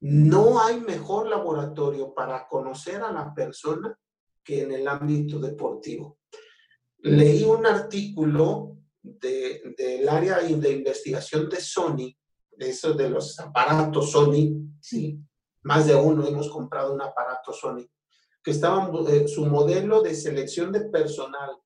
No 0.00 0.58
hay 0.62 0.80
mejor 0.80 1.28
laboratorio 1.28 2.14
para 2.14 2.48
conocer 2.48 3.02
a 3.02 3.12
la 3.12 3.34
persona 3.34 3.94
que 4.42 4.62
en 4.62 4.72
el 4.72 4.88
ámbito 4.88 5.38
deportivo. 5.38 6.18
Leí 7.00 7.44
un 7.44 7.66
artículo 7.66 8.78
del 9.02 10.08
área 10.08 10.38
de 10.38 10.72
investigación 10.72 11.50
de 11.50 11.60
Sony, 11.60 12.16
de 12.60 12.68
esos 12.68 12.94
de 12.94 13.08
los 13.08 13.40
aparatos 13.40 14.10
Sony, 14.10 14.70
¿sí? 14.82 15.18
más 15.62 15.86
de 15.86 15.94
uno 15.94 16.26
hemos 16.26 16.50
comprado 16.50 16.92
un 16.92 17.00
aparato 17.00 17.54
Sony, 17.54 17.86
que 18.42 18.50
estaba 18.50 18.90
eh, 19.08 19.26
su 19.26 19.46
modelo 19.46 20.02
de 20.02 20.14
selección 20.14 20.70
de 20.70 20.82
personal 20.90 21.56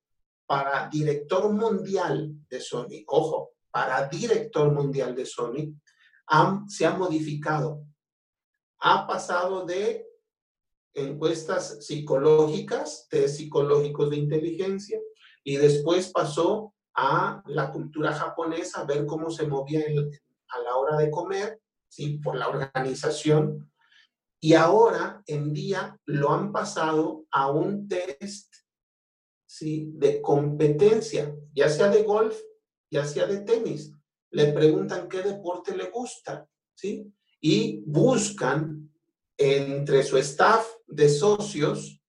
para 0.47 0.88
director 0.88 1.53
mundial 1.53 2.32
de 2.49 2.61
Sony, 2.61 3.03
ojo, 3.09 3.55
para 3.72 4.09
director 4.09 4.72
mundial 4.72 5.16
de 5.16 5.26
Sony, 5.26 5.74
se 6.68 6.86
ha 6.86 6.95
modificado 6.95 7.84
ha 8.78 9.07
pasado 9.07 9.64
de 9.64 10.07
encuestas 10.92 11.84
psicológicas, 11.86 13.09
test 13.09 13.38
psicológicos 13.38 14.11
de 14.11 14.16
inteligencia, 14.16 15.01
y 15.42 15.57
después 15.57 16.11
pasó 16.12 16.74
a 16.95 17.42
la 17.47 17.72
cultura 17.72 18.12
japonesa, 18.12 18.84
ver 18.84 19.07
cómo 19.07 19.30
se 19.30 19.47
movía 19.47 19.80
a 20.49 20.61
la 20.61 20.76
hora 20.76 20.97
de 20.97 21.11
comer, 21.11 21.61
¿sí? 21.88 22.18
por 22.18 22.36
la 22.36 22.49
organización. 22.49 23.70
Y 24.40 24.55
ahora 24.55 25.22
en 25.26 25.53
día 25.53 25.99
lo 26.05 26.30
han 26.30 26.53
pasado 26.53 27.24
a 27.30 27.51
un 27.51 27.88
test 27.88 28.55
¿sí? 29.47 29.90
de 29.95 30.20
competencia, 30.20 31.34
ya 31.55 31.68
sea 31.68 31.88
de 31.88 32.03
golf, 32.03 32.38
ya 32.90 33.05
sea 33.05 33.26
de 33.26 33.40
tenis. 33.40 33.92
Le 34.30 34.53
preguntan 34.53 35.09
qué 35.09 35.22
deporte 35.22 35.76
le 35.76 35.90
gusta, 35.90 36.47
¿sí? 36.74 37.12
y 37.40 37.82
buscan 37.86 38.90
entre 39.36 40.03
su 40.03 40.16
staff 40.16 40.66
de 40.86 41.11
socios, 41.11 42.01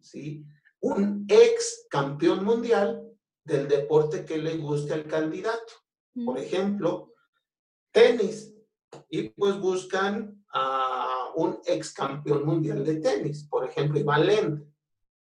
¿sí? 0.00 0.44
Un 0.80 1.24
ex 1.28 1.86
campeón 1.88 2.44
mundial 2.44 3.00
del 3.44 3.68
deporte 3.68 4.24
que 4.24 4.38
le 4.38 4.56
guste 4.56 4.92
al 4.94 5.06
candidato. 5.06 5.72
Por 6.24 6.36
ejemplo, 6.36 7.11
tenis. 7.92 8.52
Y 9.08 9.28
pues 9.30 9.58
buscan 9.58 10.44
a 10.52 11.30
un 11.36 11.60
ex 11.64 11.92
campeón 11.92 12.44
mundial 12.44 12.84
de 12.84 12.96
tenis, 12.96 13.46
por 13.48 13.64
ejemplo, 13.64 13.98
Iván 13.98 14.26
Lendl, 14.26 14.66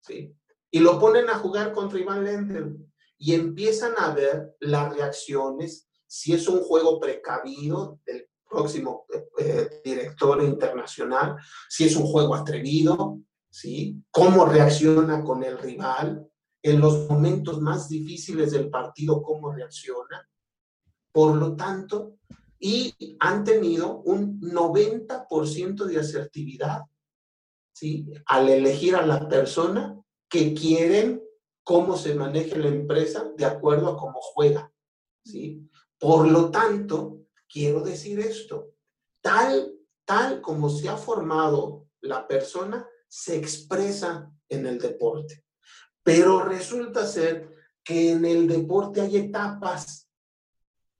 ¿sí? 0.00 0.34
Y 0.70 0.80
lo 0.80 0.98
ponen 0.98 1.28
a 1.28 1.38
jugar 1.38 1.72
contra 1.72 1.98
Iván 1.98 2.24
Lendl. 2.24 2.88
y 3.18 3.34
empiezan 3.34 3.92
a 3.98 4.12
ver 4.12 4.56
las 4.58 4.92
reacciones, 4.92 5.88
si 6.08 6.32
es 6.32 6.48
un 6.48 6.60
juego 6.60 6.98
precavido 6.98 8.00
del 8.04 8.28
próximo 8.50 9.06
eh, 9.14 9.28
eh, 9.38 9.80
director 9.84 10.42
internacional, 10.42 11.36
si 11.68 11.84
es 11.84 11.94
un 11.94 12.04
juego 12.04 12.34
atrevido, 12.34 13.20
¿sí? 13.48 14.02
Cómo 14.10 14.44
reacciona 14.44 15.22
con 15.22 15.44
el 15.44 15.56
rival, 15.58 16.28
en 16.62 16.80
los 16.80 17.08
momentos 17.08 17.60
más 17.60 17.88
difíciles 17.88 18.52
del 18.52 18.70
partido, 18.70 19.22
cómo 19.22 19.52
reacciona. 19.52 20.28
Por 21.12 21.36
lo 21.36 21.56
tanto, 21.56 22.18
y 22.64 23.16
han 23.18 23.42
tenido 23.42 24.02
un 24.02 24.40
90% 24.40 25.84
de 25.84 25.98
asertividad, 25.98 26.82
¿sí? 27.74 28.06
Al 28.26 28.48
elegir 28.48 28.94
a 28.94 29.04
la 29.04 29.28
persona 29.28 30.00
que 30.30 30.54
quieren 30.54 31.20
cómo 31.64 31.96
se 31.96 32.14
maneje 32.14 32.56
la 32.56 32.68
empresa 32.68 33.32
de 33.36 33.44
acuerdo 33.44 33.88
a 33.88 33.96
cómo 33.96 34.20
juega, 34.20 34.72
¿sí? 35.24 35.68
Por 35.98 36.30
lo 36.30 36.52
tanto, 36.52 37.26
quiero 37.48 37.80
decir 37.80 38.20
esto, 38.20 38.74
tal, 39.20 39.74
tal 40.04 40.40
como 40.40 40.70
se 40.70 40.88
ha 40.88 40.96
formado 40.96 41.88
la 42.00 42.28
persona, 42.28 42.86
se 43.08 43.36
expresa 43.36 44.30
en 44.48 44.66
el 44.66 44.78
deporte. 44.78 45.44
Pero 46.04 46.44
resulta 46.44 47.08
ser 47.08 47.50
que 47.82 48.12
en 48.12 48.24
el 48.24 48.46
deporte 48.46 49.00
hay 49.00 49.16
etapas. 49.16 50.08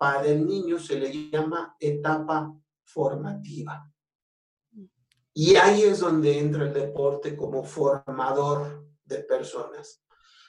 Para 0.03 0.27
el 0.27 0.45
niño 0.45 0.81
se 0.81 0.99
le 0.99 1.31
llama 1.31 1.77
etapa 1.79 2.53
formativa. 2.83 3.89
Y 5.33 5.55
ahí 5.55 5.83
es 5.83 6.01
donde 6.01 6.41
entra 6.41 6.65
el 6.65 6.75
deporte 6.75 7.37
como 7.37 7.63
formador 7.63 8.85
de 9.05 9.19
personas, 9.21 10.03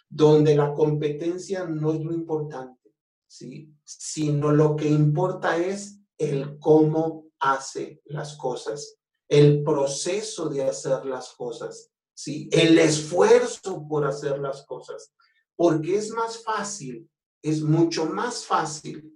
donde 0.10 0.56
la 0.56 0.74
competencia 0.74 1.66
no 1.66 1.94
es 1.94 2.00
lo 2.00 2.14
importante, 2.14 2.96
¿sí? 3.28 3.72
sino 3.84 4.52
lo 4.52 4.76
que 4.76 4.90
importa 4.90 5.56
es 5.56 6.00
el 6.18 6.58
cómo 6.58 7.28
hace 7.40 8.02
las 8.06 8.36
cosas, 8.36 8.98
el 9.28 9.62
proceso 9.62 10.50
de 10.50 10.64
hacer 10.64 11.06
las 11.06 11.32
cosas, 11.34 11.92
¿sí? 12.12 12.50
el 12.52 12.80
esfuerzo 12.80 13.88
por 13.88 14.04
hacer 14.04 14.40
las 14.40 14.66
cosas, 14.66 15.14
porque 15.56 15.96
es 15.96 16.10
más 16.10 16.44
fácil, 16.44 17.08
es 17.44 17.62
mucho 17.62 18.08
más 18.08 18.48
fácil 18.48 19.14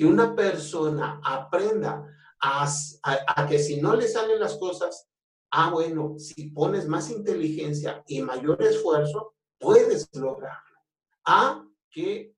que 0.00 0.06
una 0.06 0.34
persona 0.34 1.20
aprenda 1.22 2.10
a, 2.40 3.46
que 3.46 3.58
si 3.58 3.82
no 3.82 3.94
le 3.94 4.08
salen 4.08 4.40
las 4.40 4.56
cosas, 4.56 5.10
ah, 5.50 5.68
bueno, 5.70 6.14
si 6.18 6.52
pones 6.52 6.88
más 6.88 7.10
inteligencia 7.10 8.02
y 8.06 8.22
mayor 8.22 8.62
esfuerzo, 8.62 9.34
puedes 9.58 10.08
lograrlo. 10.14 10.78
A 11.26 11.62
que, 11.90 12.34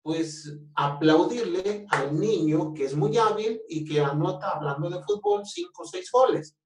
pues, 0.00 0.58
aplaudirle 0.74 1.86
al 1.90 2.18
niño 2.18 2.72
que 2.72 2.86
es 2.86 2.96
muy 2.96 3.18
hábil 3.18 3.60
y 3.68 3.84
que 3.84 4.00
anota, 4.00 4.48
hablando 4.52 4.88
de 4.88 5.02
fútbol, 5.02 5.44
cinco 5.44 5.82
o 5.82 5.86
seis 5.86 6.10
goles. 6.10 6.56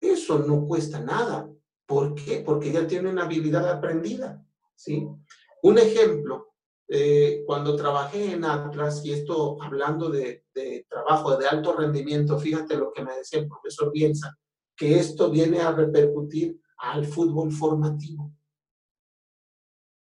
Eso 0.00 0.40
no 0.40 0.66
cuesta 0.66 0.98
nada. 0.98 1.48
¿Por 1.86 2.16
qué? 2.16 2.42
Porque 2.44 2.72
ya 2.72 2.84
tiene 2.84 3.10
una 3.10 3.26
habilidad 3.26 3.70
aprendida, 3.70 4.44
¿sí? 4.74 5.06
Un 5.62 5.78
ejemplo, 5.78 6.53
eh, 6.88 7.42
cuando 7.46 7.76
trabajé 7.76 8.32
en 8.32 8.44
Atlas, 8.44 9.04
y 9.04 9.12
esto 9.12 9.60
hablando 9.62 10.10
de, 10.10 10.44
trabajo 10.88 11.36
de 11.36 11.46
alto 11.46 11.74
rendimiento, 11.74 12.38
fíjate 12.38 12.76
lo 12.76 12.92
que 12.92 13.02
me 13.02 13.16
decía 13.16 13.40
el 13.40 13.48
profesor 13.48 13.90
Bielsa, 13.90 14.36
que 14.76 14.98
esto 14.98 15.30
viene 15.30 15.60
a 15.60 15.72
repercutir 15.72 16.60
al 16.78 17.06
fútbol 17.06 17.52
formativo. 17.52 18.32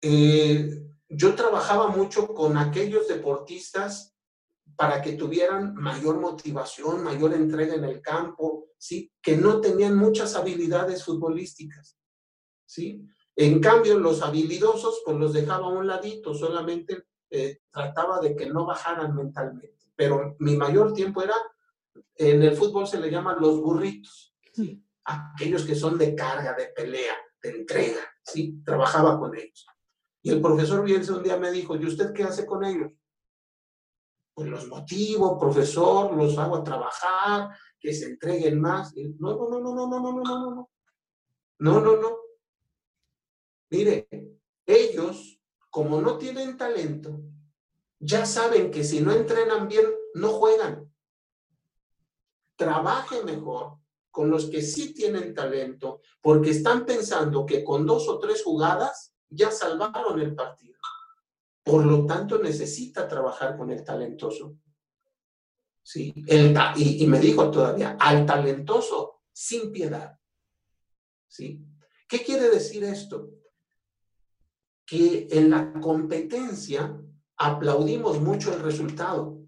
Eh, 0.01 0.81
yo 1.09 1.35
trabajaba 1.35 1.87
mucho 1.89 2.33
con 2.33 2.57
aquellos 2.57 3.07
deportistas 3.07 4.15
para 4.75 5.01
que 5.01 5.13
tuvieran 5.13 5.75
mayor 5.75 6.19
motivación, 6.19 7.03
mayor 7.03 7.33
entrega 7.33 7.75
en 7.75 7.83
el 7.83 8.01
campo, 8.01 8.69
¿sí? 8.77 9.11
Que 9.21 9.35
no 9.35 9.59
tenían 9.59 9.95
muchas 9.97 10.35
habilidades 10.35 11.03
futbolísticas, 11.03 11.97
¿sí? 12.65 13.05
En 13.35 13.59
cambio, 13.59 13.97
los 13.97 14.21
habilidosos, 14.21 15.01
pues 15.05 15.17
los 15.17 15.33
dejaba 15.33 15.67
a 15.67 15.69
un 15.69 15.87
ladito, 15.87 16.33
solamente 16.33 17.05
eh, 17.29 17.61
trataba 17.71 18.19
de 18.19 18.35
que 18.35 18.47
no 18.47 18.65
bajaran 18.65 19.15
mentalmente. 19.15 19.87
Pero 19.95 20.35
mi 20.39 20.57
mayor 20.57 20.93
tiempo 20.93 21.21
era, 21.21 21.35
en 22.15 22.43
el 22.43 22.55
fútbol 22.55 22.87
se 22.87 22.99
le 22.99 23.09
llaman 23.09 23.37
los 23.39 23.59
burritos, 23.61 24.35
¿sí? 24.53 24.83
aquellos 25.05 25.65
que 25.65 25.75
son 25.75 25.97
de 25.97 26.15
carga, 26.15 26.53
de 26.53 26.67
pelea, 26.67 27.15
de 27.41 27.49
entrega, 27.49 28.01
¿sí? 28.23 28.61
Trabajaba 28.63 29.17
con 29.17 29.35
ellos. 29.35 29.65
Y 30.21 30.29
el 30.31 30.41
profesor 30.41 30.83
Bielsa 30.83 31.15
un 31.15 31.23
día 31.23 31.37
me 31.37 31.51
dijo, 31.51 31.75
¿y 31.75 31.85
usted 31.85 32.13
qué 32.13 32.23
hace 32.23 32.45
con 32.45 32.63
ellos? 32.63 32.91
Pues 34.33 34.47
los 34.49 34.67
motivo, 34.67 35.39
profesor, 35.39 36.15
los 36.15 36.37
hago 36.37 36.57
a 36.57 36.63
trabajar, 36.63 37.49
que 37.79 37.93
se 37.93 38.05
entreguen 38.05 38.59
más. 38.61 38.93
no, 38.95 39.35
no, 39.35 39.49
no, 39.49 39.59
no, 39.59 39.73
no, 39.73 39.87
no, 39.87 39.99
no, 39.99 40.11
no, 40.11 40.23
no, 40.23 40.55
no. 40.55 40.69
No, 41.59 41.79
no, 41.79 41.95
no. 41.97 42.17
Mire, 43.71 44.07
ellos, 44.65 45.39
como 45.69 46.01
no 46.01 46.17
tienen 46.17 46.57
talento, 46.57 47.21
ya 47.99 48.25
saben 48.25 48.69
que 48.69 48.83
si 48.83 48.99
no 48.99 49.13
entrenan 49.13 49.67
bien, 49.67 49.85
no 50.13 50.29
juegan. 50.29 50.93
Trabaje 52.57 53.23
mejor 53.23 53.77
con 54.11 54.29
los 54.29 54.49
que 54.49 54.61
sí 54.61 54.93
tienen 54.93 55.33
talento, 55.33 56.01
porque 56.19 56.49
están 56.49 56.85
pensando 56.85 57.45
que 57.45 57.63
con 57.63 57.85
dos 57.85 58.09
o 58.09 58.19
tres 58.19 58.43
jugadas 58.43 59.15
ya 59.29 59.51
salvaron 59.51 60.19
el 60.19 60.35
partido. 60.35 60.77
Por 61.63 61.85
lo 61.85 62.05
tanto, 62.05 62.39
necesita 62.39 63.07
trabajar 63.07 63.57
con 63.57 63.71
el 63.71 63.85
talentoso. 63.85 64.57
Sí, 65.81 66.13
y, 66.15 67.03
y 67.03 67.07
me 67.07 67.19
dijo 67.19 67.49
todavía, 67.49 67.95
al 67.99 68.25
talentoso 68.25 69.21
sin 69.31 69.71
piedad. 69.71 70.19
¿Sí? 71.27 71.65
¿Qué 72.09 72.21
quiere 72.21 72.49
decir 72.49 72.83
esto? 72.83 73.40
Que 74.91 75.25
en 75.31 75.49
la 75.49 75.71
competencia 75.79 77.01
aplaudimos 77.37 78.19
mucho 78.19 78.53
el 78.53 78.59
resultado, 78.59 79.39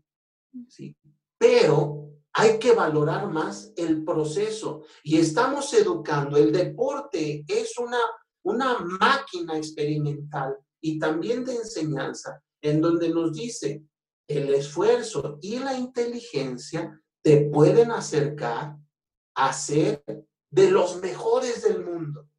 ¿sí? 0.70 0.96
pero 1.38 2.14
hay 2.32 2.58
que 2.60 2.72
valorar 2.72 3.30
más 3.30 3.74
el 3.76 4.06
proceso 4.06 4.84
y 5.04 5.18
estamos 5.18 5.74
educando. 5.74 6.38
El 6.38 6.54
deporte 6.54 7.44
es 7.46 7.78
una, 7.78 8.00
una 8.44 8.80
máquina 8.80 9.58
experimental 9.58 10.56
y 10.82 10.98
también 10.98 11.44
de 11.44 11.58
enseñanza, 11.58 12.42
en 12.62 12.80
donde 12.80 13.10
nos 13.10 13.34
dice 13.34 13.84
el 14.26 14.54
esfuerzo 14.54 15.40
y 15.42 15.60
la 15.60 15.78
inteligencia 15.78 17.02
te 17.22 17.50
pueden 17.50 17.92
acercar 17.92 18.78
a 19.36 19.52
ser 19.52 20.06
de 20.50 20.72
los 20.72 21.02
mejores 21.02 21.64
del 21.64 21.84
mundo. 21.84 22.30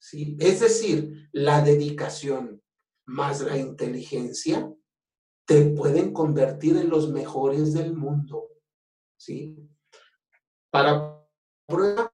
¿Sí? 0.00 0.36
Es 0.40 0.60
decir, 0.60 1.28
la 1.32 1.62
dedicación 1.62 2.60
más 3.06 3.40
la 3.42 3.56
inteligencia 3.56 4.72
te 5.44 5.66
pueden 5.70 6.12
convertir 6.12 6.76
en 6.76 6.88
los 6.88 7.10
mejores 7.10 7.74
del 7.74 7.94
mundo, 7.94 8.48
¿sí? 9.16 9.56
Para 10.70 11.20
prueba, 11.66 12.12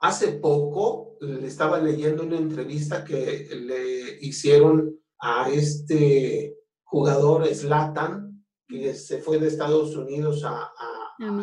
hace 0.00 0.32
poco 0.32 1.16
le 1.20 1.46
estaba 1.46 1.78
leyendo 1.78 2.22
una 2.22 2.38
entrevista 2.38 3.04
que 3.04 3.48
le 3.54 4.18
hicieron 4.20 4.98
a 5.18 5.50
este 5.50 6.56
jugador 6.82 7.46
Slatan, 7.46 8.44
que 8.66 8.94
se 8.94 9.18
fue 9.18 9.38
de 9.38 9.48
Estados 9.48 9.94
Unidos 9.96 10.44
a, 10.44 10.72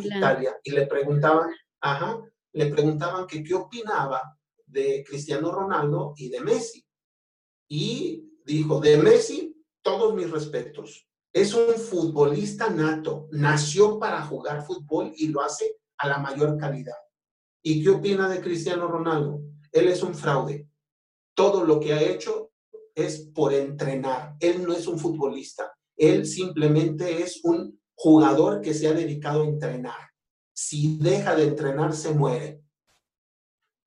Italia, 0.03 0.59
y 0.63 0.71
le 0.71 0.85
preguntaban, 0.85 1.49
ajá, 1.79 2.19
le 2.53 2.65
preguntaban 2.67 3.25
que 3.25 3.43
qué 3.43 3.53
opinaba 3.53 4.37
de 4.71 5.03
Cristiano 5.07 5.51
Ronaldo 5.51 6.13
y 6.17 6.29
de 6.29 6.41
Messi. 6.41 6.85
Y 7.69 8.29
dijo, 8.45 8.79
de 8.79 8.97
Messi, 8.97 9.55
todos 9.81 10.13
mis 10.13 10.29
respetos. 10.29 11.07
Es 11.33 11.53
un 11.53 11.75
futbolista 11.75 12.69
nato, 12.69 13.27
nació 13.31 13.99
para 13.99 14.21
jugar 14.25 14.65
fútbol 14.65 15.13
y 15.15 15.27
lo 15.27 15.41
hace 15.41 15.77
a 15.97 16.07
la 16.07 16.17
mayor 16.17 16.57
calidad. 16.57 16.97
¿Y 17.63 17.83
qué 17.83 17.89
opina 17.89 18.27
de 18.27 18.41
Cristiano 18.41 18.87
Ronaldo? 18.87 19.41
Él 19.71 19.87
es 19.87 20.03
un 20.03 20.15
fraude. 20.15 20.67
Todo 21.35 21.63
lo 21.63 21.79
que 21.79 21.93
ha 21.93 22.01
hecho 22.01 22.51
es 22.95 23.19
por 23.33 23.53
entrenar. 23.53 24.35
Él 24.39 24.63
no 24.63 24.73
es 24.73 24.87
un 24.87 24.99
futbolista. 24.99 25.71
Él 25.95 26.25
simplemente 26.25 27.21
es 27.21 27.39
un 27.43 27.79
jugador 27.95 28.61
que 28.61 28.73
se 28.73 28.87
ha 28.87 28.93
dedicado 28.93 29.43
a 29.43 29.47
entrenar. 29.47 30.09
Si 30.53 30.97
deja 30.97 31.35
de 31.35 31.43
entrenar, 31.43 31.93
se 31.93 32.13
muere. 32.13 32.60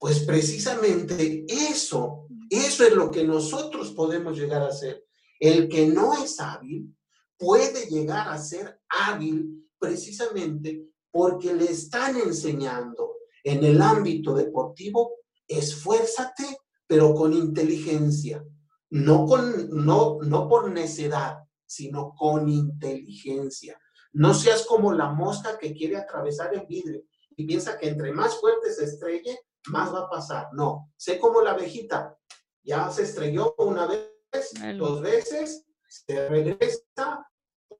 Pues 0.05 0.21
precisamente 0.21 1.47
eso, 1.49 2.27
eso 2.51 2.85
es 2.85 2.93
lo 2.93 3.11
que 3.11 3.25
nosotros 3.25 3.93
podemos 3.93 4.37
llegar 4.37 4.61
a 4.61 4.67
hacer. 4.67 5.03
El 5.41 5.67
que 5.67 5.87
no 5.87 6.13
es 6.23 6.39
hábil 6.41 6.95
puede 7.39 7.87
llegar 7.87 8.29
a 8.29 8.37
ser 8.37 8.83
hábil 8.87 9.67
precisamente 9.79 10.91
porque 11.11 11.55
le 11.55 11.71
están 11.71 12.19
enseñando 12.19 13.15
en 13.43 13.65
el 13.65 13.81
ámbito 13.81 14.35
deportivo, 14.35 15.21
esfuérzate, 15.49 16.59
pero 16.87 17.15
con 17.15 17.33
inteligencia. 17.33 18.45
no, 18.91 19.25
con, 19.25 19.71
no, 19.71 20.19
no 20.21 20.49
por 20.51 20.71
necedad, 20.71 21.39
sino 21.65 22.15
con 22.15 22.47
inteligencia. 22.51 23.81
No 24.13 24.35
seas 24.35 24.67
como 24.67 24.93
la 24.93 25.11
mosca 25.13 25.57
que 25.57 25.73
quiere 25.73 25.97
atravesar 25.97 26.53
el 26.53 26.67
vidrio 26.67 27.05
y 27.35 27.47
piensa 27.47 27.79
que 27.79 27.89
entre 27.89 28.13
más 28.13 28.39
fuerte 28.39 28.71
se 28.71 28.85
estrelle, 28.85 29.39
más 29.69 29.93
va 29.93 30.01
a 30.01 30.11
pasar. 30.11 30.49
No, 30.53 30.93
sé 30.97 31.19
como 31.19 31.41
la 31.41 31.53
abejita. 31.53 32.17
Ya 32.63 32.91
se 32.91 33.03
estrelló 33.03 33.55
una 33.59 33.87
vez, 33.87 34.11
dos 34.79 35.01
veces, 35.01 35.67
se 35.87 36.29
regresa, 36.29 37.29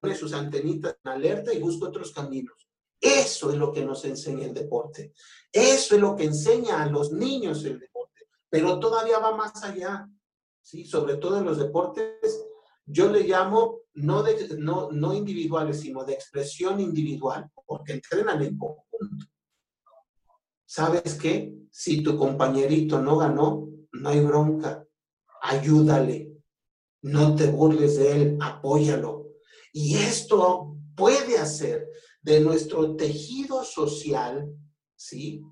pone 0.01 0.15
sus 0.15 0.33
antenitas 0.35 0.97
en 1.05 1.11
alerta 1.11 1.53
y 1.53 1.61
busca 1.61 1.89
otros 1.89 2.13
caminos. 2.13 2.69
Eso 3.01 3.51
es 3.51 3.57
lo 3.57 3.73
que 3.73 3.85
nos 3.85 4.05
enseña 4.05 4.47
el 4.47 4.55
deporte. 4.55 5.13
Eso 5.53 5.95
es 5.95 6.01
lo 6.01 6.17
que 6.17 6.25
enseña 6.25 6.83
a 6.83 6.87
los 6.87 7.13
niños 7.13 7.65
el 7.65 7.79
deporte. 7.79 8.27
Pero 8.49 8.79
todavía 8.79 9.19
va 9.19 9.35
más 9.37 9.63
allá. 9.63 10.09
¿sí? 10.61 10.85
Sobre 10.85 11.17
todo 11.17 11.39
en 11.39 11.45
los 11.45 11.59
deportes, 11.59 12.47
yo 12.87 13.11
le 13.11 13.25
llamo 13.25 13.81
no, 13.95 14.23
de, 14.23 14.57
no, 14.59 14.91
no 14.91 15.15
individuales, 15.15 15.81
sino 15.81 16.05
de 16.05 16.15
expresión 16.15 16.81
individual, 16.81 17.51
porque 17.67 17.93
entrenan 17.93 18.43
en 18.43 18.59
conjunto. 18.59 19.27
¿Sabes 20.75 21.15
qué? 21.15 21.55
Si 21.71 22.03
tu 22.03 22.19
compañerito 22.19 23.01
no 23.01 23.17
ganó, 23.19 23.69
no 23.93 24.09
hay 24.09 24.19
bronca. 24.19 24.85
Ayúdale. 25.41 26.33
No 27.03 27.37
te 27.37 27.47
burles 27.47 27.97
de 27.97 28.11
él, 28.11 28.39
apóyalo. 28.41 29.29
Y 29.73 29.95
esto 29.95 30.77
puede 30.97 31.39
hacer 31.39 31.89
de 32.23 32.41
nuestro 32.41 32.97
tejido 32.97 33.63
social, 33.63 34.53
¿sí? 34.97 35.43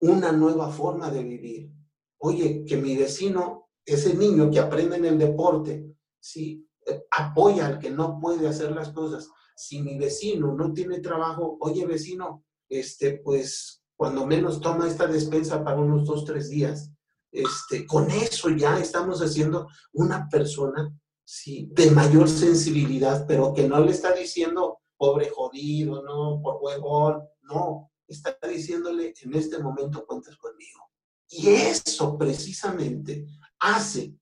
Una 0.00 0.32
nueva 0.32 0.68
forma 0.68 1.12
de 1.12 1.22
vivir. 1.22 1.70
Oye, 2.18 2.64
que 2.64 2.76
mi 2.76 2.96
vecino, 2.96 3.68
ese 3.86 4.14
niño 4.14 4.50
que 4.50 4.58
aprende 4.58 4.96
en 4.96 5.04
el 5.04 5.16
deporte, 5.16 5.94
¿sí? 6.18 6.68
Apoya 7.12 7.68
al 7.68 7.78
que 7.78 7.90
no 7.90 8.18
puede 8.18 8.48
hacer 8.48 8.72
las 8.72 8.88
cosas. 8.88 9.28
Si 9.54 9.80
mi 9.80 9.96
vecino 9.96 10.52
no 10.56 10.72
tiene 10.72 10.98
trabajo, 10.98 11.56
oye 11.60 11.86
vecino, 11.86 12.44
este, 12.68 13.18
pues 13.18 13.81
cuando 14.02 14.26
menos 14.26 14.60
toma 14.60 14.88
esta 14.88 15.06
despensa 15.06 15.62
para 15.62 15.80
unos 15.80 16.04
dos, 16.04 16.24
tres 16.24 16.50
días. 16.50 16.90
Este, 17.30 17.86
con 17.86 18.10
eso 18.10 18.50
ya 18.50 18.80
estamos 18.80 19.20
haciendo 19.20 19.68
una 19.92 20.28
persona 20.28 20.92
¿sí? 21.24 21.68
de 21.70 21.88
mayor 21.92 22.28
sensibilidad, 22.28 23.24
pero 23.28 23.54
que 23.54 23.68
no 23.68 23.78
le 23.78 23.92
está 23.92 24.12
diciendo 24.12 24.80
pobre 24.96 25.30
jodido, 25.30 26.02
no, 26.02 26.40
por 26.42 26.58
huevón, 26.60 27.22
no, 27.42 27.92
está 28.08 28.36
diciéndole 28.48 29.14
en 29.22 29.34
este 29.36 29.60
momento 29.60 30.04
cuentas 30.04 30.36
conmigo. 30.36 30.90
Y 31.28 31.50
eso 31.50 32.18
precisamente 32.18 33.24
hace 33.60 34.16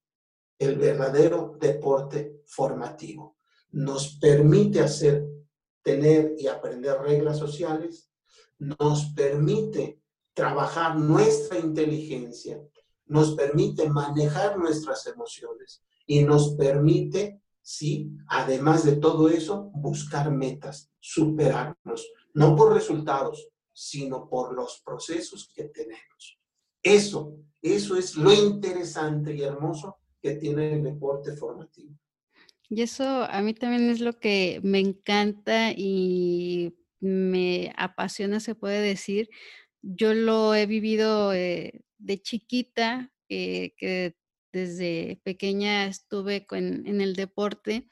el 0.58 0.76
verdadero 0.76 1.56
deporte 1.58 2.42
formativo. 2.44 3.38
Nos 3.70 4.18
permite 4.18 4.80
hacer, 4.80 5.26
tener 5.82 6.34
y 6.36 6.48
aprender 6.48 7.00
reglas 7.00 7.38
sociales, 7.38 8.09
nos 8.60 9.06
permite 9.06 10.00
trabajar 10.34 10.96
nuestra 10.96 11.58
inteligencia, 11.58 12.62
nos 13.06 13.34
permite 13.34 13.88
manejar 13.88 14.58
nuestras 14.58 15.06
emociones 15.06 15.82
y 16.06 16.22
nos 16.22 16.54
permite, 16.54 17.42
sí, 17.62 18.12
además 18.28 18.84
de 18.84 18.96
todo 18.96 19.28
eso, 19.28 19.70
buscar 19.74 20.30
metas, 20.30 20.90
superarnos, 21.00 22.06
no 22.34 22.54
por 22.54 22.72
resultados, 22.72 23.48
sino 23.72 24.28
por 24.28 24.54
los 24.54 24.80
procesos 24.84 25.50
que 25.54 25.64
tenemos. 25.64 26.38
Eso, 26.82 27.36
eso 27.62 27.96
es 27.96 28.14
lo 28.14 28.32
interesante 28.32 29.34
y 29.34 29.42
hermoso 29.42 29.98
que 30.20 30.34
tiene 30.36 30.74
el 30.74 30.82
deporte 30.82 31.34
formativo. 31.36 31.94
Y 32.68 32.82
eso 32.82 33.04
a 33.04 33.42
mí 33.42 33.52
también 33.54 33.90
es 33.90 34.00
lo 34.00 34.18
que 34.18 34.60
me 34.62 34.78
encanta 34.78 35.72
y 35.72 36.76
me 37.00 37.72
apasiona, 37.76 38.40
se 38.40 38.54
puede 38.54 38.80
decir. 38.82 39.30
Yo 39.82 40.14
lo 40.14 40.54
he 40.54 40.66
vivido 40.66 41.32
eh, 41.32 41.82
de 41.98 42.22
chiquita, 42.22 43.12
eh, 43.28 43.74
que 43.76 44.16
desde 44.52 45.20
pequeña 45.24 45.86
estuve 45.86 46.46
en 46.50 47.00
el 47.00 47.14
deporte 47.14 47.88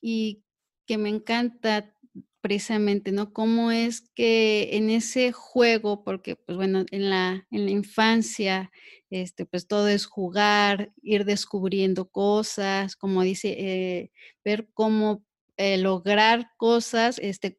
y 0.00 0.44
que 0.86 0.98
me 0.98 1.08
encanta 1.08 1.94
precisamente, 2.40 3.10
¿no? 3.12 3.32
Cómo 3.32 3.72
es 3.72 4.02
que 4.14 4.76
en 4.76 4.90
ese 4.90 5.32
juego, 5.32 6.04
porque 6.04 6.36
pues 6.36 6.56
bueno, 6.56 6.84
en 6.92 7.10
la, 7.10 7.46
en 7.50 7.64
la 7.64 7.70
infancia, 7.72 8.70
este, 9.10 9.46
pues 9.46 9.66
todo 9.66 9.88
es 9.88 10.06
jugar, 10.06 10.92
ir 11.02 11.24
descubriendo 11.24 12.08
cosas, 12.10 12.94
como 12.96 13.22
dice, 13.22 13.56
eh, 13.58 14.12
ver 14.44 14.68
cómo 14.74 15.24
lograr 15.58 16.50
cosas, 16.58 17.18
este, 17.18 17.58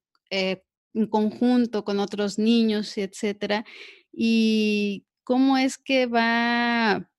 en 0.98 1.08
conjunto 1.08 1.84
con 1.86 2.00
otros 2.00 2.40
niños, 2.40 2.98
etcétera, 2.98 3.66
y 4.12 5.06
cómo 5.24 5.58
es 5.58 5.78
que 5.78 6.08
va 6.08 7.10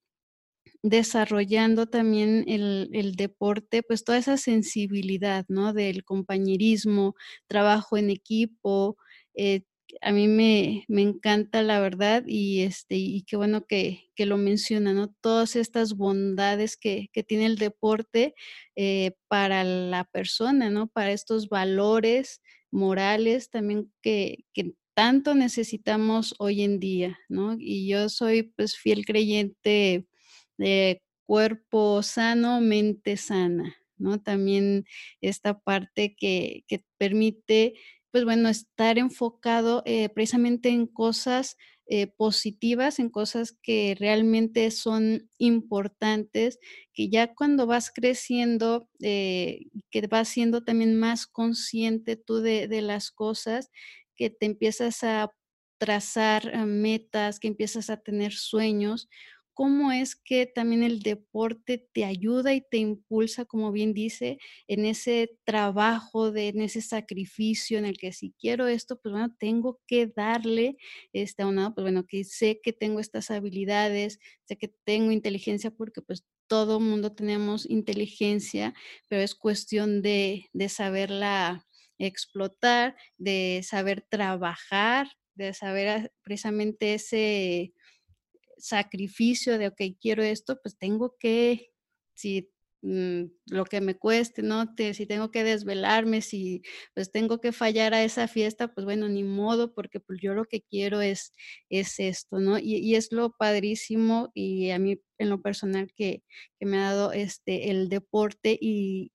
desarrollando 0.83 1.87
también 1.87 2.45
el, 2.49 3.15
deporte, 3.17 3.83
pues 3.83 4.05
toda 4.05 4.19
esa 4.19 4.37
sensibilidad, 4.37 5.45
¿no? 5.49 5.73
Del 5.73 6.05
compañerismo, 6.05 7.15
trabajo 7.47 7.97
en 7.97 8.11
equipo. 8.11 8.97
Eh, 9.35 9.63
a 10.03 10.13
mí 10.13 10.29
me, 10.29 10.85
encanta 10.89 11.63
la 11.63 11.81
verdad 11.81 12.25
y, 12.27 12.63
este, 12.63 12.97
y 12.97 13.23
qué 13.23 13.37
bueno 13.37 13.67
que, 13.67 14.11
lo 14.17 14.37
menciona, 14.37 14.93
¿no? 14.93 15.15
Todas 15.21 15.57
estas 15.57 15.95
bondades 15.95 16.77
que, 16.77 17.09
tiene 17.27 17.47
el 17.47 17.57
deporte 17.57 18.35
eh, 18.77 19.13
para 19.29 19.65
la 19.65 20.05
persona, 20.05 20.71
¿no? 20.71 20.89
Para 20.89 21.13
estos 21.13 21.49
valores 21.49 22.43
morales 22.71 23.51
también 23.51 23.93
que, 24.03 24.45
tanto 24.95 25.35
necesitamos 25.37 26.35
hoy 26.41 26.63
en 26.63 26.81
día, 26.81 27.19
¿no? 27.29 27.57
Y 27.59 27.89
yo 27.89 28.09
soy 28.09 28.43
pues 28.43 28.77
fiel 28.77 29.05
creyente 29.05 30.07
de 30.57 31.03
cuerpo 31.25 32.03
sano, 32.03 32.61
mente 32.61 33.17
sana, 33.17 33.77
¿no? 33.97 34.21
También 34.21 34.87
esta 35.21 35.61
parte 35.61 36.17
que, 36.17 36.65
que 36.67 36.83
permite, 36.99 37.75
pues 38.11 38.25
bueno, 38.25 38.49
estar 38.49 38.99
enfocado 38.99 39.83
eh, 39.85 40.09
precisamente 40.09 40.71
en 40.71 40.87
cosas 40.87 41.57
eh, 41.87 42.07
positivas, 42.07 42.99
en 42.99 43.09
cosas 43.11 43.57
que 43.63 43.97
realmente 43.99 44.71
son 44.71 45.31
importantes, 45.39 46.59
que 46.93 47.09
ya 47.09 47.35
cuando 47.35 47.67
vas 47.67 47.91
creciendo, 47.91 48.89
eh, 49.01 49.67
que 49.91 50.07
vas 50.07 50.29
siendo 50.29 50.65
también 50.65 50.97
más 50.97 51.27
consciente 51.27 52.17
tú 52.17 52.41
de, 52.41 52.69
las 52.83 53.11
cosas, 53.11 53.71
que 54.17 54.31
te 54.31 54.47
empiezas 54.47 55.03
a 55.03 55.33
trazar 55.79 56.67
metas, 56.67 57.41
que 57.41 57.49
empiezas 57.49 57.89
a 57.89 57.99
tener 57.99 58.33
sueños, 58.33 59.09
cómo 59.59 59.91
es 59.91 60.15
que 60.15 60.47
también 60.47 60.85
el 60.85 61.01
deporte 61.01 61.85
te 61.93 62.05
ayuda 62.05 62.55
y 62.55 62.61
te 62.61 62.77
impulsa, 62.77 63.45
como 63.45 63.73
bien 63.73 63.93
dice, 63.93 64.39
en 64.69 64.85
ese 64.87 65.37
trabajo, 65.45 66.31
de, 66.31 66.47
en 66.51 66.61
ese 66.61 66.81
sacrificio 66.81 67.77
en 67.77 67.85
el 67.85 67.99
que 67.99 68.13
si 68.13 68.35
quiero 68.39 68.69
esto, 68.69 69.01
pues 69.01 69.11
bueno, 69.11 69.35
tengo 69.37 69.81
que 69.89 70.07
darle 70.15 70.77
este, 71.13 71.43
a 71.43 71.49
una, 71.49 71.75
pues 71.75 71.83
bueno, 71.83 72.07
que 72.07 72.23
sé 72.23 72.61
que 72.63 72.73
tengo 72.73 73.01
estas 73.01 73.33
habilidades, 73.33 74.21
sé 74.45 74.57
que 74.57 74.73
tengo 74.85 75.11
inteligencia 75.11 75.73
porque 75.73 76.03
pues 76.03 76.25
todo 76.47 76.79
mundo 76.79 77.13
tenemos 77.13 77.69
inteligencia, 77.69 78.75
pero 79.09 79.23
es 79.23 79.35
cuestión 79.35 80.03
de, 80.03 80.47
de 80.53 80.69
saberla 80.69 81.67
explotar, 81.99 82.95
de 83.17 83.63
saber 83.65 84.07
trabajar, 84.09 85.09
de 85.35 85.53
saber 85.53 86.13
precisamente 86.23 86.95
ese 86.95 87.73
sacrificio 88.59 89.59
de, 89.59 89.69
ok, 89.69 89.81
quiero 90.01 90.23
esto, 90.23 90.59
pues 90.63 90.79
tengo 90.79 91.17
que, 91.19 91.73
si 92.15 92.51
mm, 92.83 93.25
lo 93.47 93.65
que 93.65 93.81
me 93.81 93.97
cueste, 93.97 94.43
¿no? 94.43 94.67
si 94.77 95.07
tengo 95.07 95.31
que 95.31 95.45
desvelarme, 95.45 96.23
si 96.23 96.63
pues 96.95 97.11
tengo 97.13 97.41
que 97.41 97.53
fallar 97.53 97.95
a 97.95 98.05
esa 98.05 98.29
fiesta, 98.29 98.75
pues 98.75 98.85
bueno, 98.85 99.09
ni 99.09 99.25
modo, 99.25 99.75
porque 99.75 100.01
pues 100.01 100.21
yo 100.23 100.35
lo 100.35 100.45
que 100.45 100.63
quiero 100.63 101.01
es, 101.01 101.35
es 101.71 101.99
esto, 102.01 102.39
¿no? 102.41 102.59
Y, 102.59 102.95
es 102.95 103.13
lo 103.13 103.33
padrísimo 103.33 104.31
y 104.35 104.71
a 104.71 104.79
mí 104.79 105.01
en 105.19 105.31
lo 105.31 105.43
personal 105.43 105.93
que, 105.95 106.23
que 106.59 106.67
me 106.67 106.79
ha 106.79 106.93
dado 106.93 107.13
este, 107.13 107.71
el 107.71 107.89
deporte 107.89 108.59
y, 108.61 109.13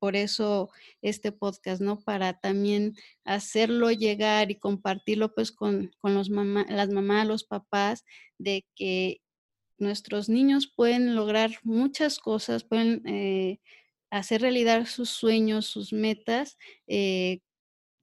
por 0.00 0.16
eso 0.16 0.70
este 1.02 1.30
podcast, 1.30 1.80
¿no? 1.80 2.00
Para 2.00 2.40
también 2.40 2.96
hacerlo 3.24 3.92
llegar 3.92 4.50
y 4.50 4.56
compartirlo 4.58 5.32
pues 5.34 5.52
con, 5.52 5.92
los 6.02 6.30
mamá, 6.30 6.66
las 6.68 6.88
mamás, 6.88 7.28
los 7.28 7.44
papás, 7.44 8.04
de 8.38 8.66
que 8.74 9.20
nuestros 9.78 10.28
niños 10.28 10.72
pueden 10.74 11.14
lograr 11.14 11.52
muchas 11.62 12.18
cosas, 12.18 12.64
pueden 12.64 13.06
eh, 13.06 13.60
hacer 14.10 14.40
realidad 14.42 14.86
sus 14.86 15.10
sueños, 15.10 15.66
sus 15.66 15.92
metas, 15.92 16.58
eh, 16.88 17.40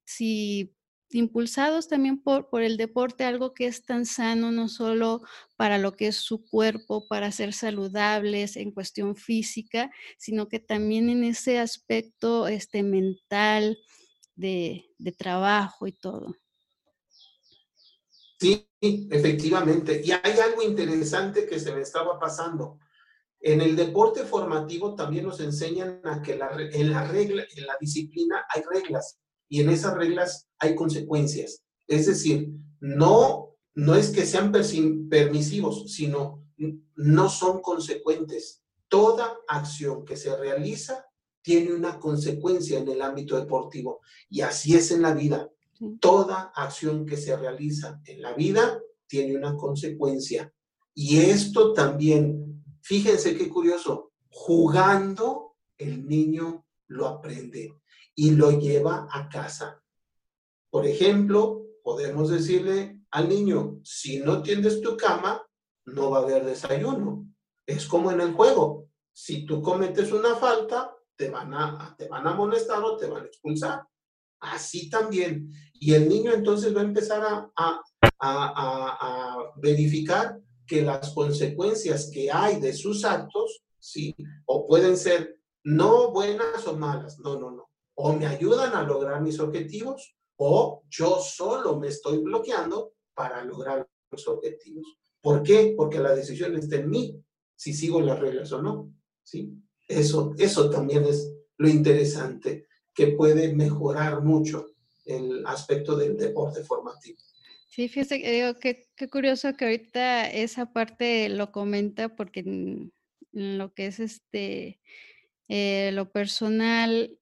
si 0.05 0.76
impulsados 1.11 1.87
también 1.87 2.21
por, 2.21 2.49
por 2.49 2.63
el 2.63 2.77
deporte, 2.77 3.23
algo 3.23 3.53
que 3.53 3.67
es 3.67 3.85
tan 3.85 4.05
sano, 4.05 4.51
no 4.51 4.67
solo 4.67 5.21
para 5.55 5.77
lo 5.77 5.95
que 5.95 6.07
es 6.07 6.17
su 6.17 6.45
cuerpo, 6.45 7.07
para 7.07 7.31
ser 7.31 7.53
saludables 7.53 8.57
en 8.57 8.71
cuestión 8.71 9.15
física, 9.15 9.91
sino 10.17 10.47
que 10.47 10.59
también 10.59 11.09
en 11.09 11.23
ese 11.23 11.59
aspecto 11.59 12.47
este, 12.47 12.83
mental, 12.83 13.77
de, 14.37 14.85
de 14.97 15.11
trabajo 15.11 15.87
y 15.87 15.91
todo. 15.91 16.35
Sí, 18.39 18.69
efectivamente. 18.79 20.01
Y 20.03 20.11
hay 20.11 20.39
algo 20.39 20.61
interesante 20.61 21.47
que 21.47 21.59
se 21.59 21.73
me 21.73 21.81
estaba 21.81 22.19
pasando. 22.19 22.79
En 23.39 23.61
el 23.61 23.75
deporte 23.75 24.23
formativo 24.23 24.95
también 24.95 25.25
nos 25.25 25.39
enseñan 25.39 26.01
a 26.03 26.21
que 26.21 26.33
en 26.33 26.91
la 26.91 27.03
regla, 27.07 27.43
en 27.55 27.65
la 27.65 27.77
disciplina 27.79 28.45
hay 28.53 28.61
reglas 28.71 29.19
y 29.49 29.61
en 29.61 29.69
esas 29.69 29.95
reglas 29.95 30.46
hay 30.59 30.75
consecuencias. 30.75 31.63
Es 31.87 32.05
decir, 32.05 32.51
no, 32.79 33.55
no 33.75 33.95
es 33.95 34.09
que 34.09 34.25
sean 34.25 34.51
permisivos, 34.51 35.91
sino 35.91 36.43
no 36.95 37.29
son 37.29 37.61
consecuentes. 37.61 38.63
Toda 38.87 39.37
acción 39.47 40.05
que 40.05 40.15
se 40.15 40.35
realiza 40.35 41.05
tiene 41.41 41.73
una 41.73 41.99
consecuencia 41.99 42.79
en 42.79 42.89
el 42.89 43.01
ámbito 43.01 43.37
deportivo 43.37 44.01
y 44.29 44.41
así 44.41 44.75
es 44.75 44.91
en 44.91 45.01
la 45.01 45.13
vida. 45.13 45.49
Toda 45.99 46.51
acción 46.55 47.05
que 47.05 47.17
se 47.17 47.35
realiza 47.37 48.01
en 48.05 48.21
la 48.21 48.33
vida 48.33 48.81
tiene 49.07 49.37
una 49.37 49.55
consecuencia. 49.55 50.51
Y 50.93 51.19
esto 51.19 51.73
también, 51.73 52.63
fíjense 52.81 53.37
qué 53.37 53.47
curioso, 53.47 54.11
jugando 54.29 55.55
el 55.77 56.07
niño 56.07 56.65
lo 56.87 57.07
aprende 57.07 57.73
y 58.15 58.31
lo 58.31 58.51
lleva 58.59 59.07
a 59.11 59.29
casa. 59.29 59.81
Por 60.69 60.85
ejemplo, 60.85 61.65
podemos 61.83 62.29
decirle 62.29 63.01
al 63.11 63.29
niño, 63.29 63.79
si 63.83 64.19
no 64.19 64.41
tiendes 64.41 64.81
tu 64.81 64.97
cama, 64.97 65.41
no 65.85 66.11
va 66.11 66.19
a 66.19 66.21
haber 66.21 66.45
desayuno. 66.45 67.27
Es 67.65 67.87
como 67.87 68.11
en 68.11 68.21
el 68.21 68.33
juego. 68.33 68.89
Si 69.13 69.45
tú 69.45 69.61
cometes 69.61 70.11
una 70.11 70.35
falta, 70.35 70.93
te 71.15 71.29
van 71.29 71.53
a, 71.53 71.95
te 71.97 72.07
van 72.07 72.27
a 72.27 72.31
amonestar 72.31 72.83
o 72.83 72.97
te 72.97 73.07
van 73.07 73.23
a 73.23 73.27
expulsar. 73.27 73.83
Así 74.39 74.89
también. 74.89 75.51
Y 75.73 75.93
el 75.93 76.07
niño 76.07 76.31
entonces 76.33 76.75
va 76.75 76.81
a 76.81 76.85
empezar 76.85 77.23
a, 77.23 77.51
a, 77.55 77.81
a, 78.19 79.37
verificar 79.55 80.39
que 80.65 80.81
las 80.81 81.13
consecuencias 81.13 82.11
que 82.13 82.31
hay 82.31 82.59
de 82.59 82.73
sus 82.73 83.05
actos, 83.05 83.63
sí, 83.79 84.15
o 84.45 84.67
pueden 84.67 84.97
ser 84.97 85.39
no 85.63 86.11
buenas 86.11 86.67
o 86.67 86.77
malas, 86.77 87.19
no, 87.19 87.39
no, 87.39 87.51
no. 87.51 87.69
O 87.95 88.13
me 88.13 88.27
ayudan 88.27 88.75
a 88.75 88.83
lograr 88.83 89.21
mis 89.21 89.39
objetivos, 89.39 90.15
o 90.37 90.83
yo 90.89 91.19
solo 91.19 91.79
me 91.79 91.87
estoy 91.87 92.19
bloqueando 92.19 92.93
para 93.13 93.43
lograr 93.43 93.87
los 94.11 94.27
objetivos. 94.27 94.97
¿Por 95.21 95.43
qué? 95.43 95.73
Porque 95.75 95.99
la 95.99 96.15
decisión 96.15 96.55
está 96.55 96.77
en 96.77 96.89
mí, 96.89 97.21
si 97.55 97.73
sigo 97.73 97.99
las 98.01 98.19
reglas 98.19 98.51
o 98.51 98.61
no, 98.61 98.93
¿sí? 99.23 99.51
Eso, 99.87 100.33
eso 100.37 100.69
también 100.69 101.05
es 101.05 101.33
lo 101.57 101.67
interesante 101.67 102.67
que 102.93 103.07
puede 103.07 103.53
mejorar 103.53 104.23
mucho 104.23 104.67
el 105.05 105.45
aspecto 105.45 105.95
del 105.95 106.17
deporte 106.17 106.63
formativo. 106.63 107.19
Sí, 107.67 107.87
fíjese, 107.87 108.15
digo, 108.17 108.55
qué, 108.59 108.87
qué, 108.95 109.07
curioso 109.07 109.53
que 109.55 109.65
ahorita 109.65 110.29
esa 110.29 110.73
parte 110.73 111.29
lo 111.29 111.51
comenta 111.51 112.15
porque 112.15 112.39
en, 112.41 112.93
lo 113.31 113.73
que 113.73 113.87
es 113.87 113.99
este, 113.99 114.79
eh, 115.47 115.91
lo 115.93 116.11
personal, 116.11 117.19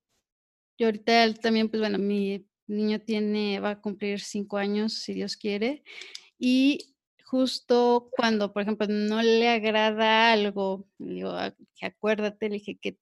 yo 0.77 0.87
ahorita 0.87 1.33
también, 1.35 1.69
pues 1.69 1.81
bueno, 1.81 1.97
mi 1.97 2.47
niño 2.67 2.99
tiene, 3.01 3.59
va 3.59 3.71
a 3.71 3.81
cumplir 3.81 4.19
cinco 4.19 4.57
años, 4.57 4.93
si 4.93 5.13
Dios 5.13 5.37
quiere, 5.37 5.83
y 6.37 6.95
justo 7.25 8.09
cuando, 8.11 8.53
por 8.53 8.61
ejemplo, 8.61 8.87
no 8.87 9.21
le 9.21 9.49
agrada 9.49 10.31
algo, 10.31 10.87
digo, 10.97 11.31
ah, 11.31 11.55
acuérdate, 11.81 12.49
le 12.49 12.55
dije 12.55 12.77
que 12.77 12.97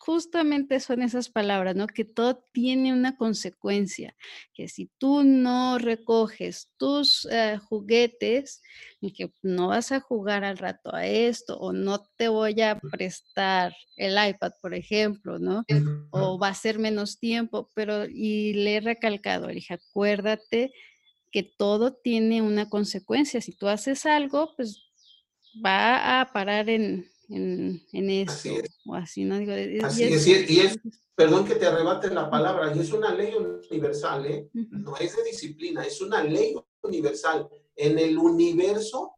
justamente 0.00 0.80
son 0.80 1.02
esas 1.02 1.28
palabras, 1.28 1.74
¿no? 1.76 1.86
Que 1.86 2.04
todo 2.04 2.44
tiene 2.52 2.92
una 2.92 3.16
consecuencia, 3.16 4.14
que 4.54 4.68
si 4.68 4.90
tú 4.98 5.24
no 5.24 5.78
recoges 5.78 6.70
tus 6.76 7.26
eh, 7.30 7.58
juguetes, 7.58 8.62
que 9.00 9.30
no 9.42 9.68
vas 9.68 9.92
a 9.92 10.00
jugar 10.00 10.44
al 10.44 10.58
rato 10.58 10.94
a 10.94 11.06
esto, 11.06 11.58
o 11.58 11.72
no 11.72 12.04
te 12.16 12.28
voy 12.28 12.60
a 12.60 12.78
prestar 12.78 13.74
el 13.96 14.12
iPad, 14.12 14.52
por 14.60 14.74
ejemplo, 14.74 15.38
¿no? 15.38 15.64
O 16.10 16.38
va 16.38 16.48
a 16.48 16.54
ser 16.54 16.78
menos 16.78 17.18
tiempo, 17.18 17.70
pero 17.74 18.06
y 18.06 18.54
le 18.54 18.76
he 18.76 18.80
recalcado, 18.80 19.48
le 19.48 19.54
dije, 19.54 19.74
acuérdate 19.74 20.72
que 21.30 21.42
todo 21.42 21.94
tiene 21.94 22.42
una 22.42 22.68
consecuencia. 22.68 23.40
Si 23.40 23.52
tú 23.52 23.68
haces 23.68 24.06
algo, 24.06 24.54
pues 24.56 24.82
va 25.64 26.20
a 26.20 26.32
parar 26.32 26.70
en, 26.70 27.08
en, 27.28 27.82
en 27.92 28.10
eso. 28.10 28.50
O 28.86 28.94
así, 28.94 29.24
¿no? 29.24 29.38
Digo, 29.38 29.52
así 29.84 30.04
es, 30.04 30.26
y 30.26 30.60
es, 30.60 30.78
perdón 31.14 31.44
que 31.46 31.56
te 31.56 31.66
arrebate 31.66 32.10
la 32.10 32.30
palabra, 32.30 32.74
y 32.74 32.78
es 32.78 32.92
una 32.92 33.14
ley 33.14 33.34
universal, 33.34 34.26
¿eh? 34.26 34.48
No 34.52 34.96
es 34.96 35.16
de 35.16 35.24
disciplina, 35.24 35.84
es 35.84 36.00
una 36.00 36.22
ley 36.22 36.54
universal. 36.82 37.48
En 37.76 37.98
el 37.98 38.18
universo, 38.18 39.14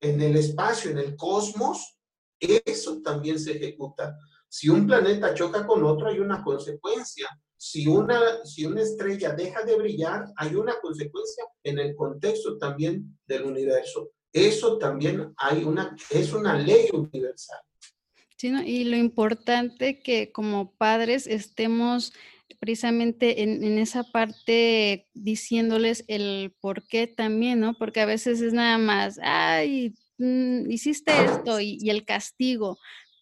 en 0.00 0.20
el 0.20 0.36
espacio, 0.36 0.90
en 0.90 0.98
el 0.98 1.16
cosmos, 1.16 1.98
eso 2.38 3.00
también 3.02 3.38
se 3.38 3.52
ejecuta. 3.52 4.16
Si 4.48 4.68
un 4.68 4.86
planeta 4.86 5.34
choca 5.34 5.66
con 5.66 5.84
otro, 5.84 6.08
hay 6.08 6.18
una 6.18 6.42
consecuencia. 6.42 7.28
Si 7.56 7.86
una, 7.86 8.44
si 8.44 8.64
una 8.64 8.80
estrella 8.80 9.32
deja 9.32 9.62
de 9.62 9.76
brillar, 9.76 10.24
hay 10.36 10.54
una 10.54 10.80
consecuencia 10.80 11.44
en 11.62 11.78
el 11.78 11.94
contexto 11.94 12.56
también 12.56 13.18
del 13.26 13.44
universo. 13.44 14.10
Eso 14.32 14.78
también 14.78 15.32
hay 15.36 15.64
una, 15.64 15.96
es 16.10 16.32
una 16.32 16.58
ley 16.58 16.88
universal. 16.92 17.60
Sí, 18.36 18.48
y 18.48 18.84
lo 18.84 18.96
importante 18.96 20.00
que 20.00 20.32
como 20.32 20.72
padres 20.76 21.26
estemos 21.26 22.14
precisamente 22.58 23.42
en, 23.42 23.62
en, 23.62 23.78
esa 23.78 24.02
parte 24.02 25.08
diciéndoles 25.14 26.04
el 26.08 26.54
por 26.60 26.86
qué 26.86 27.06
también, 27.06 27.60
¿no? 27.60 27.74
Porque 27.74 28.00
a 28.00 28.06
veces 28.06 28.40
es 28.40 28.52
nada 28.52 28.78
más, 28.78 29.18
ay, 29.22 29.94
mm, 30.18 30.70
hiciste 30.70 31.12
esto 31.24 31.60
y, 31.60 31.78
y, 31.80 31.90
el 31.90 32.04
castigo, 32.04 32.78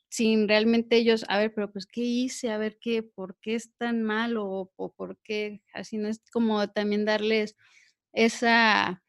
sin 0.09 0.48
realmente 0.48 0.96
ellos, 0.96 1.24
a 1.28 1.38
ver, 1.38 1.52
pero 1.54 1.72
pues, 1.72 1.86
¿qué 1.86 2.00
hice? 2.02 2.50
A 2.50 2.59
ver, 2.59 2.78
¿qué? 2.80 3.02
¿Por 3.02 3.36
qué 3.40 3.54
es 3.54 3.74
tan 3.76 4.02
malo? 4.02 4.46
O, 4.46 4.72
o 4.76 4.92
por 4.92 5.18
qué, 5.22 5.62
así 5.72 5.98
no 5.98 6.09
es 6.09 6.22
como 6.32 6.68
también 6.70 7.04
darles 7.04 7.56
esa 8.12 9.02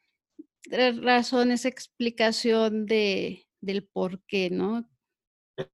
razón, 1.02 1.50
esa 1.50 1.68
explicación 1.68 2.86
de, 2.86 3.46
del 3.60 3.86
por 3.86 4.22
qué, 4.24 4.50
¿no? 4.50 4.88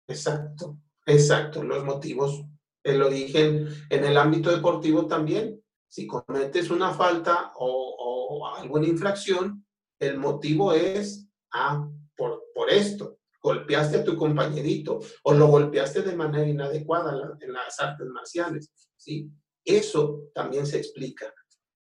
Exacto, 0.09 0.79
exacto, 1.07 1.63
los 1.63 1.85
motivos, 1.85 2.45
el 2.85 3.03
origen 3.03 3.69
en 3.91 4.05
el 4.05 4.17
ámbito 4.17 4.51
deportivo 4.51 5.07
también. 5.07 5.63
Si 5.89 6.07
cometes 6.07 6.71
una 6.71 6.93
falta 6.93 7.53
o, 7.57 7.97
o 7.99 8.47
alguna 8.57 8.87
infracción, 8.87 9.65
el 10.01 10.19
motivo 10.19 10.73
es, 10.73 11.29
ah, 11.53 11.89
por, 12.17 12.45
por 12.55 12.71
esto, 12.71 13.19
golpeaste 13.41 13.99
a 13.99 14.05
tu 14.05 14.17
compañerito 14.17 15.01
o 15.23 15.33
lo 15.33 15.47
golpeaste 15.47 16.03
de 16.03 16.17
manera 16.17 16.49
inadecuada 16.49 17.37
en 17.41 17.53
las 17.53 17.79
artes 17.79 18.07
marciales, 18.09 18.73
¿sí? 18.97 19.31
Eso 19.65 20.31
también 20.35 20.67
se 20.67 20.79
explica. 20.79 21.33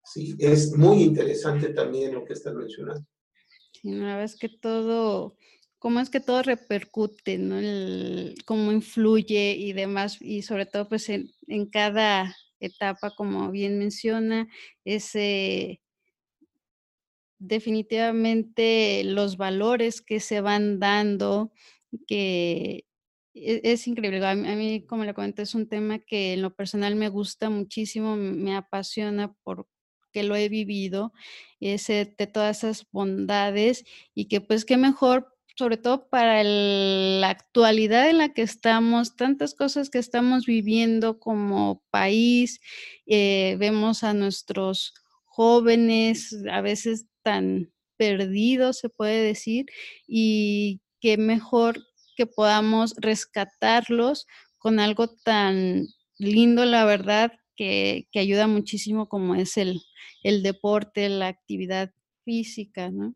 Sí, 0.04 0.36
es 0.38 0.76
muy 0.76 1.02
interesante 1.02 1.70
también 1.70 2.14
lo 2.14 2.24
que 2.24 2.34
estás 2.34 2.54
mencionando. 2.54 3.06
Sí, 3.72 3.88
una 3.88 4.16
vez 4.16 4.36
que 4.36 4.48
todo, 4.48 5.36
cómo 5.78 6.00
es 6.00 6.10
que 6.10 6.20
todo 6.20 6.42
repercute, 6.42 7.38
¿no? 7.38 7.56
cómo 8.44 8.70
influye 8.72 9.56
y 9.56 9.72
demás, 9.72 10.18
y 10.20 10.42
sobre 10.42 10.66
todo 10.66 10.88
pues 10.88 11.08
en, 11.08 11.30
en 11.48 11.66
cada 11.66 12.36
etapa, 12.60 13.14
como 13.16 13.50
bien 13.50 13.78
menciona, 13.78 14.48
ese 14.84 15.80
definitivamente 17.38 19.02
los 19.04 19.36
valores 19.36 20.00
que 20.00 20.20
se 20.20 20.40
van 20.40 20.78
dando, 20.80 21.52
que 22.06 22.86
e, 23.34 23.60
es, 23.64 23.86
increíble. 23.86 24.24
A 24.24 24.34
mí, 24.34 24.86
como 24.86 25.04
le 25.04 25.14
comenté, 25.14 25.42
es 25.42 25.54
un 25.54 25.68
tema 25.68 25.98
que 25.98 26.34
en 26.34 26.42
lo 26.42 26.54
personal 26.54 26.96
me 26.96 27.08
gusta 27.08 27.50
muchísimo, 27.50 28.16
me 28.16 28.56
apasiona 28.56 29.34
por 29.42 29.68
que 30.14 30.22
lo 30.22 30.36
he 30.36 30.48
vivido, 30.48 31.12
ese, 31.60 32.14
de 32.16 32.26
todas 32.26 32.58
esas 32.64 32.86
bondades 32.92 33.84
y 34.14 34.26
que 34.28 34.40
pues 34.40 34.64
qué 34.64 34.76
mejor, 34.78 35.34
sobre 35.56 35.76
todo 35.76 36.08
para 36.08 36.42
la 36.44 37.30
actualidad 37.30 38.08
en 38.08 38.18
la 38.18 38.32
que 38.32 38.42
estamos, 38.42 39.16
tantas 39.16 39.54
cosas 39.54 39.90
que 39.90 39.98
estamos 39.98 40.46
viviendo 40.46 41.18
como 41.18 41.82
país, 41.90 42.60
eh, 43.06 43.56
vemos 43.58 44.04
a 44.04 44.14
nuestros 44.14 44.94
jóvenes 45.24 46.34
a 46.50 46.60
veces 46.60 47.06
tan 47.22 47.72
perdidos, 47.96 48.78
se 48.78 48.88
puede 48.88 49.22
decir, 49.22 49.66
y 50.06 50.80
qué 51.00 51.16
mejor 51.18 51.80
que 52.16 52.26
podamos 52.26 52.94
rescatarlos 52.98 54.26
con 54.58 54.80
algo 54.80 55.08
tan 55.08 55.86
lindo, 56.18 56.64
la 56.64 56.84
verdad, 56.84 57.32
que, 57.56 58.08
que 58.10 58.18
ayuda 58.18 58.46
muchísimo 58.46 59.08
como 59.08 59.34
es 59.34 59.56
el, 59.56 59.80
el 60.22 60.42
deporte, 60.42 61.08
la 61.08 61.28
actividad 61.28 61.92
física, 62.24 62.90
¿no? 62.90 63.14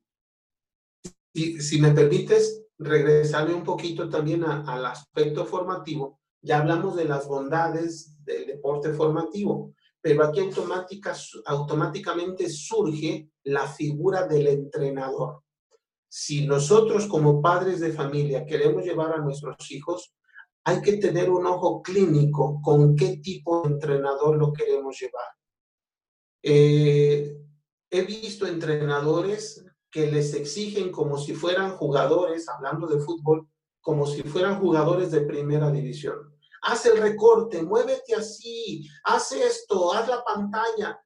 Y 1.32 1.60
si 1.60 1.80
me 1.80 1.92
permites, 1.92 2.64
regresarme 2.78 3.54
un 3.54 3.64
poquito 3.64 4.08
también 4.08 4.44
al 4.44 4.86
aspecto 4.86 5.44
formativo. 5.44 6.20
Ya 6.40 6.58
hablamos 6.58 6.96
de 6.96 7.04
las 7.04 7.26
bondades 7.26 8.16
del 8.24 8.46
deporte 8.46 8.92
formativo, 8.92 9.74
pero 10.00 10.24
aquí 10.24 10.40
automática, 10.40 11.14
automáticamente 11.46 12.48
surge 12.48 13.30
la 13.44 13.66
figura 13.66 14.26
del 14.26 14.46
entrenador. 14.46 15.42
Si 16.08 16.46
nosotros 16.46 17.06
como 17.06 17.42
padres 17.42 17.80
de 17.80 17.92
familia 17.92 18.46
queremos 18.46 18.84
llevar 18.84 19.12
a 19.12 19.18
nuestros 19.18 19.70
hijos, 19.70 20.14
hay 20.68 20.82
que 20.82 20.98
tener 20.98 21.30
un 21.30 21.46
ojo 21.46 21.80
clínico 21.80 22.60
con 22.62 22.94
qué 22.94 23.16
tipo 23.22 23.62
de 23.62 23.72
entrenador 23.72 24.36
lo 24.36 24.52
queremos 24.52 25.00
llevar. 25.00 25.30
Eh, 26.42 27.40
he 27.88 28.02
visto 28.02 28.46
entrenadores 28.46 29.64
que 29.90 30.12
les 30.12 30.34
exigen 30.34 30.92
como 30.92 31.16
si 31.16 31.32
fueran 31.32 31.70
jugadores, 31.78 32.46
hablando 32.50 32.86
de 32.86 33.00
fútbol, 33.00 33.48
como 33.80 34.06
si 34.06 34.22
fueran 34.22 34.60
jugadores 34.60 35.10
de 35.10 35.22
primera 35.22 35.70
división. 35.70 36.38
Haz 36.60 36.84
el 36.84 36.98
recorte, 36.98 37.62
muévete 37.62 38.14
así, 38.14 38.86
haz 39.04 39.32
esto, 39.32 39.94
haz 39.94 40.06
la 40.06 40.22
pantalla. 40.22 41.00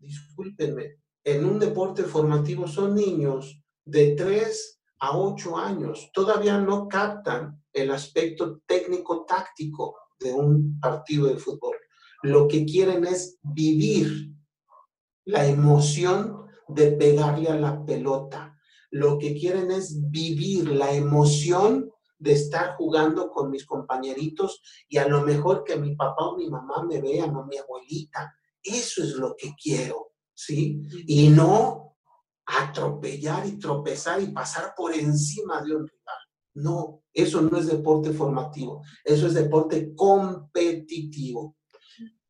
Discúlpenme, 0.00 0.96
en 1.22 1.44
un 1.44 1.60
deporte 1.60 2.02
formativo 2.02 2.66
son 2.66 2.96
niños 2.96 3.62
de 3.84 4.16
3 4.16 4.75
a 4.98 5.16
8 5.16 5.56
años, 5.56 6.10
todavía 6.12 6.58
no 6.58 6.88
captan 6.88 7.62
el 7.72 7.90
aspecto 7.90 8.60
técnico-táctico 8.66 9.96
de 10.18 10.32
un 10.32 10.80
partido 10.80 11.26
de 11.26 11.36
fútbol. 11.36 11.76
Lo 12.22 12.48
que 12.48 12.64
quieren 12.64 13.04
es 13.04 13.38
vivir 13.42 14.32
la 15.26 15.46
emoción 15.46 16.46
de 16.68 16.92
pegarle 16.92 17.50
a 17.50 17.58
la 17.58 17.84
pelota. 17.84 18.56
Lo 18.90 19.18
que 19.18 19.34
quieren 19.34 19.70
es 19.70 20.10
vivir 20.10 20.68
la 20.68 20.92
emoción 20.92 21.90
de 22.18 22.32
estar 22.32 22.76
jugando 22.76 23.30
con 23.30 23.50
mis 23.50 23.66
compañeritos 23.66 24.62
y 24.88 24.96
a 24.96 25.06
lo 25.06 25.22
mejor 25.22 25.64
que 25.64 25.76
mi 25.76 25.94
papá 25.94 26.28
o 26.28 26.36
mi 26.36 26.48
mamá 26.48 26.82
me 26.88 27.00
vean 27.00 27.36
o 27.36 27.44
mi 27.44 27.58
abuelita. 27.58 28.34
Eso 28.62 29.02
es 29.02 29.14
lo 29.14 29.36
que 29.36 29.52
quiero, 29.62 30.12
¿sí? 30.34 30.80
Y 31.06 31.28
no 31.28 31.85
atropellar 32.46 33.46
y 33.46 33.58
tropezar 33.58 34.22
y 34.22 34.28
pasar 34.28 34.74
por 34.76 34.94
encima 34.94 35.60
de 35.62 35.74
un 35.76 35.86
rival. 35.86 36.16
No, 36.54 37.02
eso 37.12 37.42
no 37.42 37.58
es 37.58 37.66
deporte 37.66 38.12
formativo, 38.12 38.82
eso 39.04 39.26
es 39.26 39.34
deporte 39.34 39.94
competitivo. 39.94 41.56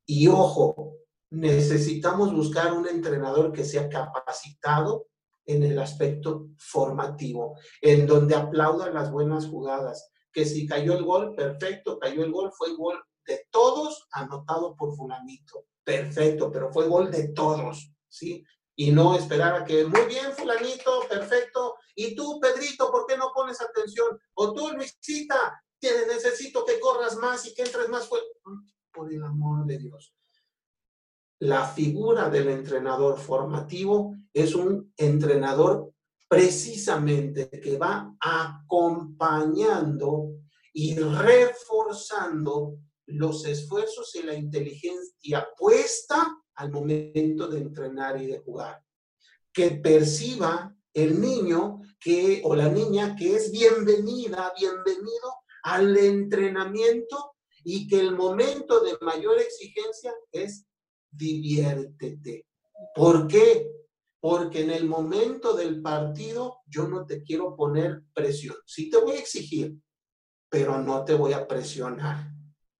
Y 0.05 0.27
ojo, 0.29 0.97
necesitamos 1.31 2.35
buscar 2.35 2.73
un 2.73 2.89
entrenador 2.89 3.53
que 3.53 3.65
sea 3.65 3.89
capacitado 3.89 5.07
en 5.45 5.63
el 5.63 5.79
aspecto 5.79 6.49
formativo, 6.59 7.57
en 7.81 8.07
donde 8.07 8.35
aplaudan 8.35 8.95
las 8.95 9.13
buenas 9.13 9.47
jugadas, 9.47 10.11
que 10.33 10.45
si 10.45 10.67
cayó 10.67 10.95
el 10.95 11.05
gol, 11.05 11.35
perfecto, 11.35 11.99
cayó 11.99 12.25
el 12.25 12.33
gol, 12.33 12.51
fue 12.53 12.75
gol 12.75 13.01
de 13.27 13.47
todos, 13.51 14.07
anotado 14.11 14.75
por 14.77 14.95
fulanito, 14.97 15.67
perfecto, 15.85 16.51
pero 16.51 16.73
fue 16.73 16.89
gol 16.89 17.11
de 17.11 17.29
todos, 17.29 17.93
¿sí? 18.09 18.45
Y 18.77 18.93
no 18.93 19.17
esperar 19.17 19.55
a 19.55 19.65
que, 19.65 19.85
muy 19.87 20.05
bien, 20.07 20.33
fulanito, 20.33 21.01
perfecto, 21.09 21.77
y 21.95 22.15
tú, 22.15 22.39
Pedrito, 22.39 22.91
¿por 22.91 23.07
qué 23.07 23.17
no 23.17 23.33
pones 23.35 23.61
atención? 23.61 24.19
O 24.35 24.53
tú, 24.53 24.71
Luisita, 24.71 25.63
necesito 25.81 26.65
que 26.65 26.79
corras 26.79 27.17
más 27.17 27.47
y 27.47 27.55
que 27.55 27.63
entres 27.63 27.89
más 27.89 28.07
fuerte. 28.07 28.29
Por 28.93 29.13
el 29.13 29.23
amor 29.23 29.65
de 29.67 29.79
Dios 29.79 30.17
la 31.41 31.67
figura 31.67 32.31
del 32.31 32.49
entrenador 32.49 33.19
formativo 33.19 34.17
es 34.33 34.55
un 34.55 34.93
entrenador 34.97 35.93
precisamente 36.29 37.51
que 37.51 37.77
va 37.77 38.17
acompañando 38.21 39.59
y 40.73 40.99
reforzando 40.99 42.79
los 43.07 43.45
esfuerzos 43.45 44.15
y 44.17 44.23
la 44.23 44.35
inteligencia 44.35 45.47
puesta 45.57 46.37
al 46.57 46.71
momento 46.71 47.49
de 47.49 47.61
entrenar 47.61 48.21
y 48.21 48.27
de 48.27 48.39
jugar. 48.39 48.83
Que 49.53 49.73
perciba 49.73 50.75
el 50.93 51.21
niño 51.21 51.83
que 52.01 52.41
o 52.45 52.55
la 52.55 52.69
niña 52.69 53.17
que 53.17 53.37
es 53.37 53.51
bienvenida, 53.51 54.53
bienvenido 54.59 55.35
al 55.63 55.97
entrenamiento 55.97 57.35
y 57.65 57.89
que 57.89 57.99
el 57.99 58.15
momento 58.15 58.81
de 58.81 58.97
mayor 59.01 59.39
exigencia 59.39 60.15
es 60.31 60.67
diviértete. 61.11 62.47
¿Por 62.95 63.27
qué? 63.27 63.71
Porque 64.21 64.63
en 64.63 64.71
el 64.71 64.87
momento 64.87 65.55
del 65.55 65.83
partido 65.83 66.59
yo 66.67 66.87
no 66.89 67.07
te 67.07 67.23
quiero 67.23 67.57
poner 67.57 68.03
presión. 68.15 68.57
Sí 68.67 68.89
te 68.89 68.99
voy 68.99 69.17
a 69.17 69.19
exigir, 69.19 69.77
pero 70.49 70.81
no 70.81 71.05
te 71.05 71.15
voy 71.15 71.33
a 71.33 71.47
presionar. 71.47 72.31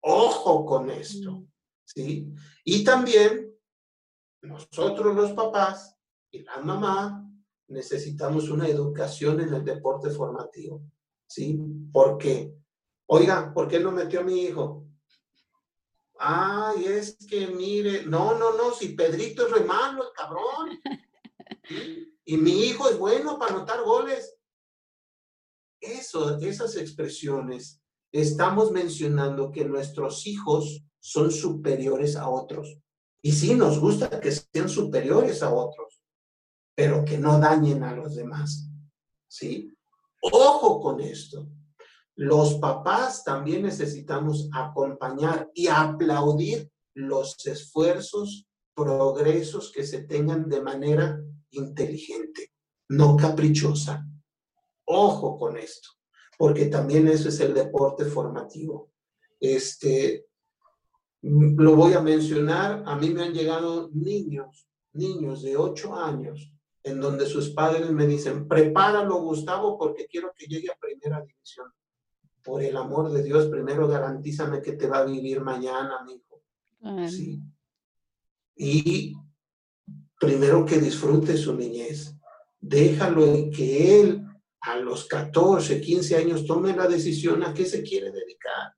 Ojo 0.01 0.65
con 0.65 0.89
esto. 0.89 1.31
Mm. 1.31 1.47
¿Sí? 1.83 2.33
Y 2.63 2.83
también 2.83 3.36
nosotros 4.57 5.15
los 5.15 5.31
papás 5.31 5.95
y 6.31 6.43
la 6.43 6.57
mamá 6.57 7.23
necesitamos 7.67 8.49
una 8.49 8.67
educación 8.67 9.41
en 9.41 9.53
el 9.53 9.63
deporte 9.63 10.09
formativo. 10.09 10.81
¿Sí? 11.27 11.59
¿Por 11.91 12.17
qué? 12.17 12.53
Oiga, 13.07 13.53
¿por 13.53 13.67
qué 13.67 13.79
no 13.79 13.91
metió 13.91 14.21
a 14.21 14.23
mi 14.23 14.43
hijo? 14.43 14.85
Ay, 16.19 16.85
es 16.85 17.17
que 17.27 17.47
mire, 17.47 18.05
no, 18.05 18.37
no, 18.37 18.53
no, 18.53 18.71
si 18.71 18.89
Pedrito 18.89 19.45
es 19.45 19.51
re 19.51 19.63
malo, 19.63 20.03
el 20.03 20.13
cabrón. 20.13 20.79
Y 22.29 22.35
mi 22.35 22.65
hijo 22.65 22.89
es 22.89 22.97
bueno 22.97 23.39
para 23.39 23.55
anotar 23.55 23.81
goles. 23.85 24.35
Eso, 25.79 26.37
esas 26.39 26.75
expresiones, 26.75 27.81
estamos 28.11 28.71
mencionando 28.71 29.49
que 29.49 29.63
nuestros 29.63 30.27
hijos 30.27 30.83
son 30.99 31.31
superiores 31.31 32.17
a 32.17 32.27
otros. 32.27 32.79
Y 33.21 33.31
sí, 33.31 33.55
nos 33.55 33.79
gusta 33.79 34.19
que 34.19 34.31
sean 34.31 34.69
superiores 34.69 35.41
a 35.43 35.53
otros, 35.53 36.01
pero 36.75 37.03
que 37.03 37.17
no 37.17 37.39
dañen 37.39 37.83
a 37.83 37.95
los 37.95 38.15
demás. 38.15 38.69
¿Sí? 39.27 39.73
Ojo 40.21 40.79
con 40.79 40.99
esto. 40.99 41.47
Los 42.15 42.55
papás 42.55 43.23
también 43.23 43.63
necesitamos 43.63 44.49
acompañar 44.53 45.51
y 45.53 45.67
aplaudir 45.67 46.71
los 46.95 47.45
esfuerzos, 47.45 48.47
progresos 48.73 49.71
que 49.71 49.85
se 49.85 50.03
tengan 50.03 50.49
de 50.49 50.61
manera 50.61 51.19
inteligente, 51.51 52.51
no 52.89 53.15
caprichosa. 53.15 54.05
Ojo 54.85 55.37
con 55.37 55.57
esto, 55.57 55.89
porque 56.37 56.67
también 56.67 57.07
eso 57.07 57.29
es 57.29 57.39
el 57.39 57.53
deporte 57.53 58.05
formativo. 58.05 58.91
Este, 59.39 60.26
lo 61.21 61.75
voy 61.75 61.93
a 61.93 62.01
mencionar, 62.01 62.83
a 62.85 62.95
mí 62.95 63.09
me 63.09 63.23
han 63.23 63.33
llegado 63.33 63.89
niños, 63.93 64.67
niños 64.93 65.41
de 65.41 65.57
8 65.57 65.95
años, 65.95 66.53
en 66.83 66.99
donde 67.01 67.25
sus 67.25 67.49
padres 67.49 67.91
me 67.91 68.07
dicen, 68.07 68.47
prepáralo 68.47 69.21
Gustavo 69.21 69.77
porque 69.77 70.07
quiero 70.07 70.31
que 70.35 70.45
llegue 70.45 70.69
a 70.69 70.77
primera 70.79 71.21
división 71.21 71.67
por 72.43 72.63
el 72.63 72.77
amor 72.77 73.11
de 73.11 73.23
Dios, 73.23 73.47
primero 73.47 73.89
garantízame 73.89 74.61
que 74.61 74.71
te 74.71 74.87
va 74.87 74.99
a 74.99 75.05
vivir 75.05 75.41
mañana, 75.41 76.01
mi 76.05 76.13
hijo. 76.13 76.41
Sí. 77.09 77.41
Y 78.55 79.13
primero 80.17 80.65
que 80.65 80.77
disfrute 80.77 81.35
su 81.35 81.53
niñez. 81.53 82.15
Déjalo 82.59 83.35
y 83.35 83.49
que 83.49 83.99
él 83.99 84.25
a 84.61 84.77
los 84.77 85.05
14, 85.07 85.81
15 85.81 86.15
años 86.15 86.45
tome 86.45 86.73
la 86.73 86.87
decisión 86.87 87.43
a 87.43 87.53
qué 87.53 87.65
se 87.65 87.83
quiere 87.83 88.11
dedicar. 88.11 88.73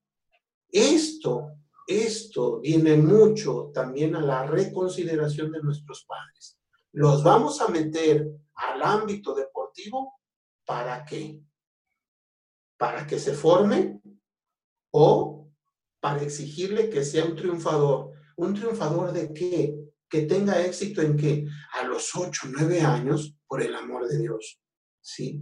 Esto, 0.71 1.58
esto 1.89 2.59
viene 2.59 2.95
mucho 2.95 3.71
también 3.73 4.15
a 4.15 4.21
la 4.21 4.45
reconsideración 4.45 5.51
de 5.51 5.61
nuestros 5.61 6.05
padres. 6.05 6.59
Los 6.91 7.23
vamos 7.23 7.59
a 7.61 7.67
meter 7.67 8.29
al 8.53 8.81
ámbito 8.83 9.33
deportivo, 9.33 10.19
¿para 10.65 11.03
qué? 11.03 11.41
para 12.79 13.05
que 13.05 13.19
se 13.19 13.33
forme 13.33 14.01
o 14.91 15.51
para 15.99 16.23
exigirle 16.23 16.89
que 16.89 17.03
sea 17.03 17.25
un 17.25 17.35
triunfador. 17.35 18.13
¿Un 18.37 18.53
triunfador 18.53 19.11
de 19.11 19.33
qué? 19.33 19.75
Que 20.09 20.21
tenga 20.21 20.65
éxito 20.65 21.01
en 21.01 21.17
qué? 21.17 21.45
A 21.73 21.83
los 21.83 22.15
ocho, 22.15 22.47
nueve 22.49 22.79
años, 22.79 23.35
por 23.45 23.61
el 23.61 23.75
amor 23.75 24.07
de 24.07 24.19
Dios. 24.19 24.61
¿Sí? 25.01 25.41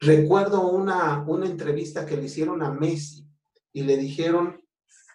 Recuerdo 0.00 0.68
una, 0.68 1.22
una 1.28 1.46
entrevista 1.46 2.04
que 2.04 2.16
le 2.16 2.24
hicieron 2.24 2.60
a 2.60 2.72
Messi 2.72 3.24
y 3.72 3.84
le 3.84 3.96
dijeron, 3.96 4.60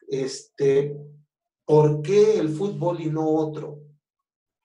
este, 0.07 0.97
¿por 1.65 2.01
qué 2.01 2.39
el 2.39 2.49
fútbol 2.49 3.01
y 3.01 3.09
no 3.09 3.29
otro? 3.29 3.79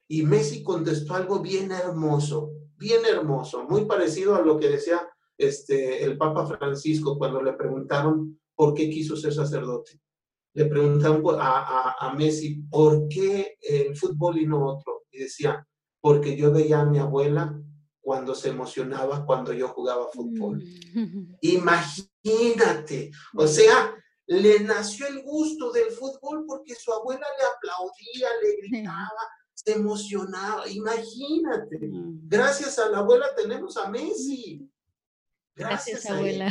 Y 0.09 0.23
Messi 0.23 0.63
contestó 0.63 1.15
algo 1.15 1.41
bien 1.41 1.73
hermoso, 1.73 2.53
bien 2.77 3.01
hermoso, 3.09 3.65
muy 3.69 3.85
parecido 3.85 4.35
a 4.35 4.43
lo 4.43 4.59
que 4.59 4.69
decía 4.69 5.09
este, 5.39 6.05
el 6.05 6.17
Papa 6.17 6.47
Francisco 6.47 7.19
cuando 7.19 7.43
le 7.43 7.55
preguntaron 7.55 8.39
por 8.55 8.75
qué 8.75 8.89
quiso 8.91 9.17
ser 9.17 9.33
sacerdote. 9.33 10.01
le 10.55 10.67
preguntaban 10.67 11.23
a, 11.41 11.97
a, 11.99 12.15
Messi, 12.15 12.63
¿por 12.71 13.09
qué 13.09 13.57
el 13.61 13.97
fútbol 13.97 14.39
y 14.39 14.47
no 14.47 14.67
otro? 14.67 15.05
Y 15.11 15.21
decía, 15.21 15.67
porque 16.01 16.37
yo 16.37 16.53
veía 16.53 16.81
a 16.81 16.85
mi 16.85 16.99
abuela 16.99 17.59
cuando 18.03 18.35
se 18.35 18.51
emocionaba 18.51 19.25
cuando 19.25 19.53
yo 19.53 19.69
jugaba 19.69 20.09
fútbol. 20.13 20.63
Mm. 20.93 21.37
Imagínate, 21.41 23.11
o 23.35 23.47
sea, 23.47 23.95
le 24.27 24.61
nació 24.61 25.07
el 25.09 25.23
gusto 25.23 25.73
del 25.73 25.91
fútbol 25.91 26.45
porque 26.47 26.75
su 26.75 26.93
abuela 26.93 27.27
le 27.39 27.45
aplaudía, 27.47 28.29
le 28.43 28.57
gritaba, 28.57 29.29
se 29.55 29.73
emocionaba. 29.73 30.69
Imagínate, 30.69 31.79
mm. 31.79 32.29
gracias 32.29 32.79
a 32.79 32.89
la 32.89 32.99
abuela 32.99 33.27
tenemos 33.37 33.77
a 33.77 33.89
Messi. 33.91 34.69
Gracias, 35.55 36.07
abuela. 36.07 36.49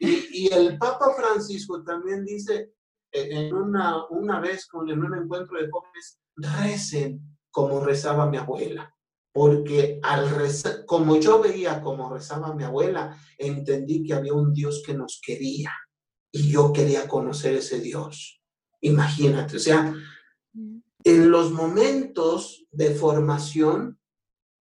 Y, 0.00 0.52
el 0.52 0.78
Papa 0.78 1.12
Francisco 1.16 1.82
también 1.82 2.24
dice 2.24 2.72
eh, 3.10 3.28
en 3.30 3.52
una, 3.52 4.06
una 4.10 4.40
vez 4.40 4.66
con, 4.66 4.88
en 4.88 5.02
un 5.02 5.14
encuentro 5.16 5.58
de 5.58 5.68
jóvenes, 5.68 6.20
recen 6.36 7.20
como 7.50 7.84
rezaba 7.84 8.30
mi 8.30 8.36
abuela. 8.36 8.94
Porque 9.32 10.00
al 10.02 10.30
rezar, 10.30 10.86
como 10.86 11.16
yo 11.16 11.40
veía 11.40 11.82
como 11.82 12.12
rezaba 12.12 12.54
mi 12.54 12.62
abuela, 12.62 13.20
entendí 13.36 14.04
que 14.04 14.14
había 14.14 14.32
un 14.32 14.54
Dios 14.54 14.82
que 14.86 14.94
nos 14.94 15.20
quería 15.20 15.72
y 16.32 16.50
yo 16.50 16.72
quería 16.72 17.08
conocer 17.08 17.54
ese 17.54 17.80
Dios. 17.80 18.42
Imagínate, 18.80 19.56
o 19.56 19.60
sea, 19.60 19.94
en 21.04 21.30
los 21.30 21.52
momentos 21.52 22.66
de 22.70 22.94
formación, 22.94 23.98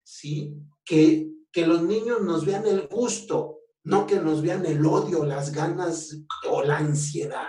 ¿sí? 0.04 0.56
Que, 0.84 1.30
que 1.52 1.68
los 1.68 1.84
niños 1.84 2.22
nos 2.22 2.46
vean 2.46 2.66
el 2.66 2.88
gusto, 2.88 3.60
no 3.84 4.06
que 4.06 4.20
nos 4.20 4.42
vean 4.42 4.66
el 4.66 4.86
odio, 4.86 5.26
las 5.26 5.52
ganas 5.52 6.18
o 6.50 6.64
la 6.64 6.78
ansiedad, 6.78 7.48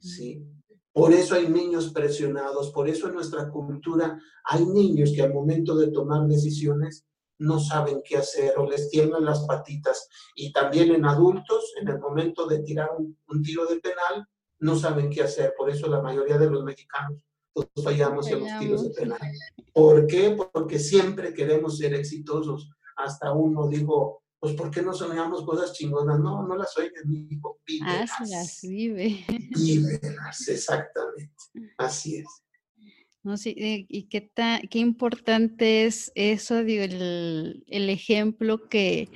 ¿sí? 0.00 0.44
Por 0.92 1.12
eso 1.12 1.34
hay 1.34 1.48
niños 1.48 1.92
presionados, 1.92 2.70
por 2.70 2.88
eso 2.88 3.08
en 3.08 3.14
nuestra 3.14 3.50
cultura 3.50 4.18
hay 4.44 4.64
niños 4.64 5.12
que 5.14 5.22
al 5.22 5.34
momento 5.34 5.76
de 5.76 5.88
tomar 5.88 6.26
decisiones 6.26 7.06
no 7.38 7.60
saben 7.60 8.02
qué 8.04 8.16
hacer 8.16 8.54
o 8.58 8.68
les 8.68 8.88
tiemblan 8.90 9.24
las 9.24 9.44
patitas. 9.46 10.08
Y 10.34 10.52
también 10.52 10.94
en 10.94 11.04
adultos, 11.04 11.72
en 11.80 11.88
el 11.88 11.98
momento 11.98 12.46
de 12.46 12.60
tirar 12.60 12.90
un, 12.98 13.42
tiro 13.42 13.66
de 13.66 13.80
penal, 13.80 14.26
no 14.60 14.76
saben 14.76 15.10
qué 15.10 15.22
hacer. 15.22 15.54
Por 15.56 15.70
eso 15.70 15.86
la 15.88 16.00
mayoría 16.00 16.38
de 16.38 16.50
los 16.50 16.64
mexicanos 16.64 17.18
todos 17.52 17.70
fallamos, 17.82 18.28
en 18.28 18.40
los 18.40 18.58
tiros 18.58 18.82
de 18.82 18.90
penal. 18.90 19.18
¿Por 19.72 20.06
qué? 20.06 20.36
Porque 20.52 20.78
siempre 20.78 21.32
queremos 21.32 21.78
ser 21.78 21.94
exitosos. 21.94 22.70
Hasta 22.96 23.32
uno 23.32 23.66
dijo, 23.66 24.22
pues 24.38 24.54
¿por 24.54 24.70
qué 24.70 24.82
no 24.82 24.92
soñamos 24.92 25.42
cosas 25.44 25.72
chingonas? 25.72 26.20
No, 26.20 26.46
no 26.46 26.56
las 26.56 26.72
sueñas, 26.72 27.04
mi 27.06 27.26
hijo, 27.30 27.58
las 28.28 28.60
vive. 28.62 29.24
Vívelas, 29.28 30.48
exactamente. 30.48 31.34
Así 31.78 32.18
es. 32.18 32.26
No, 33.26 33.36
sí, 33.36 33.56
eh, 33.58 33.86
y 33.88 34.04
qué, 34.04 34.30
qué 34.70 34.78
importante 34.78 35.84
es 35.84 36.12
eso, 36.14 36.62
digo, 36.62 36.84
el, 36.84 37.64
ejemplo 37.66 38.68
que, 38.68 39.08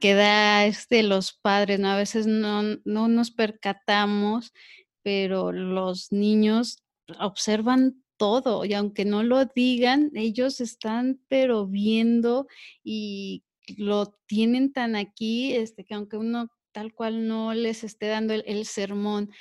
que 0.00 0.14
da 0.14 0.64
este, 0.64 1.02
los 1.02 1.34
padres, 1.34 1.78
¿no? 1.78 1.90
A 1.90 1.98
veces 1.98 2.26
no, 2.26 2.62
no 2.86 3.08
nos 3.08 3.30
percatamos, 3.30 4.54
pero 5.02 5.52
los 5.52 6.12
niños 6.12 6.82
observan 7.20 8.02
todo 8.16 8.64
y 8.64 8.72
aunque 8.72 9.04
no 9.04 9.22
lo 9.22 9.44
digan, 9.44 10.12
ellos 10.14 10.62
están 10.62 11.20
pero 11.28 11.66
viendo 11.66 12.46
y 12.82 13.44
lo 13.76 14.14
tienen 14.24 14.72
tan 14.72 14.96
aquí, 14.96 15.54
este, 15.54 15.84
que 15.84 15.92
aunque 15.92 16.16
uno 16.16 16.48
tal 16.72 16.94
cual 16.94 17.28
no 17.28 17.52
les 17.52 17.84
esté 17.84 18.06
dando 18.06 18.32
el 18.32 18.64
sermón, 18.64 19.30
eh, 19.30 19.34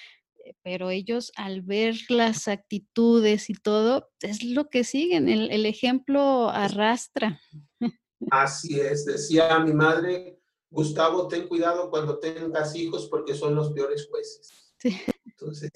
pero 0.62 0.90
ellos 0.90 1.32
al 1.36 1.62
ver 1.62 1.96
las 2.10 2.48
actitudes 2.48 3.50
y 3.50 3.54
todo, 3.54 4.10
es 4.22 4.44
lo 4.44 4.70
que 4.70 4.84
siguen, 4.84 5.28
el, 5.30 5.66
ejemplo 5.66 6.50
arrastra. 6.50 7.40
Así 8.32 8.80
es, 8.80 9.06
decía 9.06 9.60
mi 9.60 9.74
madre, 9.74 10.40
Gustavo, 10.70 11.28
ten 11.28 11.48
cuidado 11.48 11.90
cuando 11.90 12.20
tengas 12.20 12.76
hijos 12.76 13.08
porque 13.10 13.34
son 13.36 13.56
los 13.56 13.72
peores 13.72 14.08
jueces. 14.10 14.74
Entonces, 15.26 15.72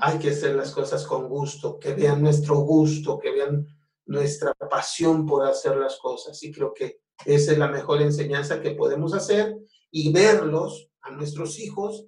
hay 0.00 0.18
que 0.18 0.30
hacer 0.30 0.54
las 0.54 0.72
cosas 0.72 1.06
con 1.06 1.28
gusto, 1.28 1.78
que 1.78 1.94
vean 1.94 2.22
nuestro 2.22 2.56
gusto, 2.60 3.18
que 3.18 3.30
vean 3.30 3.66
nuestra 4.06 4.54
pasión 4.54 5.26
por 5.26 5.46
hacer 5.46 5.76
las 5.76 5.98
cosas. 5.98 6.42
Y 6.42 6.52
creo 6.52 6.72
que 6.72 7.00
esa 7.24 7.52
es 7.52 7.58
la 7.58 7.68
mejor 7.68 8.00
enseñanza 8.02 8.60
que 8.60 8.72
podemos 8.72 9.14
hacer 9.14 9.56
y 9.90 10.12
verlos 10.12 10.90
a 11.00 11.10
nuestros 11.10 11.58
hijos 11.58 12.06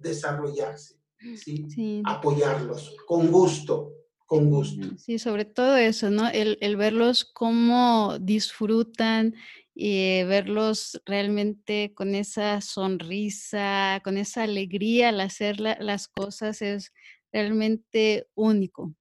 desarrollarse, 0.00 0.96
¿sí? 1.36 2.02
apoyarlos 2.04 2.96
con 3.06 3.30
gusto, 3.30 3.92
con 4.26 4.50
gusto. 4.50 4.96
Sí, 4.96 5.18
sobre 5.18 5.44
todo 5.44 5.76
eso, 5.76 6.10
¿no? 6.10 6.28
El, 6.28 6.76
verlos 6.76 7.24
cómo 7.24 8.16
disfrutan 8.20 9.34
y 9.74 10.22
verlos 10.24 11.00
realmente 11.04 11.92
con 11.94 12.14
esa 12.14 12.60
sonrisa, 12.60 14.00
con 14.04 14.18
esa 14.18 14.44
alegría 14.44 15.08
al 15.08 15.20
hacer 15.20 15.60
las 15.60 16.08
cosas 16.08 16.62
es 16.62 16.92
realmente 17.32 18.28
único. 18.34 18.94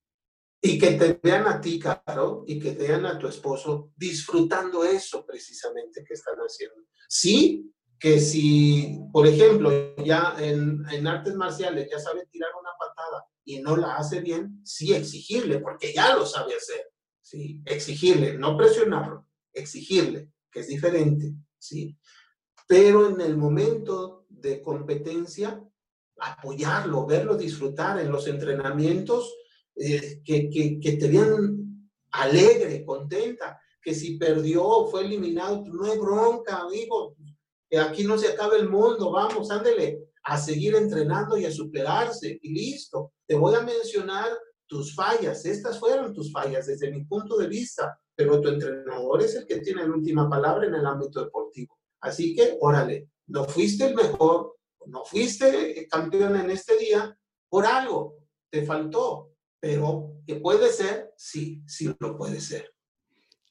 Y 0.62 0.78
que 0.78 0.92
te 0.92 1.20
vean 1.24 1.48
a 1.48 1.62
ti, 1.62 1.80
Caro, 1.80 2.44
y 2.46 2.60
que 2.60 2.74
te 2.74 2.88
vean 2.88 3.06
a 3.06 3.18
tu 3.18 3.28
esposo 3.28 3.92
disfrutando 3.96 4.84
eso 4.84 5.26
precisamente 5.26 6.04
que 6.06 6.14
están 6.14 6.36
haciendo. 6.38 6.84
Sí, 7.08 7.72
que 8.00 8.20
si, 8.20 8.98
por 9.12 9.28
ejemplo, 9.28 9.96
ya 9.98 10.36
en, 10.40 10.84
en, 10.90 11.08
artes 11.08 11.36
marciales 11.36 11.90
ya 11.92 12.00
sabe 12.00 12.26
tirar 12.28 12.50
una 12.60 12.72
patada 12.80 13.26
y 13.44 13.62
no 13.62 13.76
la 13.76 13.98
hace 13.98 14.22
bien, 14.22 14.62
sí 14.64 14.94
exigirle, 14.94 15.60
porque 15.60 15.94
ya 15.94 16.16
lo 16.16 16.26
sabe 16.26 16.56
hacer, 16.56 16.92
¿sí? 17.22 17.62
Exigirle, 17.66 18.38
no 18.38 18.56
presionarlo, 18.56 19.28
exigirle, 19.52 20.32
que 20.50 20.62
es 20.62 20.68
diferente, 20.68 21.34
¿sí? 21.58 21.98
Pero 22.68 23.10
en 23.10 23.20
el 23.20 23.36
momento 23.36 24.26
de 24.30 24.62
competencia, 24.62 25.62
apoyarlo, 26.20 27.06
verlo 27.06 27.36
disfrutar 27.36 28.00
en 28.00 28.12
los 28.12 28.28
entrenamientos, 28.28 29.36
eh, 29.76 30.22
que, 30.24 30.50
que, 30.50 30.80
que, 30.80 30.94
te 30.94 31.08
vean 31.08 31.90
alegre, 32.12 32.86
contenta, 32.86 33.60
que 33.82 33.94
si 33.94 34.18
perdió, 34.18 34.86
fue 34.86 35.06
eliminado, 35.06 35.64
no 35.68 35.86
hay 35.86 35.98
bronca, 35.98 36.58
amigo, 36.58 37.16
aquí 37.78 38.04
no 38.04 38.18
se 38.18 38.30
acaba 38.30 38.56
el 38.56 38.70
mundo, 38.70 39.12
vamos, 39.12 39.52
ándele 39.52 40.00
a 40.24 40.38
seguir 40.38 40.76
entrenando 40.76 41.38
y 41.38 41.46
a 41.46 41.52
superarse 41.52 42.40
y 42.42 42.54
listo. 42.54 43.14
Te 43.28 43.36
voy 43.36 43.56
a 43.56 43.62
mencionar 43.62 44.30
tus 44.68 44.94
fallas, 44.94 45.46
estas 45.46 45.80
fueron 45.80 46.14
tus 46.14 46.32
fallas 46.32 46.68
desde 46.68 46.92
mi 46.92 47.04
punto 47.06 47.38
de 47.38 47.48
vista, 47.48 48.00
pero 48.16 48.40
tu 48.40 48.50
entrenador 48.50 49.22
es 49.22 49.36
el 49.36 49.46
que 49.46 49.60
tiene 49.60 49.88
la 49.88 49.94
última 49.94 50.30
palabra 50.30 50.68
en 50.68 50.76
el 50.76 50.86
ámbito 50.86 51.24
deportivo. 51.24 51.78
Así 52.02 52.36
que, 52.36 52.58
órale, 52.62 53.10
no 53.28 53.46
fuiste 53.46 53.88
el 53.88 53.96
mejor, 53.96 54.56
no 54.86 55.04
fuiste 55.06 55.88
campeón 55.90 56.36
en 56.36 56.52
este 56.52 56.78
día 56.78 57.18
por 57.50 57.66
algo, 57.66 58.18
te 58.52 58.66
faltó, 58.66 59.32
pero 59.60 60.14
que 60.26 60.36
puede 60.36 60.70
ser, 60.70 61.12
sí, 61.18 61.64
sí 61.68 61.94
lo 62.00 62.18
puede 62.18 62.40
ser. 62.40 62.72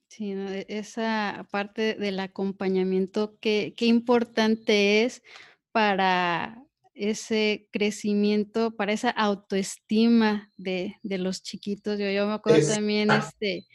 Sí, 0.08 0.32
e, 0.32 0.66
esa 0.68 1.46
parte 1.50 1.94
del 1.94 2.18
acompañamiento, 2.20 3.36
qué, 3.40 3.74
qué 3.76 3.86
importante 3.86 5.04
es 5.04 5.22
para 5.70 6.64
ese 6.94 7.68
crecimiento, 7.70 8.74
para 8.74 8.92
esa 8.92 9.10
autoestima 9.10 10.50
de, 10.56 10.96
de 11.02 11.18
los 11.18 11.42
chiquitos. 11.42 11.98
Yo, 11.98 12.10
yo 12.10 12.26
me 12.26 12.32
acuerdo 12.34 12.66
también 12.66 13.10
este, 13.10 13.66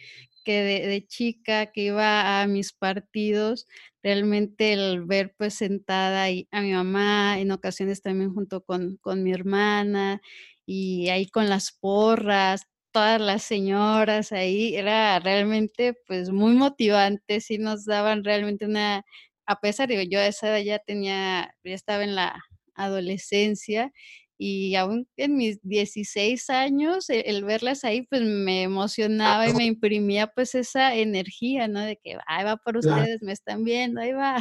que 0.43 0.61
de, 0.61 0.87
de, 0.87 1.07
chica 1.07 1.67
que 1.71 1.85
iba 1.85 2.41
a 2.41 2.47
mis 2.47 2.73
partidos, 2.73 3.67
realmente 4.01 4.73
el 4.73 5.05
ver 5.05 5.33
pues 5.37 5.53
sentada 5.53 6.23
ahí 6.23 6.47
a 6.51 6.61
mi 6.61 6.73
mamá, 6.73 7.39
en 7.39 7.51
ocasiones 7.51 8.01
también 8.01 8.33
junto 8.33 8.61
con, 8.65 8.97
con 8.97 9.23
mi 9.23 9.31
hermana, 9.31 10.21
y 10.65 11.09
ahí 11.09 11.27
con 11.27 11.49
las 11.49 11.71
porras, 11.71 12.67
todas 12.93 13.19
las 13.19 13.43
señoras 13.43 14.31
ahí, 14.31 14.75
era 14.75 15.19
realmente 15.19 15.95
pues 16.07 16.29
muy 16.29 16.53
motivante, 16.55 17.41
sí 17.41 17.57
nos 17.57 17.85
daban 17.85 18.23
realmente 18.23 18.65
una, 18.65 19.03
a 19.45 19.59
pesar 19.59 19.89
de 19.89 19.95
que 19.97 20.07
yo 20.07 20.19
a 20.19 20.27
esa 20.27 20.49
edad 20.49 20.63
ya 20.63 20.79
tenía, 20.79 21.53
ya 21.63 21.73
estaba 21.73 22.03
en 22.03 22.15
la 22.15 22.41
adolescencia 22.75 23.91
y 24.37 24.75
aún 24.75 25.07
en 25.17 25.35
mis 25.37 25.59
16 25.63 26.49
años, 26.49 27.09
e, 27.09 27.21
el, 27.21 27.43
verlas 27.45 27.83
ahí 27.83 28.03
pues 28.03 28.21
me 28.21 28.63
emocionaba 28.63 29.49
y 29.49 29.53
me 29.53 29.65
imprimía 29.65 30.27
pues 30.27 30.55
esa 30.55 30.95
energía, 30.95 31.67
¿no? 31.67 31.81
De 31.81 31.97
que 31.97 32.17
ahí 32.27 32.43
va 32.45 32.57
por 32.57 32.77
ustedes, 32.77 33.21
me 33.21 33.31
están 33.33 33.63
viendo, 33.63 34.01
ahí 34.01 34.11
va. 34.11 34.37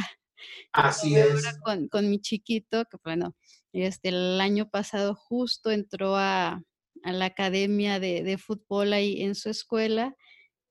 Así 0.73 1.15
es. 1.15 1.57
Con, 1.63 1.87
con 1.87 2.09
mi 2.09 2.19
chiquito, 2.19 2.85
que 2.85 2.97
bueno, 3.03 3.35
este, 3.71 4.09
el 4.09 4.41
año 4.41 4.69
pasado 4.69 5.15
justo 5.15 5.71
entró 5.71 6.17
a, 6.17 6.61
a 7.03 7.11
la 7.11 7.25
academia 7.25 7.99
de, 7.99 8.37
fútbol 8.37 8.93
ahí 8.93 9.21
en 9.21 9.35
su 9.35 9.49
escuela 9.49 10.15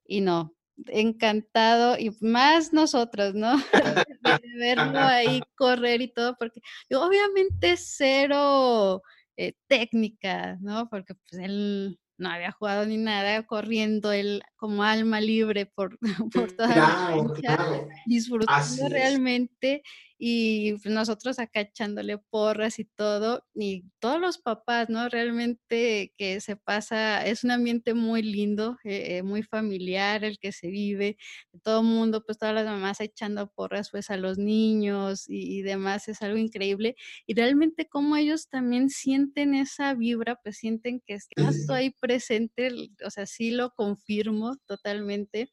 y 0.05 0.21
no, 0.21 0.55
encantado 0.89 1.99
y 1.99 2.17
más 2.21 2.73
nosotros, 2.73 3.35
¿no? 3.35 3.57
de, 4.43 4.59
verlo 4.59 4.99
ahí 4.99 5.43
correr 5.55 6.01
y 6.03 6.13
todo, 6.13 6.37
porque 6.39 6.61
yo 6.91 7.03
obviamente 7.03 7.77
cero 7.77 9.03
eh, 9.37 9.55
técnica, 9.67 10.59
¿no? 10.61 10.89
Porque, 10.89 11.15
pues, 11.15 11.43
él 11.43 11.99
no 12.19 12.31
había 12.31 12.53
jugado 12.53 12.87
ni 12.87 12.97
nada, 12.97 13.43
corriendo 13.45 14.13
él 14.13 14.43
como 14.57 14.85
alma 14.85 15.21
libre 15.21 15.67
por 15.67 15.99
por 16.33 16.53
toda 16.53 16.69
la 16.69 16.75
Claro, 16.75 17.33
cancha, 17.35 17.57
claro. 17.57 17.89
disfrutando 18.07 18.63
Así 18.63 18.85
es. 18.85 19.83
Y 20.25 20.77
nosotros 20.85 21.41
acá 21.41 21.61
echándole 21.63 22.17
porras 22.19 22.79
y 22.79 22.85
todo, 22.85 23.45
y 23.55 23.87
todos 23.99 24.21
los 24.21 24.39
papás, 24.39 24.89
¿no? 24.89 25.09
Realmente 25.09 26.15
que 26.17 26.41
se 26.41 26.55
pasa 26.57 27.27
es 27.27 27.43
un 27.43 27.51
ambiente 27.51 27.95
muy 27.95 28.23
lindo, 28.23 28.79
eh 28.85 29.19
eh, 29.19 29.23
muy 29.25 29.43
familiar 29.43 30.23
el 30.25 30.39
que 30.39 30.53
se 30.53 30.69
vive, 30.69 31.17
todo 31.65 31.83
mundo, 31.83 32.23
pues, 32.25 32.39
todas 32.39 32.55
las 32.55 32.67
mamás 32.67 33.01
echando 33.01 33.49
porras, 33.53 33.91
pues, 33.91 34.11
a 34.11 34.17
los 34.17 34.39
niños 34.39 35.29
y 35.29 35.43
y 35.59 35.63
demás, 35.63 36.07
es 36.09 36.23
algo 36.23 36.39
increíble. 36.39 36.95
Y 37.27 37.35
realmente 37.35 37.89
cómo 37.89 38.17
ellos 38.17 38.49
también 38.49 38.91
sienten 38.91 39.55
esa 39.55 39.95
vibra, 39.95 40.37
pues, 40.43 40.57
sienten 40.59 41.01
que 41.05 41.15
estás 41.15 41.65
tú 41.67 41.73
ahí 41.73 41.91
presente, 41.91 42.71
o 43.05 43.11
sea, 43.11 43.27
sí 43.27 43.51
lo 43.51 43.71
confirmo 43.75 44.57
totalmente, 44.67 45.51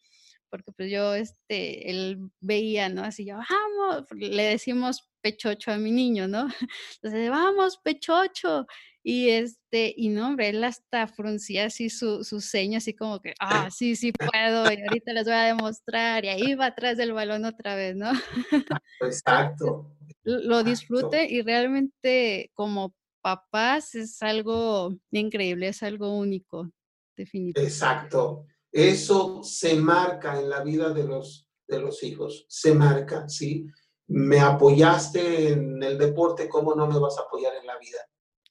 porque, 0.49 0.71
pues, 0.73 0.91
yo, 0.91 1.13
este, 1.15 1.89
él 1.91 2.31
veía, 2.41 2.89
¿no? 2.89 3.03
Así 3.03 3.25
yo: 3.25 3.35
"Vamos", 3.49 4.05
le 4.11 4.43
decimos 4.43 5.09
pechocho 5.21 5.71
a 5.71 5.77
mi 5.77 5.91
niño, 5.91 6.27
¿no? 6.27 6.47
Entonces: 7.03 7.29
"Vamos, 7.29 7.77
pechocho", 7.83 8.65
y, 9.03 9.29
este, 9.29 9.93
y 9.95 10.09
no, 10.09 10.27
hombre, 10.27 10.49
él 10.49 10.63
hasta 10.63 11.07
fruncía 11.07 11.65
así 11.65 11.89
su 11.89 12.23
su 12.23 12.41
ceño, 12.41 12.77
así 12.79 12.93
como 12.95 13.19
que: 13.21 13.33
"Ah, 13.39 13.69
sí, 13.71 13.95
sí 13.95 14.13
puedo, 14.13 14.71
y 14.71 14.81
ahorita 14.81 15.13
les 15.13 15.25
voy 15.25 15.33
a 15.33 15.43
demostrar", 15.45 16.25
y 16.25 16.29
ahí 16.29 16.55
va 16.55 16.67
atrás 16.67 16.97
del 16.97 17.13
balón 17.13 17.45
otra 17.45 17.75
vez, 17.75 17.95
¿no? 17.95 18.09
Entonces, 18.51 18.83
Exacto, 19.01 19.91
lo 20.23 20.63
exacto. 20.63 20.65
disfruta 20.65 21.23
y 21.25 21.41
realmente 21.41 22.51
como 22.55 22.95
papás 23.21 23.95
es 23.95 24.21
algo 24.23 24.91
increíble, 25.11 25.69
es 25.69 25.83
algo 25.83 26.17
único, 26.17 26.71
definitivamente. 27.17 27.65
Exacto. 27.65 28.47
Eso 28.71 29.41
se 29.43 29.75
marca 29.75 30.39
en 30.39 30.49
la 30.49 30.63
vida 30.63 30.93
de 30.93 31.03
los 31.05 31.45
de 31.67 31.79
los 31.79 32.01
hijos, 32.01 32.45
se 32.49 32.73
marca, 32.73 33.29
¿sí? 33.29 33.67
Me 34.07 34.39
apoyaste 34.39 35.49
en 35.49 35.83
el 35.83 35.99
deporte, 35.99 36.49
¿cómo 36.49 36.73
no 36.73 36.87
me 36.87 36.97
vas 36.97 37.17
a 37.19 37.21
apoyar 37.21 37.53
en 37.55 37.67
la 37.67 37.77
vida? 37.77 37.99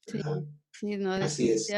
Sí, 0.07 0.21
sí, 0.71 0.97
no, 0.97 1.11
Así 1.13 1.49
es. 1.51 1.69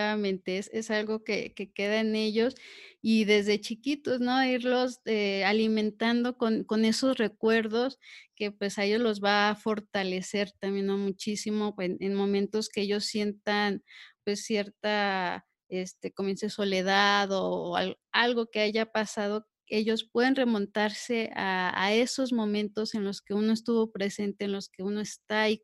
es 0.45 0.69
es 0.71 0.91
algo 0.91 1.23
que 1.23 1.53
que 1.55 1.71
queda 1.71 1.99
en 1.99 2.15
ellos, 2.15 2.53
y 3.01 3.25
desde 3.25 3.59
chiquitos, 3.59 4.19
¿no? 4.19 4.43
Irlos, 4.45 4.99
eh, 5.05 5.43
alimentando 5.45 6.37
con 6.37 6.63
con 6.63 6.85
esos 6.85 7.17
recuerdos 7.17 7.97
que, 8.35 8.51
pues, 8.51 8.77
a 8.77 8.85
ellos 8.85 9.01
los 9.01 9.19
va 9.19 9.49
a 9.49 9.55
fortalecer 9.55 10.51
también, 10.59 10.85
¿no? 10.85 10.97
Muchísimo 10.99 11.73
en 11.79 11.97
en 12.01 12.13
momentos 12.13 12.69
que 12.69 12.81
ellos 12.81 13.05
sientan, 13.05 13.83
pues, 14.23 14.43
cierta, 14.45 15.47
este, 15.72 16.11
como 16.13 16.30
dices, 16.30 16.53
soledad 16.53 17.30
o 17.32 17.76
al 17.76 17.97
algo 18.11 18.47
que 18.51 18.59
haya 18.61 18.91
pasado, 18.91 19.47
ellos 19.67 20.03
pueden 20.11 20.36
remontarse 20.36 21.32
a 21.36 21.72
a 21.84 21.93
esos 21.93 22.34
momentos 22.34 22.93
en 22.95 23.03
los 23.05 23.22
que 23.22 23.34
uno 23.34 23.53
estuvo 23.53 23.91
presente, 23.91 24.45
en 24.45 24.51
los 24.51 24.69
que 24.69 24.84
uno 24.84 25.01
está 25.01 25.43
ahí 25.43 25.63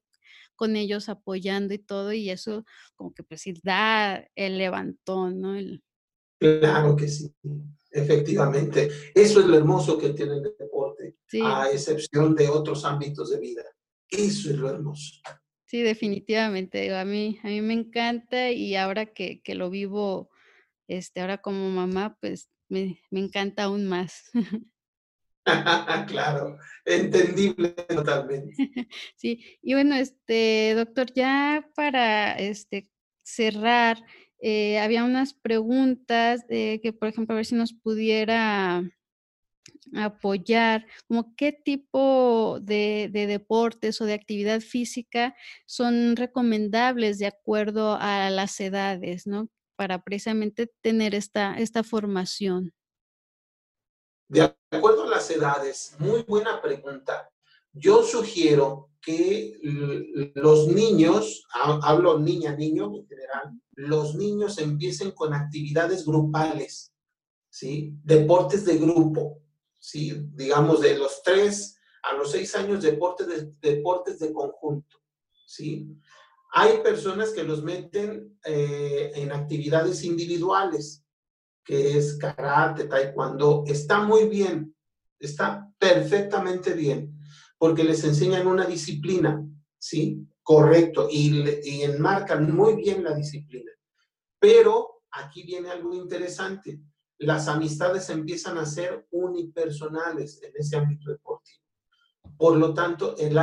con 0.56 0.76
ellos 0.76 1.10
apoyando 1.10 1.74
y 1.76 1.80
todo, 1.80 2.14
y 2.14 2.30
eso 2.32 2.66
como 2.96 3.14
que, 3.14 3.24
pues, 3.24 3.42
sí 3.42 3.54
da 3.64 4.26
el 4.36 4.58
levantón, 4.58 5.40
¿no? 5.42 5.56
El 5.56 5.84
Claro 6.40 6.96
que 6.96 7.08
sí, 7.08 7.32
efectivamente. 7.92 8.90
Eso 9.16 9.40
es 9.42 9.46
lo 9.48 9.58
hermoso 9.58 9.98
que 9.98 10.10
tiene 10.12 10.36
el 10.38 10.44
deporte, 10.58 11.18
Sí. 11.28 11.42
a 11.44 11.70
excepción 11.72 12.34
de 12.36 12.48
otros 12.50 12.86
ámbitos 12.86 13.32
de 13.32 13.40
vida. 13.40 13.64
Eso 14.10 14.50
es 14.52 14.56
lo 14.58 14.70
hermoso. 14.70 15.20
Sí, 15.70 15.82
definitivamente, 15.82 16.96
a 16.96 17.04
mí 17.04 17.40
a 17.44 17.48
mí 17.48 17.60
me 17.62 17.74
encanta, 17.74 18.52
y 18.52 18.76
ahora 18.78 19.06
que 19.06 19.42
que 19.42 19.54
lo 19.54 19.70
vivo, 19.70 20.30
este, 20.88 21.20
ahora 21.22 21.40
como 21.40 21.70
mamá, 21.70 22.18
pues, 22.22 22.50
me 22.70 23.00
me 23.12 23.20
encanta 23.20 23.64
aún 23.66 23.86
más. 23.86 24.32
Claro, 26.08 26.58
entendible 26.86 27.70
totalmente. 27.90 28.56
Sí, 29.18 29.44
y 29.62 29.74
bueno, 29.74 29.96
este, 29.96 30.74
doctor, 30.76 31.14
ya 31.14 31.70
para, 31.76 32.34
este, 32.34 32.90
cerrar, 33.24 33.98
eh, 34.42 34.80
había 34.80 35.04
unas 35.04 35.34
preguntas, 35.34 36.46
eh, 36.50 36.80
que, 36.82 36.94
por 36.94 37.10
ejemplo, 37.10 37.34
a 37.34 37.38
ver 37.38 37.46
si 37.46 37.56
nos 37.56 37.74
pudiera 37.74 38.84
apoyar, 39.96 40.86
¿qué 41.36 41.52
tipo 41.52 42.60
de 42.62 43.10
de 43.12 43.28
deportes 43.28 44.02
o 44.02 44.06
de 44.06 44.14
actividad 44.14 44.62
física 44.62 45.36
son 45.66 46.16
recomendables 46.16 47.20
de 47.20 47.28
acuerdo 47.28 47.98
a 48.00 48.30
las 48.30 48.60
edades, 48.60 49.28
no? 49.28 49.50
Para 49.76 50.04
precisamente 50.04 50.72
tener 50.82 51.16
esta 51.16 51.58
esta 51.58 51.84
formación. 51.84 52.74
De 54.30 54.54
acuerdo 54.72 55.04
a 55.04 55.10
las 55.10 55.30
edades, 55.32 55.96
muy 56.00 56.24
buena 56.24 56.62
pregunta. 56.62 57.30
Yo 57.72 58.04
sugiero 58.04 58.90
que 59.02 59.58
los 60.36 60.68
niños, 60.68 61.48
ha 61.54 61.80
hablo 61.84 62.20
niña, 62.20 62.56
niño 62.56 62.94
en 62.94 63.08
general, 63.08 63.62
los 63.72 64.16
niños 64.16 64.58
empiecen 64.58 65.12
con 65.12 65.34
actividades 65.34 66.06
grupales, 66.06 66.92
¿sí? 67.50 67.94
Deportes 68.04 68.66
de 68.66 68.78
grupo, 68.78 69.42
¿sí? 69.80 70.14
Digamos, 70.34 70.82
de 70.82 70.98
los 70.98 71.22
3 71.24 71.80
a 72.04 72.14
los 72.14 72.32
6 72.32 72.56
años, 72.56 72.84
deportes 72.84 73.28
de 73.28 73.52
deportes 73.62 74.20
de 74.20 74.32
conjunto, 74.32 74.98
¿sí? 75.46 75.88
Hay 76.54 76.78
personas 76.80 77.32
que 77.32 77.44
los 77.44 77.64
meten, 77.64 78.40
eh, 78.46 79.12
en 79.16 79.32
actividades 79.32 80.04
individuales, 80.04 81.04
que 81.66 81.98
es 81.98 82.18
karate, 82.18 82.86
taekwondo, 82.86 83.64
está 83.68 84.02
muy 84.02 84.30
bien, 84.30 84.74
está 85.20 85.70
perfectamente 85.78 86.74
bien, 86.74 87.20
porque 87.58 87.84
les 87.84 88.04
enseñan 88.06 88.48
una 88.48 88.66
disciplina, 88.66 89.46
¿sí? 89.78 90.26
Correcto, 90.42 91.10
y 91.12 91.44
y 91.64 91.84
enmarcan 91.84 92.56
muy 92.56 92.76
bien 92.76 93.04
la 93.04 93.14
disciplina. 93.14 93.72
Pero 94.40 95.02
aquí 95.12 95.44
viene 95.44 95.70
algo 95.70 95.94
interesante, 95.94 96.80
las 97.20 97.48
amistades 97.48 98.10
empiezan 98.10 98.58
a 98.58 98.66
ser 98.66 99.08
unipersonales 99.12 100.42
en 100.44 100.52
ese 100.56 100.78
ámbito 100.78 101.10
deportivo. 101.10 101.64
Por 102.38 102.58
lo 102.58 102.74
tanto, 102.74 103.16
el 103.18 103.38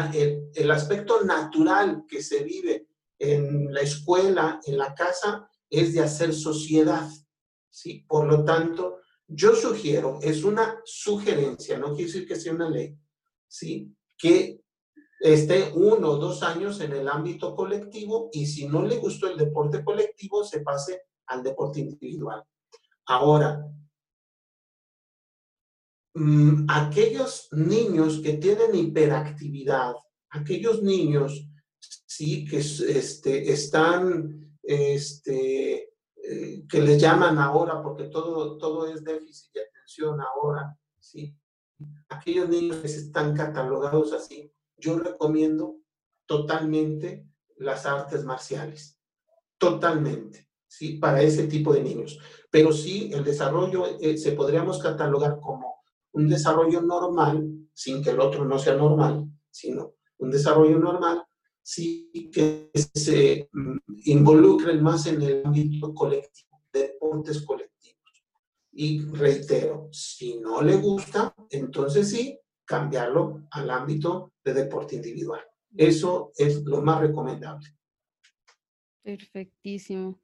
el 0.55 0.71
aspecto 0.71 1.23
natural 1.23 2.05
que 2.09 2.23
se 2.23 2.45
vive 2.45 2.89
en 3.19 3.73
la 3.73 3.81
escuela, 3.81 4.61
en 4.65 4.79
la 4.79 4.95
casa, 4.95 5.49
es 5.69 5.95
de 5.95 6.01
hacer 6.01 6.33
sociedad, 6.33 7.09
¿sí? 7.71 8.05
Por 8.07 8.27
lo 8.27 8.45
tanto, 8.45 8.99
yo 9.27 9.55
sugiero, 9.55 10.19
es 10.23 10.45
una 10.45 10.81
sugerencia, 10.85 11.79
no 11.79 11.95
quiere 11.95 12.05
decir 12.05 12.29
que 12.29 12.37
sea 12.37 12.53
una 12.53 12.69
ley, 12.69 12.97
¿sí? 13.49 13.93
Que 14.17 14.61
esté 15.21 15.73
1 15.75 16.09
o 16.09 16.17
2 16.17 16.43
años 16.43 16.81
en 16.81 16.93
el 16.93 17.09
ámbito 17.09 17.57
colectivo, 17.57 18.29
y 18.33 18.47
si 18.47 18.69
no 18.69 18.83
le 18.83 18.99
gustó 18.99 19.29
el 19.29 19.39
deporte 19.39 19.83
colectivo, 19.83 20.45
se 20.45 20.61
pase 20.61 21.03
al 21.27 21.43
deporte 21.43 21.81
individual. 21.81 22.45
Ahora 23.07 23.67
mm, 26.15 26.67
aquellos 26.69 27.49
niños 27.53 28.21
que 28.21 28.35
tienen 28.35 28.75
hiperactividad, 28.75 29.95
aquellos 30.31 30.83
niños, 30.83 31.49
sí, 32.07 32.45
que 32.47 32.59
este, 32.59 33.53
están, 33.53 34.59
este, 34.63 35.95
eh, 36.17 36.65
que 36.69 36.81
les 36.81 37.01
llaman 37.01 37.39
ahora, 37.39 37.83
porque 37.83 38.05
todo 38.05 38.57
todo 38.57 38.87
es 38.87 39.05
déficit 39.05 39.53
de 39.53 39.61
atención 39.63 40.21
ahora, 40.21 40.77
¿sí? 40.99 41.37
Aquellos 42.09 42.49
niños 42.49 42.79
que 42.79 42.87
están 42.87 43.37
catalogados 43.37 44.13
así, 44.13 44.51
yo 44.79 44.99
recomiendo 44.99 45.81
totalmente 46.27 47.27
las 47.57 47.87
artes 47.87 48.25
marciales, 48.25 48.99
totalmente, 49.59 50.49
¿sí? 50.67 50.99
Para 50.99 51.23
ese 51.23 51.47
tipo 51.47 51.73
de 51.73 51.83
niños. 51.83 52.19
Pero 52.55 52.71
sí, 52.71 53.11
el 53.13 53.25
desarrollo, 53.25 53.99
eh, 54.01 54.17
se 54.17 54.31
podríamos 54.31 54.79
catalogar 54.79 55.41
como 55.41 55.83
un 56.13 56.29
desarrollo 56.29 56.81
normal, 56.83 57.67
sin 57.75 58.01
que 58.01 58.11
el 58.11 58.21
otro 58.21 58.45
no 58.45 58.61
sea 58.61 58.77
normal, 58.77 59.29
sino 59.51 59.97
un 60.19 60.31
desarrollo 60.31 60.79
normal, 60.79 61.25
sí 61.61 62.31
que 62.33 62.71
se, 62.73 63.49
mm, 63.53 63.77
involucren 64.05 64.81
más 64.85 65.05
en 65.07 65.21
el 65.23 65.45
ámbito 65.45 65.93
colectivo, 65.93 66.63
deportes 66.73 67.43
colectivos. 67.43 68.23
Y 68.71 69.01
reitero, 69.01 69.89
si 69.91 70.39
no 70.39 70.63
le 70.63 70.77
gusta, 70.77 71.35
entonces 71.51 72.09
sí, 72.09 72.39
cambiarlo 72.65 73.49
al 73.51 73.69
ámbito 73.69 74.35
de 74.45 74.55
deporte 74.55 74.95
individual. 74.95 75.41
Eso 75.77 76.31
es 76.37 76.63
lo 76.63 76.81
más 76.83 77.01
recomendable. 77.01 77.67
Perfectísimo. 79.03 80.21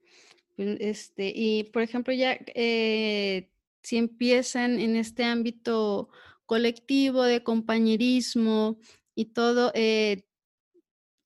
Este, 0.61 1.33
y 1.35 1.65
por 1.65 1.83
ejemplo, 1.83 2.13
ya, 2.13 2.39
eh, 2.55 3.51
si 3.83 3.97
empiezan 3.97 4.79
en 4.79 4.97
este 4.97 5.25
ámbito 5.25 6.11
colectivo 6.47 7.23
de 7.23 7.43
compañerismo 7.43 8.79
y 9.15 9.27
todo, 9.27 9.73
eh, 9.75 10.25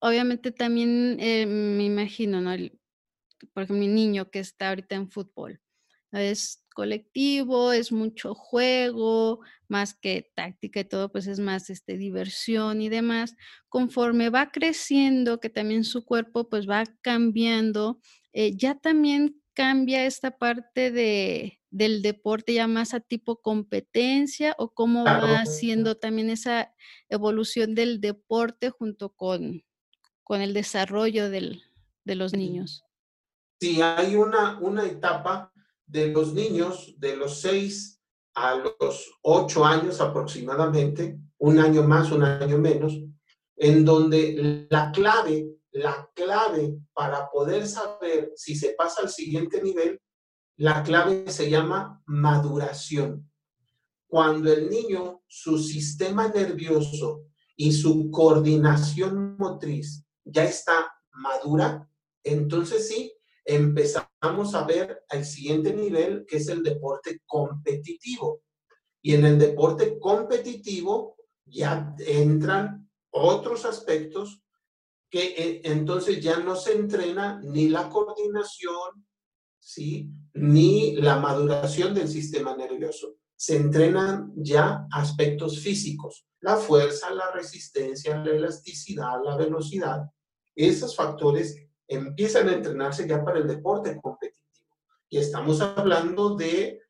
obviamente 0.01 0.53
también, 0.53 1.17
eh, 1.21 1.47
me 1.47 1.85
imagino, 1.85 2.41
¿no? 2.41 2.53
El 2.53 2.79
por 3.53 3.65
ejemplo, 3.65 3.81
mi 3.87 3.89
niño 3.89 4.31
que 4.31 4.41
está 4.41 4.71
ahorita 4.71 4.95
en 4.95 5.11
fútbol. 5.11 5.61
Es 6.13 6.65
colectivo, 6.75 7.73
es 7.73 7.91
mucho 7.91 8.35
juego, 8.35 9.41
más 9.69 9.95
que 9.95 10.31
táctica 10.35 10.81
y 10.81 10.85
todo, 10.85 11.11
pues 11.11 11.27
es 11.27 11.41
más 11.41 11.71
este, 11.71 11.97
diversión 11.99 12.81
y 12.81 12.89
demás. 12.89 13.35
Conforme 13.69 14.31
va 14.31 14.51
creciendo, 14.53 15.41
que 15.41 15.51
también 15.51 15.85
su 15.85 16.05
cuerpo 16.05 16.49
pues 16.49 16.69
va 16.69 16.85
cambiando, 17.03 18.01
eh, 18.35 18.57
ya 18.57 18.75
también 18.75 19.41
cambia 19.55 20.05
esta 20.05 20.37
parte 20.37 20.91
de, 20.91 21.61
del 21.71 22.03
deporte 22.03 22.53
ya 22.53 22.67
más 22.67 22.93
a 22.93 23.01
tipo 23.01 23.41
competencia 23.41 24.55
o 24.59 24.75
cómo 24.75 25.05
va 25.05 25.39
haciendo 25.41 25.97
también 25.97 26.31
esa 26.31 26.75
evolución 27.09 27.75
del 27.75 28.01
deporte 28.01 28.71
junto 28.71 29.11
con, 29.11 29.65
con 30.25 30.41
el 30.41 30.53
desarrollo 30.53 31.31
del, 31.31 31.63
de 32.05 32.15
los 32.17 32.33
niños. 32.33 32.85
Sí, 33.61 33.81
hay 33.81 34.17
una, 34.17 34.59
una 34.59 34.85
etapa 34.85 35.53
de 35.87 36.09
los 36.09 36.35
niños 36.35 36.95
de 36.99 37.17
los 37.17 37.41
6 37.41 38.03
a 38.35 38.57
los 38.57 39.13
8 39.23 39.65
años 39.65 40.01
aproximadamente, 40.01 41.19
un 41.39 41.61
año 41.61 41.85
más, 41.85 42.11
un 42.11 42.25
año 42.25 42.59
menos, 42.59 42.99
en 43.57 43.85
donde 43.85 44.67
la 44.71 44.91
clave, 44.91 45.47
la 45.75 46.09
clave 46.15 46.79
para 46.93 47.29
poder 47.31 47.67
saber 47.67 48.33
si 48.37 48.55
se 48.55 48.71
pasa 48.71 49.03
al 49.03 49.09
siguiente 49.09 49.61
nivel, 49.61 50.01
la 50.57 50.85
clave 50.85 51.29
se 51.31 51.51
llama 51.51 52.01
maduración. 52.07 53.29
Cuando 54.07 54.53
el 54.53 54.71
niño, 54.71 55.23
su 55.27 55.59
sistema 55.59 56.29
nervioso 56.29 57.25
y 57.57 57.73
su 57.73 58.09
coordinación 58.13 59.37
motriz 59.37 60.07
ya 60.25 60.45
está 60.45 60.95
madura, 61.11 61.91
entonces 62.23 62.87
sí, 62.87 63.13
empezamos 63.45 64.55
a 64.55 64.65
ver 64.65 65.03
el 65.11 65.25
siguiente 65.25 65.75
nivel, 65.75 66.25
que 66.25 66.37
es 66.37 66.49
el 66.49 66.63
deporte 66.63 67.21
competitivo. 67.27 68.43
Y 69.03 69.15
en 69.15 69.25
el 69.27 69.39
deporte 69.41 69.99
competitivo 69.99 71.17
ya 71.45 71.97
entran 71.99 72.89
otros 73.11 73.65
aspectos 73.65 74.44
que 75.15 75.27
eh, 75.39 75.61
entonces 75.63 76.21
ya 76.21 76.41
no 76.41 76.57
se 76.57 76.73
entrena 76.73 77.41
ni 77.45 77.69
la 77.69 77.89
coordinación, 77.89 79.07
¿sí? 79.61 80.11
ni 80.33 80.97
la 80.97 81.21
maduración 81.21 81.95
del 81.95 82.09
sistema 82.09 82.57
nervioso. 82.57 83.15
Se 83.37 83.55
entrenan 83.55 84.33
ya 84.35 84.89
aspectos 84.91 85.61
físicos, 85.61 86.27
la 86.41 86.57
fuerza, 86.57 87.15
la 87.15 87.31
resistencia, 87.31 88.25
la 88.25 88.33
elasticidad, 88.33 89.23
la 89.25 89.37
velocidad. 89.37 90.03
Esos 90.53 90.97
factores 90.97 91.65
empiezan 91.87 92.49
a 92.49 92.55
entrenarse 92.55 93.07
ya 93.07 93.25
para 93.25 93.39
el 93.39 93.47
deporte 93.47 93.97
competitivo. 94.03 94.43
Y 95.09 95.19
estamos 95.19 95.61
hablando 95.61 96.35
de 96.35 96.81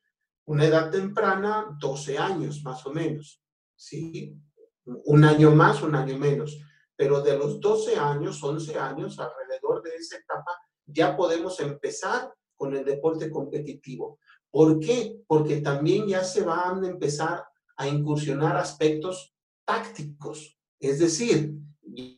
una 0.45 0.65
edad 0.65 0.89
temprana, 0.89 1.77
12 1.79 2.17
años 2.17 2.63
más 2.63 2.83
o 2.87 2.91
menos, 2.91 3.39
¿sí? 3.75 4.35
Un 4.83 5.23
año 5.23 5.51
más, 5.51 5.83
un 5.83 5.93
año 5.93 6.17
menos. 6.17 6.59
Pero 6.95 7.21
de 7.21 7.37
los 7.37 7.59
12 7.59 7.97
años, 7.97 8.43
11 8.43 8.79
años, 8.79 9.19
alrededor 9.19 9.81
de 9.83 9.95
esa 9.95 10.17
etapa, 10.17 10.51
ya 10.85 11.15
podemos 11.15 11.59
empezar 11.59 12.33
con 12.55 12.75
el 12.75 12.85
deporte 12.85 13.29
competitivo. 13.29 14.19
¿Por 14.49 14.79
qué? 14.79 15.21
Porque 15.27 15.61
también 15.61 16.07
ya 16.07 16.23
se 16.23 16.43
van 16.43 16.83
a 16.83 16.87
empezar 16.87 17.45
a 17.77 17.87
incursionar 17.87 18.55
aspectos 18.55 19.33
tácticos, 19.65 20.57
es 20.79 20.99
decir, 20.99 21.53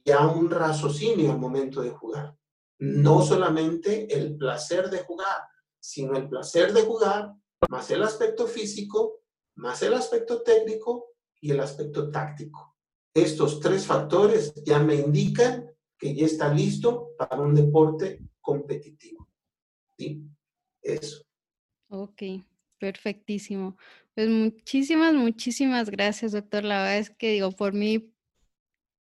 ya 0.06 0.28
un 0.28 0.52
raciocinio 0.52 1.32
al 1.32 1.40
momento 1.40 1.82
de 1.82 1.90
jugar 1.90 2.38
no 2.80 3.22
solamente 3.22 4.14
el 4.14 4.38
placer 4.38 4.90
de 4.90 5.00
jugar, 5.00 5.48
sino 5.80 6.16
el 6.16 6.30
placer 6.30 6.74
de 6.74 6.84
jugar 6.84 7.34
más 7.70 7.90
el 7.92 8.04
aspecto 8.04 8.48
físico, 8.48 9.22
más 9.56 9.82
el 9.82 9.94
aspecto 9.94 10.44
técnico 10.44 11.14
y 11.42 11.52
el 11.52 11.60
aspecto 11.60 12.12
táctico. 12.12 12.77
Estos 13.18 13.60
tres 13.60 13.88
factores 13.88 14.54
ya 14.64 14.78
me 14.78 14.94
indican 14.94 15.66
que 15.98 16.14
ya 16.14 16.28
está 16.28 16.54
listo 16.54 17.16
para 17.18 17.42
un 17.42 17.56
deporte 17.56 18.22
competitivo. 18.40 19.28
¿Sí? 19.98 20.22
Eso. 20.84 21.24
Ok, 21.90 22.22
perfectísimo. 22.78 23.76
Pues 24.14 24.30
muchísimas, 24.30 25.16
muchísimas 25.16 25.90
gracias, 25.90 26.34
doctor. 26.34 26.64
La 26.64 26.78
verdad 26.84 27.00
es 27.00 27.10
que 27.10 27.32
digo, 27.32 27.52
por 27.52 27.74
mí 27.74 28.14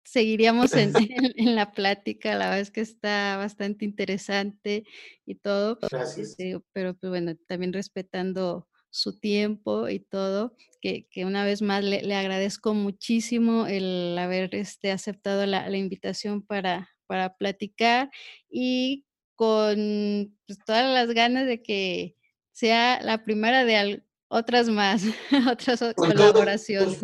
seguiríamos 0.03 0.73
en, 0.73 0.93
en, 1.37 1.55
la 1.55 1.71
plática, 1.71 2.31
la 2.31 2.45
verdad 2.45 2.61
es 2.61 2.71
que 2.71 2.81
está 2.81 3.37
bastante 3.37 3.85
interesante 3.85 4.83
y 5.27 5.35
todo. 5.35 5.77
Gracias. 5.91 6.29
Este, 6.29 6.59
pero 6.73 6.95
pues 6.95 7.11
bueno, 7.11 7.35
también 7.47 7.71
respetando 7.71 8.67
su 8.97 9.19
tiempo 9.19 9.89
y 9.89 9.99
todo, 9.99 10.55
que, 10.81 11.07
que 11.09 11.25
una 11.25 11.45
vez 11.45 11.61
más 11.61 11.83
le, 11.83 12.01
le, 12.03 12.15
agradezco 12.15 12.73
muchísimo 12.73 13.67
el 13.67 14.17
haber 14.17 14.53
este, 14.55 14.91
aceptado 14.91 15.45
la, 15.45 15.69
la 15.69 15.77
invitación 15.77 16.41
para, 16.41 16.89
para 17.05 17.35
platicar 17.37 18.09
y 18.49 19.05
con 19.35 20.35
pues, 20.47 20.59
todas 20.65 20.91
las 20.93 21.13
ganas 21.13 21.45
de 21.45 21.61
que 21.61 22.15
sea 22.51 22.99
la 23.01 23.23
primera 23.23 23.65
de, 23.65 24.03
otras 24.29 24.69
más, 24.69 25.03
otras 25.51 25.83
colaboraciones. 25.95 26.99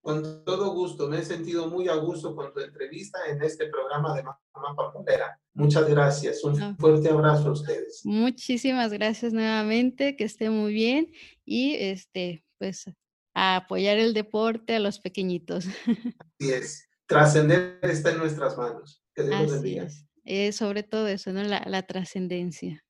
con 0.00 0.44
todo 0.44 0.74
gusto, 0.74 1.08
me 1.08 1.18
he 1.18 1.24
sentido 1.24 1.68
muy 1.68 1.88
a 1.88 1.94
gusto 1.94 2.34
con 2.34 2.52
tu 2.52 2.60
entrevista 2.60 3.18
en 3.28 3.42
este 3.42 3.66
programa 3.68 4.14
de 4.14 4.22
Mamá 4.22 4.74
Papolera. 4.76 5.38
Muchas 5.54 5.88
gracias, 5.88 6.44
un 6.44 6.76
fuerte 6.76 7.08
abrazo 7.08 7.48
a 7.48 7.52
ustedes. 7.52 8.02
Muchísimas 8.04 8.92
gracias 8.92 9.32
nuevamente, 9.32 10.16
que 10.16 10.24
esté 10.24 10.50
muy 10.50 10.72
bien 10.72 11.12
y 11.44 11.74
este, 11.74 12.44
pues 12.58 12.90
a 13.34 13.56
apoyar 13.56 13.98
el 13.98 14.14
deporte 14.14 14.74
a 14.74 14.80
los 14.80 15.00
pequeñitos. 15.00 15.66
Así 16.38 16.52
es, 16.52 16.88
trascender 17.06 17.78
está 17.82 18.10
en 18.10 18.18
nuestras 18.18 18.56
manos. 18.56 19.02
Que 19.14 19.24
Dios 19.24 19.52
Así 19.52 19.78
Es. 19.78 20.04
Eh, 20.24 20.52
sobre 20.52 20.82
todo 20.82 21.08
eso, 21.08 21.32
¿no? 21.32 21.42
La, 21.42 21.64
la 21.66 21.82
trascendencia. 21.82 22.84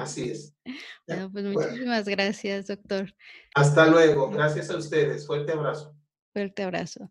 Así 0.00 0.30
es. 0.30 0.54
Bueno, 1.06 1.30
pues 1.32 1.44
muchísimas 1.44 2.08
gracias, 2.08 2.68
doctor. 2.68 3.14
Hasta 3.54 3.86
luego. 3.88 4.30
Gracias 4.30 4.70
a 4.70 4.76
ustedes. 4.76 5.26
Fuerte 5.26 5.52
abrazo. 5.52 5.94
Fuerte 6.32 6.62
abrazo. 6.62 7.10